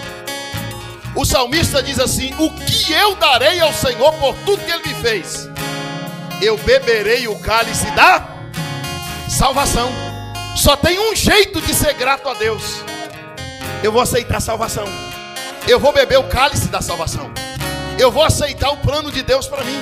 O 1.16 1.24
salmista 1.24 1.84
diz 1.84 2.00
assim: 2.00 2.34
O 2.40 2.50
que 2.50 2.92
eu 2.92 3.16
darei 3.16 3.60
ao 3.60 3.72
Senhor 3.72 4.12
por 4.14 4.36
tudo 4.46 4.66
que 4.66 4.72
Ele 4.72 4.88
me 4.88 4.96
fez? 4.96 5.48
Eu 6.42 6.58
beberei 6.58 7.28
o 7.28 7.38
cálice 7.38 7.86
da 7.92 8.28
salvação. 9.30 9.92
Só 10.56 10.76
tem 10.76 10.98
um 10.98 11.16
jeito 11.16 11.62
de 11.62 11.76
ser 11.76 11.94
grato 11.94 12.28
a 12.28 12.34
Deus. 12.34 12.82
Eu 13.84 13.92
vou 13.92 14.02
aceitar 14.02 14.38
a 14.38 14.42
salvação. 14.42 14.86
Eu 15.68 15.80
vou 15.80 15.94
beber 15.94 16.18
o 16.18 16.24
cálice 16.24 16.68
da 16.68 16.82
salvação. 16.82 17.32
Eu 18.02 18.12
vou 18.12 18.24
aceitar 18.24 18.72
o 18.72 18.78
plano 18.78 19.12
de 19.12 19.22
Deus 19.22 19.46
para 19.46 19.64
mim. 19.64 19.80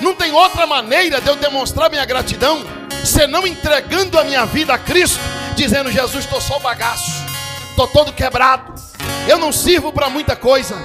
Não 0.00 0.14
tem 0.14 0.30
outra 0.30 0.64
maneira 0.64 1.20
de 1.20 1.26
eu 1.26 1.34
demonstrar 1.34 1.90
minha 1.90 2.04
gratidão 2.04 2.64
senão 3.04 3.44
entregando 3.44 4.16
a 4.16 4.22
minha 4.22 4.46
vida 4.46 4.72
a 4.72 4.78
Cristo, 4.78 5.18
dizendo: 5.56 5.90
Jesus, 5.90 6.24
estou 6.24 6.40
só 6.40 6.60
bagaço, 6.60 7.10
estou 7.70 7.88
todo 7.88 8.12
quebrado. 8.12 8.72
Eu 9.26 9.38
não 9.38 9.50
sirvo 9.50 9.92
para 9.92 10.08
muita 10.08 10.36
coisa, 10.36 10.76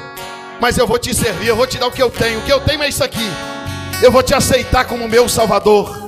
mas 0.60 0.76
eu 0.76 0.88
vou 0.88 0.98
te 0.98 1.14
servir, 1.14 1.50
eu 1.50 1.56
vou 1.56 1.68
te 1.68 1.78
dar 1.78 1.86
o 1.86 1.92
que 1.92 2.02
eu 2.02 2.10
tenho. 2.10 2.40
O 2.40 2.42
que 2.42 2.52
eu 2.52 2.62
tenho 2.62 2.82
é 2.82 2.90
isso 2.90 3.04
aqui. 3.04 3.32
Eu 4.02 4.12
vou 4.12 4.24
te 4.24 4.34
aceitar 4.34 4.86
como 4.86 5.08
meu 5.08 5.30
Salvador. 5.30 6.08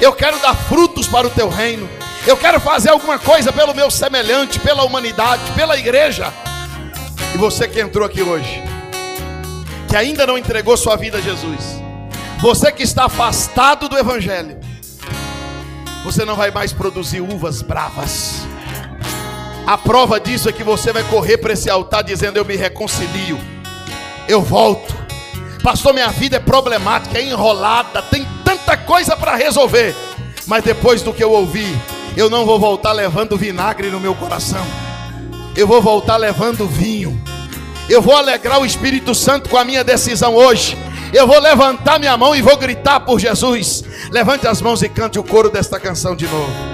Eu 0.00 0.14
quero 0.14 0.38
dar 0.38 0.54
frutos 0.54 1.06
para 1.06 1.26
o 1.26 1.30
teu 1.30 1.50
reino. 1.50 1.86
Eu 2.26 2.38
quero 2.38 2.58
fazer 2.58 2.88
alguma 2.88 3.18
coisa 3.18 3.52
pelo 3.52 3.74
meu 3.74 3.90
semelhante, 3.90 4.58
pela 4.58 4.84
humanidade, 4.84 5.42
pela 5.52 5.78
igreja. 5.78 6.32
E 7.34 7.36
você 7.36 7.68
que 7.68 7.78
entrou 7.78 8.06
aqui 8.06 8.22
hoje, 8.22 8.71
que 9.92 9.96
ainda 9.96 10.26
não 10.26 10.38
entregou 10.38 10.74
sua 10.74 10.96
vida 10.96 11.18
a 11.18 11.20
Jesus, 11.20 11.78
você 12.40 12.72
que 12.72 12.82
está 12.82 13.04
afastado 13.04 13.90
do 13.90 13.98
Evangelho, 13.98 14.58
você 16.02 16.24
não 16.24 16.34
vai 16.34 16.50
mais 16.50 16.72
produzir 16.72 17.20
uvas 17.20 17.60
bravas. 17.60 18.40
A 19.66 19.76
prova 19.76 20.18
disso 20.18 20.48
é 20.48 20.52
que 20.52 20.64
você 20.64 20.94
vai 20.94 21.02
correr 21.04 21.36
para 21.36 21.52
esse 21.52 21.68
altar 21.68 22.02
dizendo: 22.02 22.38
Eu 22.38 22.44
me 22.46 22.56
reconcilio, 22.56 23.38
eu 24.26 24.40
volto. 24.40 24.94
Pastor, 25.62 25.92
minha 25.92 26.08
vida 26.08 26.38
é 26.38 26.40
problemática, 26.40 27.18
é 27.18 27.24
enrolada, 27.24 28.00
tem 28.00 28.26
tanta 28.42 28.78
coisa 28.78 29.14
para 29.14 29.36
resolver. 29.36 29.94
Mas 30.46 30.64
depois 30.64 31.02
do 31.02 31.12
que 31.12 31.22
eu 31.22 31.32
ouvi, 31.32 31.66
eu 32.16 32.30
não 32.30 32.46
vou 32.46 32.58
voltar 32.58 32.92
levando 32.92 33.36
vinagre 33.36 33.90
no 33.90 34.00
meu 34.00 34.14
coração. 34.14 34.66
Eu 35.54 35.66
vou 35.66 35.82
voltar 35.82 36.16
levando 36.16 36.66
vinho. 36.66 37.22
Eu 37.92 38.00
vou 38.00 38.16
alegrar 38.16 38.58
o 38.58 38.64
Espírito 38.64 39.14
Santo 39.14 39.50
com 39.50 39.58
a 39.58 39.64
minha 39.66 39.84
decisão 39.84 40.34
hoje. 40.34 40.78
Eu 41.12 41.26
vou 41.26 41.38
levantar 41.38 41.98
minha 41.98 42.16
mão 42.16 42.34
e 42.34 42.40
vou 42.40 42.56
gritar 42.56 43.00
por 43.00 43.20
Jesus. 43.20 43.84
Levante 44.10 44.48
as 44.48 44.62
mãos 44.62 44.82
e 44.82 44.88
cante 44.88 45.18
o 45.18 45.22
coro 45.22 45.50
desta 45.50 45.78
canção 45.78 46.16
de 46.16 46.26
novo. 46.26 46.71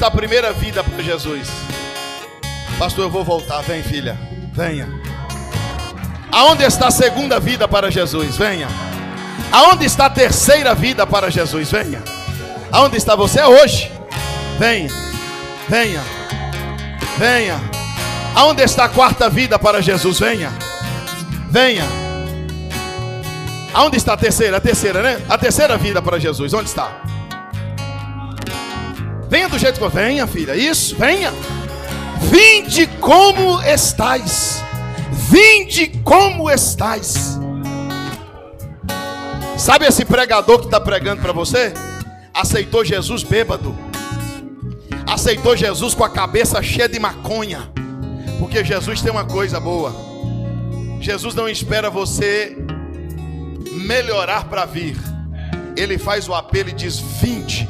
A 0.00 0.10
primeira 0.10 0.52
vida 0.52 0.82
para 0.82 1.02
Jesus? 1.02 1.48
Pastor, 2.78 3.06
eu 3.06 3.10
vou 3.10 3.24
voltar. 3.24 3.60
Vem, 3.62 3.82
filha. 3.82 4.16
Venha. 4.52 4.88
Aonde 6.30 6.64
está 6.64 6.86
a 6.86 6.90
segunda 6.90 7.40
vida 7.40 7.66
para 7.66 7.90
Jesus? 7.90 8.36
Venha. 8.36 8.68
Aonde 9.50 9.84
está 9.84 10.06
a 10.06 10.10
terceira 10.10 10.74
vida 10.74 11.06
para 11.06 11.30
Jesus? 11.30 11.70
Venha. 11.70 12.02
Aonde 12.70 12.96
está 12.96 13.16
você 13.16 13.42
hoje? 13.42 13.90
Venha. 14.58 14.90
Venha. 15.68 16.02
Venha. 17.18 17.60
Aonde 18.34 18.62
está 18.62 18.84
a 18.84 18.88
quarta 18.88 19.28
vida 19.28 19.58
para 19.58 19.82
Jesus? 19.82 20.20
Venha. 20.20 20.52
Venha. 21.50 21.84
Aonde 23.74 23.96
está 23.96 24.14
a 24.14 24.16
terceira? 24.16 24.58
A 24.58 24.60
terceira, 24.60 25.02
né? 25.02 25.20
A 25.28 25.36
terceira 25.36 25.76
vida 25.76 26.00
para 26.00 26.18
Jesus. 26.18 26.54
Onde 26.54 26.68
está? 26.68 27.07
Venha 29.28 29.48
do 29.48 29.58
jeito 29.58 29.78
que 29.78 29.84
eu 29.84 29.90
venha, 29.90 30.26
filha. 30.26 30.56
Isso, 30.56 30.96
venha. 30.96 31.30
Vinde 32.22 32.86
como 32.98 33.60
estais. 33.62 34.62
Vinde 35.12 35.88
como 36.02 36.50
estais. 36.50 37.38
Sabe 39.58 39.86
esse 39.86 40.04
pregador 40.04 40.60
que 40.60 40.64
está 40.64 40.80
pregando 40.80 41.20
para 41.20 41.32
você? 41.32 41.74
Aceitou 42.32 42.84
Jesus 42.84 43.22
bêbado. 43.22 43.76
Aceitou 45.06 45.54
Jesus 45.54 45.94
com 45.94 46.04
a 46.04 46.08
cabeça 46.10 46.62
cheia 46.62 46.88
de 46.88 46.98
maconha. 46.98 47.70
Porque 48.38 48.64
Jesus 48.64 49.02
tem 49.02 49.10
uma 49.10 49.24
coisa 49.26 49.60
boa. 49.60 49.94
Jesus 51.00 51.34
não 51.34 51.48
espera 51.48 51.90
você 51.90 52.56
melhorar 53.72 54.44
para 54.44 54.64
vir. 54.64 54.96
Ele 55.76 55.98
faz 55.98 56.28
o 56.28 56.34
apelo 56.34 56.70
e 56.70 56.72
diz: 56.72 56.98
Vinde 56.98 57.68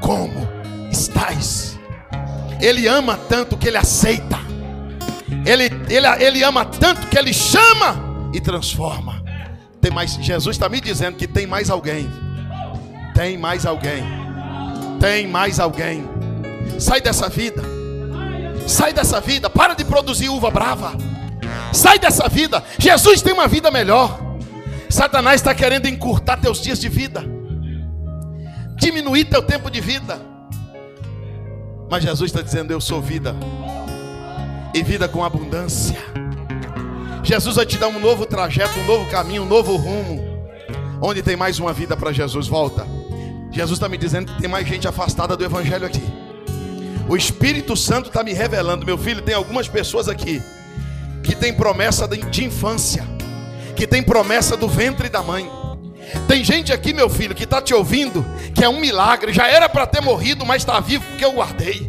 como 0.00 0.57
estais. 0.90 1.78
Ele 2.60 2.86
ama 2.86 3.16
tanto 3.28 3.56
que 3.56 3.68
ele 3.68 3.76
aceita. 3.76 4.38
Ele, 5.46 5.64
ele, 5.88 6.06
ele 6.24 6.42
ama 6.42 6.64
tanto 6.64 7.06
que 7.06 7.18
ele 7.18 7.32
chama 7.32 8.30
e 8.32 8.40
transforma. 8.40 9.22
Tem 9.80 9.90
mais, 9.90 10.14
Jesus 10.14 10.56
está 10.56 10.68
me 10.68 10.80
dizendo 10.80 11.16
que 11.16 11.26
tem 11.26 11.46
mais 11.46 11.70
alguém. 11.70 12.10
Tem 13.14 13.38
mais 13.38 13.64
alguém. 13.64 14.02
Tem 15.00 15.26
mais 15.26 15.60
alguém. 15.60 16.04
Sai 16.78 17.00
dessa 17.00 17.28
vida. 17.28 17.62
Sai 18.66 18.92
dessa 18.92 19.20
vida. 19.20 19.48
Para 19.48 19.74
de 19.74 19.84
produzir 19.84 20.28
uva 20.28 20.50
brava. 20.50 20.92
Sai 21.72 21.98
dessa 21.98 22.28
vida. 22.28 22.62
Jesus 22.78 23.22
tem 23.22 23.32
uma 23.32 23.46
vida 23.46 23.70
melhor. 23.70 24.28
Satanás 24.88 25.40
está 25.40 25.54
querendo 25.54 25.86
encurtar 25.86 26.38
teus 26.38 26.62
dias 26.62 26.78
de 26.80 26.88
vida, 26.88 27.22
diminuir 28.76 29.26
teu 29.26 29.42
tempo 29.42 29.70
de 29.70 29.80
vida. 29.80 30.18
Mas 31.90 32.02
Jesus 32.02 32.30
está 32.30 32.42
dizendo: 32.42 32.72
Eu 32.72 32.80
sou 32.80 33.00
vida, 33.00 33.34
e 34.74 34.82
vida 34.82 35.08
com 35.08 35.24
abundância. 35.24 35.98
Jesus 37.22 37.56
vai 37.56 37.66
te 37.66 37.76
dar 37.76 37.88
um 37.88 38.00
novo 38.00 38.24
trajeto, 38.24 38.78
um 38.80 38.86
novo 38.86 39.10
caminho, 39.10 39.42
um 39.42 39.46
novo 39.46 39.76
rumo. 39.76 40.26
Onde 41.00 41.22
tem 41.22 41.36
mais 41.36 41.58
uma 41.58 41.72
vida 41.72 41.96
para 41.96 42.12
Jesus, 42.12 42.46
volta. 42.46 42.86
Jesus 43.50 43.76
está 43.76 43.88
me 43.88 43.96
dizendo 43.96 44.32
que 44.32 44.40
tem 44.40 44.50
mais 44.50 44.66
gente 44.66 44.88
afastada 44.88 45.36
do 45.36 45.44
Evangelho 45.44 45.86
aqui. 45.86 46.02
O 47.08 47.16
Espírito 47.16 47.76
Santo 47.76 48.08
está 48.08 48.22
me 48.22 48.32
revelando, 48.32 48.84
meu 48.84 48.98
filho, 48.98 49.22
tem 49.22 49.34
algumas 49.34 49.68
pessoas 49.68 50.08
aqui 50.08 50.42
que 51.22 51.34
tem 51.34 51.54
promessa 51.54 52.06
de 52.06 52.44
infância 52.44 53.18
que 53.78 53.86
tem 53.86 54.02
promessa 54.02 54.56
do 54.56 54.68
ventre 54.68 55.08
da 55.08 55.22
mãe. 55.22 55.48
Tem 56.26 56.42
gente 56.42 56.72
aqui, 56.72 56.92
meu 56.92 57.08
filho, 57.08 57.34
que 57.34 57.44
está 57.44 57.60
te 57.60 57.74
ouvindo, 57.74 58.24
que 58.54 58.64
é 58.64 58.68
um 58.68 58.80
milagre, 58.80 59.32
já 59.32 59.46
era 59.48 59.68
para 59.68 59.86
ter 59.86 60.00
morrido, 60.00 60.44
mas 60.46 60.62
está 60.62 60.80
vivo 60.80 61.04
porque 61.10 61.24
eu 61.24 61.32
guardei. 61.32 61.88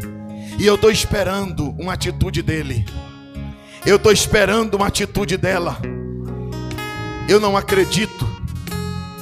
E 0.57 0.65
eu 0.65 0.76
estou 0.76 0.91
esperando 0.91 1.70
uma 1.78 1.93
atitude 1.93 2.41
dele. 2.41 2.86
Eu 3.86 3.95
estou 3.95 4.11
esperando 4.11 4.76
uma 4.76 4.88
atitude 4.88 5.38
dela. 5.38 5.78
Eu 7.30 7.39
não 7.39 7.55
acredito 7.55 8.28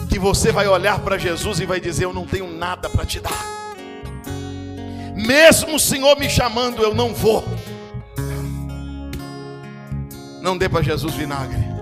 que 0.10 0.18
você 0.18 0.52
vai 0.52 0.68
olhar 0.68 0.98
para 1.00 1.18
Jesus 1.18 1.60
e 1.60 1.66
vai 1.66 1.80
dizer: 1.80 2.06
Eu 2.06 2.14
não 2.14 2.26
tenho 2.26 2.52
nada 2.52 2.89
para 2.89 3.06
te 3.06 3.20
dar. 3.20 3.45
Mesmo 5.16 5.76
o 5.76 5.80
Senhor 5.80 6.18
me 6.18 6.30
chamando, 6.30 6.82
eu 6.82 6.95
não 6.95 7.14
vou. 7.14 7.43
Não 10.41 10.58
dê 10.58 10.68
para 10.70 10.82
Jesus 10.82 11.14
vinagre. 11.14 11.77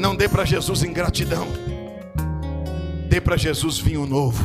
Não 0.00 0.16
dê 0.16 0.30
para 0.30 0.46
Jesus 0.46 0.82
ingratidão. 0.82 1.46
Dê 3.06 3.20
para 3.20 3.36
Jesus 3.36 3.78
vinho 3.78 4.06
novo. 4.06 4.42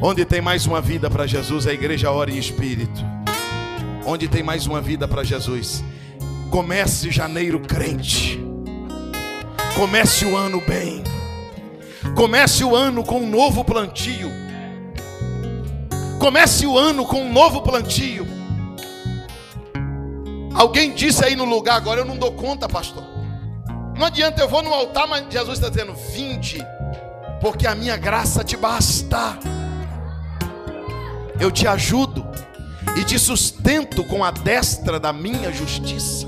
Onde 0.00 0.24
tem 0.24 0.40
mais 0.40 0.64
uma 0.64 0.80
vida 0.80 1.10
para 1.10 1.26
Jesus, 1.26 1.66
a 1.66 1.72
igreja 1.72 2.12
ora 2.12 2.30
em 2.30 2.38
espírito. 2.38 3.04
Onde 4.06 4.28
tem 4.28 4.44
mais 4.44 4.64
uma 4.64 4.80
vida 4.80 5.08
para 5.08 5.24
Jesus, 5.24 5.82
comece 6.52 7.10
janeiro 7.10 7.58
crente. 7.58 8.40
Comece 9.74 10.24
o 10.24 10.36
ano 10.36 10.62
bem. 10.64 11.02
Comece 12.14 12.62
o 12.62 12.76
ano 12.76 13.02
com 13.02 13.22
um 13.22 13.28
novo 13.28 13.64
plantio. 13.64 14.30
Comece 16.20 16.64
o 16.64 16.78
ano 16.78 17.04
com 17.04 17.22
um 17.22 17.32
novo 17.32 17.60
plantio. 17.60 18.24
Alguém 20.54 20.94
disse 20.94 21.24
aí 21.24 21.34
no 21.34 21.44
lugar 21.44 21.74
agora, 21.74 22.02
eu 22.02 22.04
não 22.04 22.16
dou 22.16 22.30
conta, 22.30 22.68
pastor. 22.68 23.07
Não 23.98 24.06
adianta, 24.06 24.40
eu 24.40 24.48
vou 24.48 24.62
no 24.62 24.72
altar, 24.72 25.08
mas 25.08 25.26
Jesus 25.28 25.58
está 25.58 25.68
dizendo: 25.68 25.92
vinde, 25.92 26.64
porque 27.40 27.66
a 27.66 27.74
minha 27.74 27.96
graça 27.96 28.44
te 28.44 28.56
basta. 28.56 29.36
Eu 31.40 31.50
te 31.50 31.66
ajudo 31.66 32.24
e 32.96 33.04
te 33.04 33.18
sustento 33.18 34.04
com 34.04 34.22
a 34.24 34.30
destra 34.30 35.00
da 35.00 35.12
minha 35.12 35.52
justiça. 35.52 36.26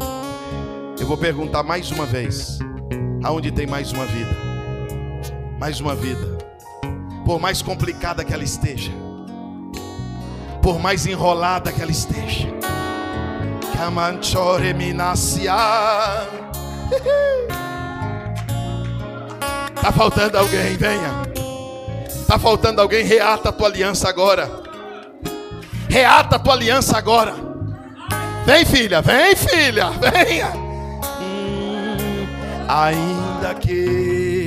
Eu 0.99 1.07
vou 1.07 1.17
perguntar 1.17 1.63
mais 1.63 1.93
uma 1.93 2.05
vez: 2.05 2.59
aonde 3.23 3.53
tem 3.53 3.69
mais 3.69 3.93
uma 3.93 4.05
vida. 4.05 4.37
Mais 5.57 5.81
uma 5.81 5.95
vida. 5.95 6.39
Por 7.25 7.39
mais 7.39 7.63
complicada 7.63 8.25
que 8.25 8.35
ela 8.35 8.43
esteja. 8.43 8.91
Por 10.61 10.81
mais 10.81 11.07
enrolada 11.07 11.71
que 11.71 11.81
ela 11.81 11.93
esteja. 11.93 12.49
Kamanchore 13.77 14.75
minasia. 14.75 16.50
Tá 19.81 19.93
faltando 19.93 20.39
alguém, 20.39 20.77
venha. 20.77 21.23
Tá 22.27 22.39
faltando 22.39 22.81
alguém, 22.81 23.05
reata 23.05 23.49
a 23.49 23.53
tua 23.53 23.69
aliança 23.69 24.09
agora. 24.09 24.49
Reata 25.89 26.37
a 26.37 26.39
tua 26.39 26.55
aliança 26.55 26.97
agora. 26.97 27.35
Vem, 28.45 28.65
filha, 28.65 29.03
vem, 29.03 29.35
filha, 29.35 29.91
venha. 29.91 30.53
Hum, 31.21 32.27
ainda 32.69 33.55
que 33.55 34.41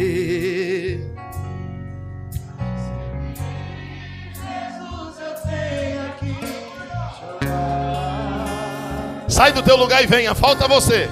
Sai 9.33 9.51
do 9.51 9.63
teu 9.63 9.75
lugar 9.75 10.03
e 10.03 10.05
venha, 10.05 10.35
falta 10.35 10.67
você. 10.67 11.09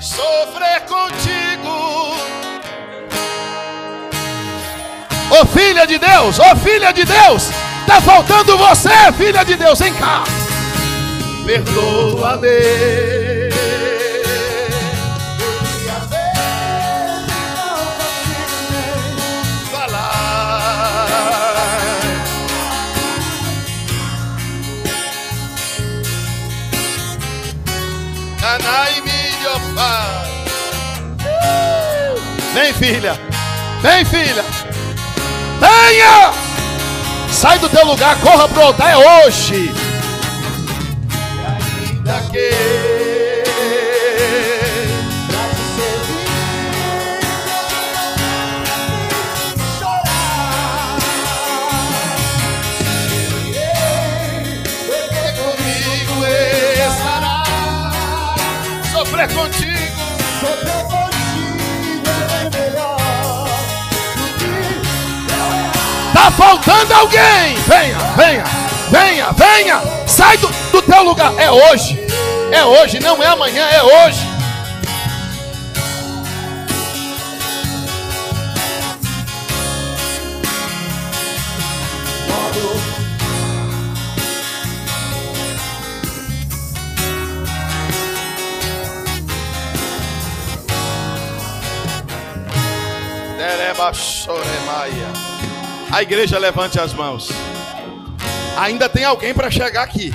Sofrer 0.00 0.80
contigo. 0.82 2.16
Ô 5.30 5.46
filha 5.46 5.86
de 5.86 5.98
Deus, 5.98 6.38
ô 6.38 6.56
filha 6.56 6.92
de 6.92 7.04
Deus, 7.04 7.50
tá 7.86 8.00
faltando 8.00 8.58
você, 8.58 9.12
filha 9.16 9.44
de 9.44 9.56
Deus, 9.56 9.78
vem 9.78 9.94
cá. 9.94 10.24
Perdoa-me. 11.46 13.21
Vem, 32.54 32.72
filha. 32.74 33.18
Vem, 33.80 34.04
filha. 34.04 34.44
Venha! 35.58 36.32
Sai 37.30 37.58
do 37.58 37.68
teu 37.68 37.86
lugar, 37.86 38.18
corra 38.20 38.48
pro 38.48 38.62
altar, 38.62 38.92
é 38.92 38.96
hoje. 39.26 39.72
Ainda 41.88 42.20
que 42.30 43.01
faltando 66.42 66.94
alguém. 66.94 67.54
Venha, 67.66 67.98
venha, 68.16 68.44
venha, 68.90 69.32
venha. 69.32 69.80
Sai 70.06 70.36
do, 70.38 70.48
do 70.72 70.82
teu 70.82 71.02
lugar. 71.04 71.32
É 71.38 71.50
hoje. 71.50 71.98
É 72.50 72.64
hoje, 72.64 73.00
não 73.00 73.22
é 73.22 73.26
amanhã, 73.26 73.64
é 73.64 73.82
hoje. 73.82 74.32
A 95.92 96.00
igreja 96.00 96.38
levante 96.38 96.80
as 96.80 96.94
mãos. 96.94 97.28
Ainda 98.56 98.88
tem 98.88 99.04
alguém 99.04 99.34
para 99.34 99.50
chegar 99.50 99.82
aqui. 99.82 100.10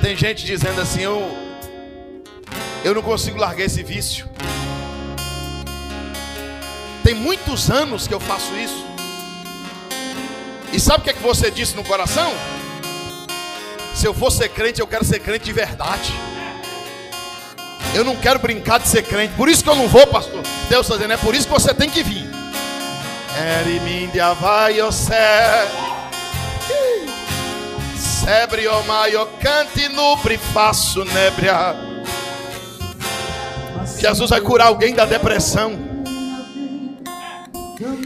Tem 0.00 0.16
gente 0.16 0.46
dizendo 0.46 0.80
assim: 0.80 1.02
eu, 1.02 1.20
eu 2.84 2.94
não 2.94 3.02
consigo 3.02 3.36
largar 3.36 3.64
esse 3.64 3.82
vício. 3.82 4.30
Tem 7.02 7.14
muitos 7.14 7.68
anos 7.68 8.06
que 8.06 8.14
eu 8.14 8.20
faço 8.20 8.54
isso. 8.54 8.86
E 10.72 10.78
sabe 10.78 11.00
o 11.00 11.02
que, 11.02 11.10
é 11.10 11.14
que 11.14 11.22
você 11.22 11.50
disse 11.50 11.74
no 11.74 11.82
coração? 11.82 12.32
Se 13.92 14.06
eu 14.06 14.14
for 14.14 14.30
ser 14.30 14.50
crente, 14.50 14.80
eu 14.80 14.86
quero 14.86 15.04
ser 15.04 15.18
crente 15.18 15.46
de 15.46 15.52
verdade. 15.52 16.29
Eu 17.94 18.04
não 18.04 18.14
quero 18.16 18.38
brincar 18.38 18.78
de 18.78 18.88
ser 18.88 19.02
crente. 19.02 19.34
Por 19.34 19.48
isso 19.48 19.64
que 19.64 19.70
eu 19.70 19.74
não 19.74 19.88
vou, 19.88 20.06
pastor. 20.06 20.42
Deus 20.68 20.86
está 20.86 20.96
dizendo, 20.96 21.12
é 21.12 21.16
por 21.16 21.34
isso 21.34 21.46
que 21.46 21.52
você 21.52 21.74
tem 21.74 21.90
que 21.90 22.02
vir. 22.02 22.28
Erimindia 23.60 24.34
vai 24.34 24.76
Sebre 27.96 28.68
o 28.68 28.82
maio 28.84 29.26
cante 29.40 29.88
nubre 29.88 30.38
faço 30.52 31.04
nebria. 31.04 31.74
Jesus 33.98 34.30
vai 34.30 34.40
curar 34.40 34.68
alguém 34.68 34.94
da 34.94 35.04
depressão. 35.04 35.72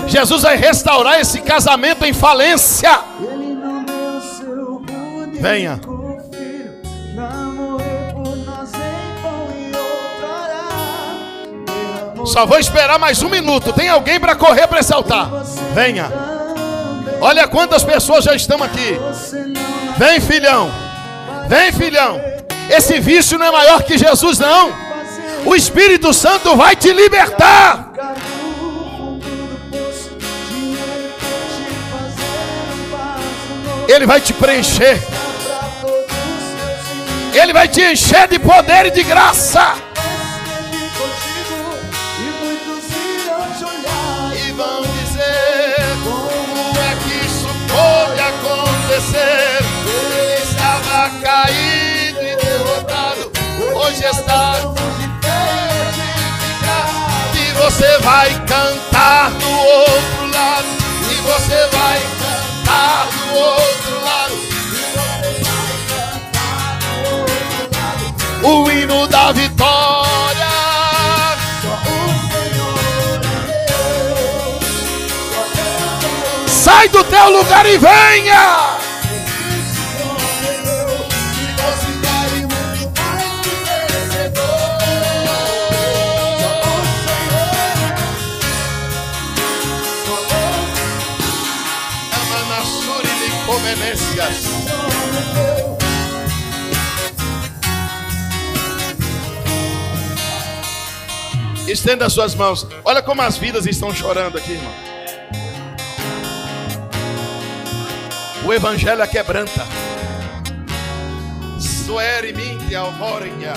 Jesus 0.06 0.42
vai 0.42 0.56
restaurar 0.56 1.20
esse 1.20 1.40
casamento 1.40 2.04
em 2.04 2.12
falência. 2.12 3.00
Venha. 5.40 5.80
Só 12.24 12.46
vou 12.46 12.58
esperar 12.58 12.98
mais 12.98 13.22
um 13.22 13.28
minuto. 13.28 13.72
Tem 13.72 13.88
alguém 13.88 14.18
para 14.18 14.34
correr 14.34 14.66
para 14.66 14.80
esse 14.80 14.92
altar? 14.92 15.30
Venha. 15.74 16.10
Olha 17.20 17.46
quantas 17.46 17.84
pessoas 17.84 18.24
já 18.24 18.34
estão 18.34 18.62
aqui. 18.62 18.98
Vem, 19.98 20.20
filhão. 20.20 20.70
Vem, 21.48 21.70
filhão. 21.72 22.20
Esse 22.70 22.98
vício 22.98 23.38
não 23.38 23.46
é 23.46 23.50
maior 23.50 23.82
que 23.82 23.98
Jesus, 23.98 24.38
não. 24.38 24.72
O 25.44 25.54
Espírito 25.54 26.14
Santo 26.14 26.56
vai 26.56 26.74
te 26.74 26.92
libertar. 26.92 27.92
Ele 33.86 34.06
vai 34.06 34.20
te 34.20 34.32
preencher. 34.32 34.98
Ele 37.34 37.52
vai 37.52 37.68
te 37.68 37.82
encher 37.82 38.28
de 38.28 38.38
poder 38.38 38.86
e 38.86 38.90
de 38.90 39.02
graça. 39.02 39.74
Caído 51.34 52.22
e 52.22 52.36
derrotado. 52.36 53.32
Hoje 53.74 54.04
está 54.04 54.54
e 57.34 57.52
você 57.54 57.98
vai 57.98 58.30
cantar 58.46 59.30
do 59.32 59.50
outro 59.50 60.26
lado. 60.32 60.66
E 61.10 61.14
você 61.22 61.66
vai 61.76 62.00
cantar 62.20 63.08
do 63.08 63.34
outro 63.36 64.04
lado. 64.04 64.34
O 68.44 68.70
hino 68.70 69.08
da 69.08 69.32
vitória. 69.32 69.74
Sai 76.46 76.88
do 76.88 77.02
teu 77.02 77.28
lugar 77.30 77.66
e 77.66 77.76
venha. 77.76 78.83
Estenda 101.74 102.06
as 102.06 102.12
suas 102.12 102.36
mãos. 102.36 102.64
Olha 102.84 103.02
como 103.02 103.20
as 103.20 103.36
vidas 103.36 103.66
estão 103.66 103.92
chorando 103.92 104.38
aqui, 104.38 104.52
irmão. 104.52 104.72
O 108.44 108.52
evangelho 108.52 109.02
é 109.02 109.06
quebranta. 109.08 109.66
Alvorenha. 112.78 113.54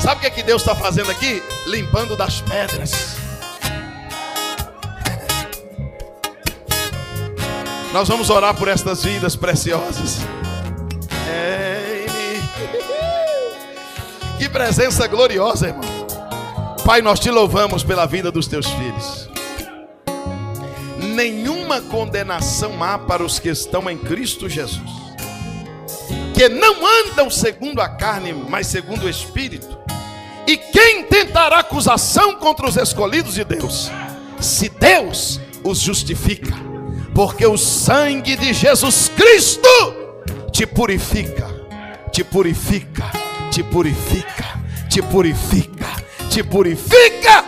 Sabe 0.00 0.18
o 0.18 0.20
que, 0.20 0.26
é 0.28 0.30
que 0.30 0.42
Deus 0.44 0.62
está 0.62 0.72
fazendo 0.76 1.10
aqui? 1.10 1.42
Limpando 1.66 2.16
das 2.16 2.42
pedras. 2.42 3.16
Nós 7.92 8.06
vamos 8.06 8.30
orar 8.30 8.54
por 8.54 8.68
estas 8.68 9.02
vidas 9.02 9.34
preciosas. 9.34 10.18
Que 14.38 14.48
presença 14.48 15.08
gloriosa, 15.08 15.66
irmão. 15.66 15.89
Pai, 16.84 17.02
nós 17.02 17.20
te 17.20 17.30
louvamos 17.30 17.82
pela 17.84 18.06
vida 18.06 18.30
dos 18.30 18.46
teus 18.46 18.66
filhos. 18.66 19.28
Nenhuma 20.98 21.80
condenação 21.80 22.82
há 22.82 22.98
para 22.98 23.24
os 23.24 23.38
que 23.38 23.48
estão 23.48 23.88
em 23.88 23.98
Cristo 23.98 24.48
Jesus, 24.48 24.90
que 26.34 26.48
não 26.48 26.74
andam 26.84 27.30
segundo 27.30 27.80
a 27.80 27.88
carne, 27.88 28.32
mas 28.32 28.66
segundo 28.66 29.04
o 29.04 29.08
Espírito. 29.08 29.78
E 30.46 30.56
quem 30.56 31.04
tentará 31.04 31.60
acusação 31.60 32.36
contra 32.36 32.66
os 32.66 32.76
escolhidos 32.76 33.34
de 33.34 33.44
Deus? 33.44 33.90
Se 34.40 34.68
Deus 34.68 35.40
os 35.62 35.78
justifica 35.78 36.70
porque 37.14 37.46
o 37.46 37.56
sangue 37.56 38.36
de 38.36 38.52
Jesus 38.52 39.10
Cristo 39.14 39.68
te 40.52 40.66
purifica, 40.66 41.46
te 42.10 42.24
purifica, 42.24 43.10
te 43.50 43.62
purifica, 43.62 44.60
te 44.88 45.02
purifica, 45.02 45.79
te 46.30 46.44
purifica 46.44 47.44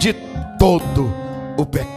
de 0.00 0.12
todo 0.58 1.14
o 1.56 1.64
pecado. 1.64 1.94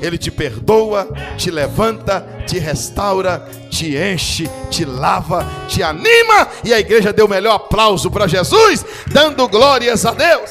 Ele 0.00 0.16
te 0.16 0.30
perdoa, 0.30 1.08
te 1.36 1.50
levanta, 1.50 2.24
te 2.46 2.60
restaura, 2.60 3.44
te 3.70 3.96
enche, 3.96 4.48
te 4.70 4.86
lava, 4.86 5.66
te 5.68 5.82
anima. 5.82 6.48
E 6.62 6.72
a 6.72 6.78
igreja 6.78 7.12
deu 7.12 7.26
o 7.26 7.28
melhor 7.28 7.54
aplauso 7.54 8.10
para 8.10 8.28
Jesus, 8.28 8.84
dando 9.06 9.48
glórias 9.48 10.06
a 10.06 10.12
Deus. 10.12 10.50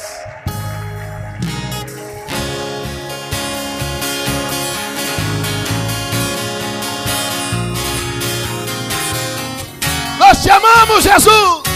Nós 10.19 10.41
te 10.41 10.49
amamos, 10.49 11.03
Jesus. 11.03 11.72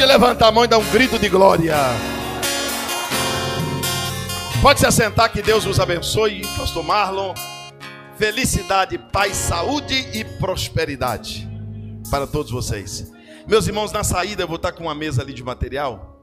Pode 0.00 0.12
levantar 0.12 0.48
a 0.48 0.52
mão 0.52 0.64
e 0.64 0.66
dar 0.66 0.78
um 0.78 0.90
grito 0.90 1.18
de 1.18 1.28
glória? 1.28 1.74
Pode 4.62 4.80
se 4.80 4.86
assentar, 4.86 5.30
que 5.30 5.42
Deus 5.42 5.66
os 5.66 5.78
abençoe, 5.78 6.40
Pastor 6.56 6.82
Marlon. 6.82 7.34
Felicidade, 8.16 8.96
paz, 8.96 9.36
saúde 9.36 9.94
e 10.14 10.24
prosperidade 10.38 11.46
para 12.10 12.26
todos 12.26 12.50
vocês. 12.50 13.12
Meus 13.46 13.66
irmãos, 13.66 13.92
na 13.92 14.02
saída 14.02 14.42
eu 14.42 14.48
vou 14.48 14.56
estar 14.56 14.72
com 14.72 14.84
uma 14.84 14.94
mesa 14.94 15.20
ali 15.20 15.34
de 15.34 15.44
material. 15.44 16.18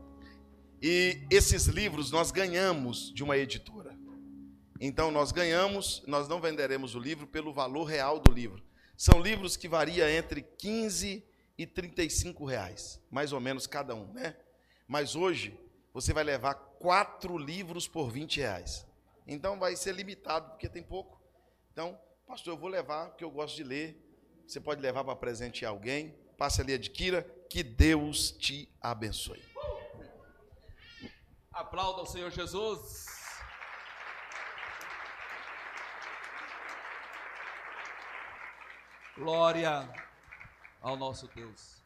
E 0.81 1.19
esses 1.29 1.67
livros 1.67 2.09
nós 2.09 2.31
ganhamos 2.31 3.13
de 3.13 3.23
uma 3.23 3.37
editora. 3.37 3.95
Então 4.81 5.11
nós 5.11 5.31
ganhamos, 5.31 6.03
nós 6.07 6.27
não 6.27 6.41
venderemos 6.41 6.95
o 6.95 6.99
livro 6.99 7.27
pelo 7.27 7.53
valor 7.53 7.83
real 7.83 8.19
do 8.19 8.31
livro. 8.31 8.63
São 8.97 9.21
livros 9.21 9.55
que 9.55 9.67
variam 9.67 10.09
entre 10.09 10.41
15 10.41 11.26
e 11.57 11.65
35 11.65 12.45
reais, 12.45 13.01
mais 13.09 13.33
ou 13.33 13.39
menos 13.39 13.65
cada 13.65 13.95
um, 13.95 14.13
né? 14.13 14.35
Mas 14.87 15.15
hoje 15.15 15.59
você 15.93 16.13
vai 16.13 16.23
levar 16.23 16.53
quatro 16.53 17.37
livros 17.37 17.87
por 17.87 18.11
20 18.11 18.39
reais. 18.39 18.85
Então 19.25 19.57
vai 19.57 19.75
ser 19.75 19.93
limitado, 19.93 20.51
porque 20.51 20.69
tem 20.69 20.83
pouco. 20.83 21.19
Então, 21.71 21.99
pastor, 22.27 22.53
eu 22.53 22.57
vou 22.57 22.69
levar, 22.69 23.09
porque 23.09 23.23
eu 23.23 23.31
gosto 23.31 23.55
de 23.55 23.63
ler. 23.63 24.03
Você 24.45 24.61
pode 24.61 24.79
levar 24.79 25.03
para 25.03 25.15
presentear 25.15 25.71
alguém. 25.71 26.15
Passe 26.37 26.61
ali, 26.61 26.73
adquira. 26.73 27.23
Que 27.49 27.63
Deus 27.63 28.31
te 28.31 28.71
abençoe. 28.79 29.43
Aplauda 31.51 32.03
o 32.03 32.05
Senhor 32.05 32.29
Jesus. 32.29 33.07
Glória 39.17 40.06
ao 40.81 40.95
nosso 40.95 41.27
Deus. 41.27 41.83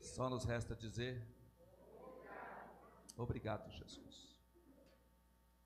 Só 0.00 0.28
nos 0.28 0.44
resta 0.44 0.74
dizer 0.74 1.26
obrigado, 3.16 3.70
Jesus, 3.72 4.36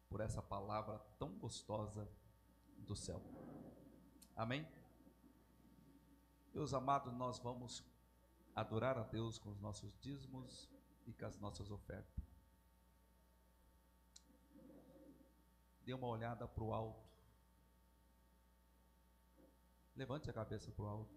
por 0.09 0.21
essa 0.21 0.43
palavra 0.43 0.99
tão 1.19 1.31
gostosa 1.39 2.09
do 2.79 2.97
céu. 2.97 3.23
Amém? 4.35 4.67
Meus 6.55 6.75
amados, 6.75 7.13
nós 7.13 7.39
vamos 7.39 7.85
adorar 8.55 8.99
a 8.99 9.03
Deus 9.03 9.39
com 9.39 9.51
os 9.51 9.61
nossos 9.61 9.97
dízimos 10.01 10.69
e 11.07 11.13
com 11.13 11.27
as 11.27 11.39
nossas 11.39 11.71
ofertas. 11.71 12.25
Dê 15.85 15.93
uma 15.93 16.07
olhada 16.07 16.47
para 16.47 16.63
o 16.63 16.73
alto. 16.73 17.12
Levante 19.95 20.31
a 20.31 20.33
cabeça 20.33 20.71
para 20.73 20.85
o 20.85 20.89
alto. 20.89 21.15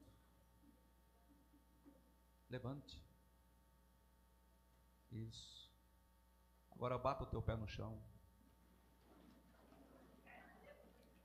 Levante. 2.50 3.02
Isso. 5.12 5.72
Agora 6.72 6.98
bata 6.98 7.24
o 7.24 7.28
teu 7.28 7.42
pé 7.42 7.56
no 7.56 7.68
chão. 7.68 8.02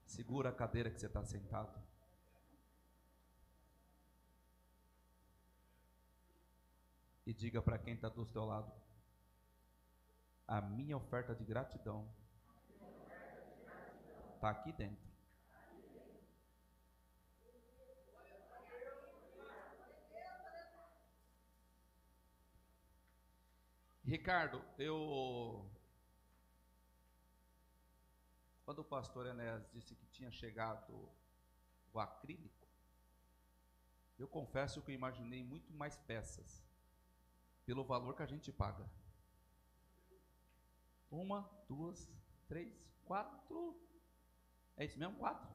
Segura 0.07 0.51
a 0.51 0.53
cadeira 0.53 0.91
que 0.91 0.99
você 0.99 1.07
está 1.07 1.25
sentado. 1.25 1.91
e 7.31 7.33
diga 7.33 7.63
para 7.63 7.79
quem 7.79 7.95
está 7.95 8.09
do 8.09 8.27
seu 8.27 8.45
lado: 8.45 8.73
a 10.49 10.61
minha 10.61 10.97
oferta 10.97 11.33
de 11.33 11.45
gratidão 11.45 12.13
está 14.35 14.51
aqui 14.51 14.73
dentro. 14.73 15.10
Ricardo, 24.05 24.63
eu. 24.79 25.71
Quando 28.65 28.81
o 28.81 28.85
pastor 28.85 29.27
Enéas 29.27 29.69
disse 29.73 29.95
que 29.95 30.07
tinha 30.07 30.31
chegado 30.31 31.09
o 31.93 31.99
acrílico, 31.99 32.67
eu 34.19 34.29
confesso 34.29 34.81
que 34.83 34.91
eu 34.91 34.95
imaginei 34.95 35.43
muito 35.43 35.73
mais 35.73 35.97
peças 35.99 36.65
pelo 37.67 37.85
valor 37.85 38.15
que 38.15 38.23
a 38.23 38.27
gente 38.27 38.53
paga. 38.53 38.89
Uma, 41.11 41.43
duas, 41.69 42.09
três, 42.49 42.73
quatro. 43.05 43.77
É 44.77 44.85
isso 44.85 44.99
mesmo? 44.99 45.17
Quatro? 45.17 45.49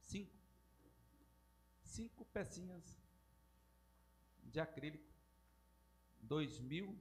Cinco. 0.00 0.36
Cinco 1.82 2.24
pecinhas 2.26 2.98
de 4.42 4.60
acrílico. 4.60 5.10
Dois 6.20 6.58
mil 6.58 6.98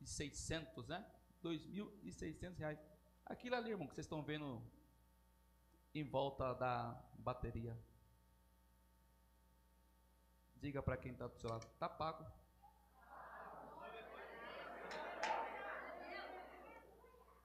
e 0.00 0.06
seiscentos, 0.06 0.86
né? 0.88 1.04
Dois 1.40 1.64
mil 1.66 1.92
seiscentos 2.12 2.58
reais. 2.58 2.78
Aquilo 3.24 3.56
ali, 3.56 3.70
irmão, 3.70 3.86
que 3.86 3.94
vocês 3.94 4.06
estão 4.06 4.22
vendo 4.22 4.62
em 5.94 6.04
volta 6.04 6.54
da 6.54 7.00
bateria. 7.18 7.78
Diga 10.56 10.82
para 10.82 10.96
quem 10.96 11.12
está 11.12 11.26
do 11.26 11.36
seu 11.38 11.50
lado, 11.50 11.66
tá 11.78 11.88
pago. 11.88 12.26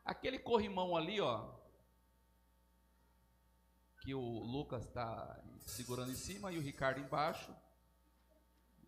Aquele 0.04 0.40
corrimão 0.40 0.98
ali, 0.98 1.22
ó, 1.22 1.50
que 4.02 4.14
o 4.14 4.20
Lucas 4.20 4.84
está 4.84 5.42
segurando 5.60 6.12
em 6.12 6.16
cima 6.16 6.52
e 6.52 6.58
o 6.58 6.62
Ricardo 6.62 7.00
embaixo, 7.00 7.56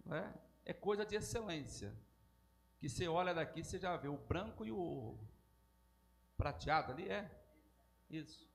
né? 0.05 0.33
é 0.65 0.73
coisa 0.73 1.05
de 1.05 1.15
excelência. 1.15 1.95
Que 2.85 2.89
você 2.89 3.07
olha 3.07 3.33
daqui, 3.33 3.63
você 3.63 3.79
já 3.79 3.97
vê 3.97 4.07
o 4.07 4.15
branco 4.15 4.63
e 4.63 4.71
o 4.71 5.17
prateado 6.37 6.91
ali, 6.91 7.09
é 7.09 7.27
isso. 8.07 8.47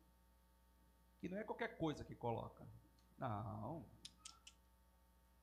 Que 1.18 1.28
não 1.28 1.36
é 1.36 1.42
qualquer 1.42 1.76
coisa 1.76 2.04
que 2.04 2.14
coloca. 2.14 2.64
Não. 3.18 3.84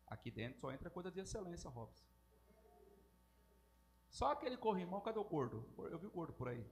Aqui 0.08 0.32
dentro 0.32 0.62
só 0.62 0.72
entra 0.72 0.90
coisa 0.90 1.12
de 1.12 1.20
excelência, 1.20 1.70
Robson. 1.70 2.06
Só 4.08 4.32
aquele 4.32 4.56
corrimão, 4.56 5.02
cadê 5.02 5.20
o 5.20 5.26
gordo? 5.26 5.70
Eu 5.92 6.00
vi 6.00 6.08
o 6.08 6.12
gordo 6.12 6.32
por 6.32 6.48
aí. 6.48 6.66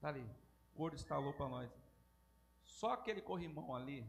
Tá 0.00 0.08
ali. 0.08 0.26
O 0.72 0.78
gordo 0.78 0.94
instalou 0.94 1.34
para 1.34 1.50
nós. 1.50 1.70
Só 2.64 2.94
aquele 2.94 3.20
corrimão 3.20 3.76
ali, 3.76 4.08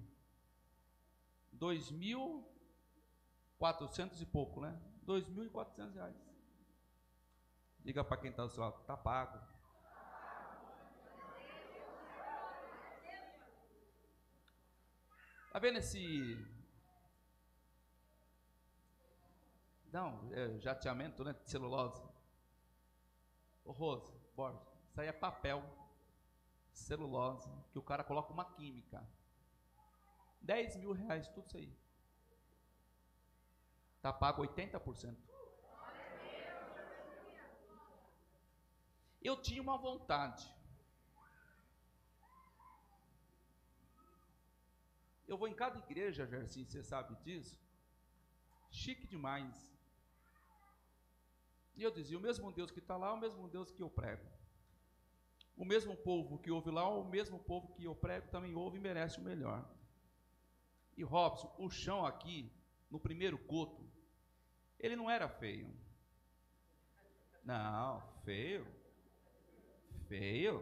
2.400 1.58 4.22
e 4.22 4.26
pouco, 4.26 4.62
né? 4.62 4.82
2.400 5.06 5.94
reais. 5.94 6.31
Diga 7.84 8.04
para 8.04 8.18
quem 8.18 8.30
está 8.30 8.44
do 8.44 8.50
seu 8.50 8.64
lado, 8.64 8.80
tá 8.84 8.96
pago. 8.96 9.40
Tá 15.52 15.60
vendo 15.60 15.80
esse. 15.80 16.38
Não, 19.92 20.32
é 20.32 20.60
jateamento, 20.60 21.24
né? 21.24 21.34
De 21.34 21.50
celulose. 21.50 22.02
Ô 23.66 23.72
Rose, 23.72 24.14
Borges, 24.36 24.62
isso 24.90 25.02
aí 25.02 25.08
é 25.08 25.12
papel 25.12 25.64
celulose, 26.72 27.52
que 27.72 27.80
o 27.80 27.84
cara 27.84 28.04
coloca 28.04 28.32
uma 28.32 28.46
química. 28.46 29.06
10 30.42 30.78
mil 30.78 30.94
reais, 30.94 31.28
tudo 31.30 31.48
isso 31.48 31.58
aí. 31.58 31.78
Está 33.98 34.12
pago 34.14 34.42
80%. 34.42 35.31
Eu 39.22 39.38
tinha 39.42 39.62
uma 39.62 39.78
vontade. 39.78 40.48
Eu 45.28 45.38
vou 45.38 45.48
em 45.48 45.54
cada 45.54 45.80
igreja, 45.80 46.26
Gerson, 46.26 46.66
você 46.66 46.84
sabe 46.84 47.16
disso. 47.24 47.58
Chique 48.70 49.08
demais. 49.08 49.72
E 51.76 51.84
eu 51.84 51.92
dizia: 51.92 52.18
o 52.18 52.22
mesmo 52.22 52.52
Deus 52.52 52.72
que 52.72 52.80
está 52.80 52.98
lá, 52.98 53.10
é 53.10 53.14
o 53.14 53.20
mesmo 53.20 53.48
Deus 53.48 53.72
que 53.72 53.82
eu 53.82 53.90
prego. 53.90 54.26
O 55.56 55.64
mesmo 55.64 55.96
povo 55.96 56.40
que 56.40 56.52
ouve 56.52 56.72
lá, 56.72 56.88
o 56.90 57.06
mesmo 57.06 57.40
povo 57.40 57.74
que 57.74 57.84
eu 57.84 57.96
prego 57.96 58.28
também 58.30 58.56
ouve 58.56 58.78
e 58.78 58.82
merece 58.82 59.20
o 59.20 59.24
melhor. 59.24 59.64
E 60.98 61.04
Robson, 61.04 61.54
o 61.58 61.70
chão 61.70 62.06
aqui, 62.06 62.52
no 62.90 63.00
primeiro 63.00 63.38
culto, 63.38 63.90
ele 64.80 64.96
não 64.96 65.10
era 65.10 65.30
feio. 65.30 65.74
Não, 67.44 68.02
feio. 68.24 68.81
Feio. 70.12 70.62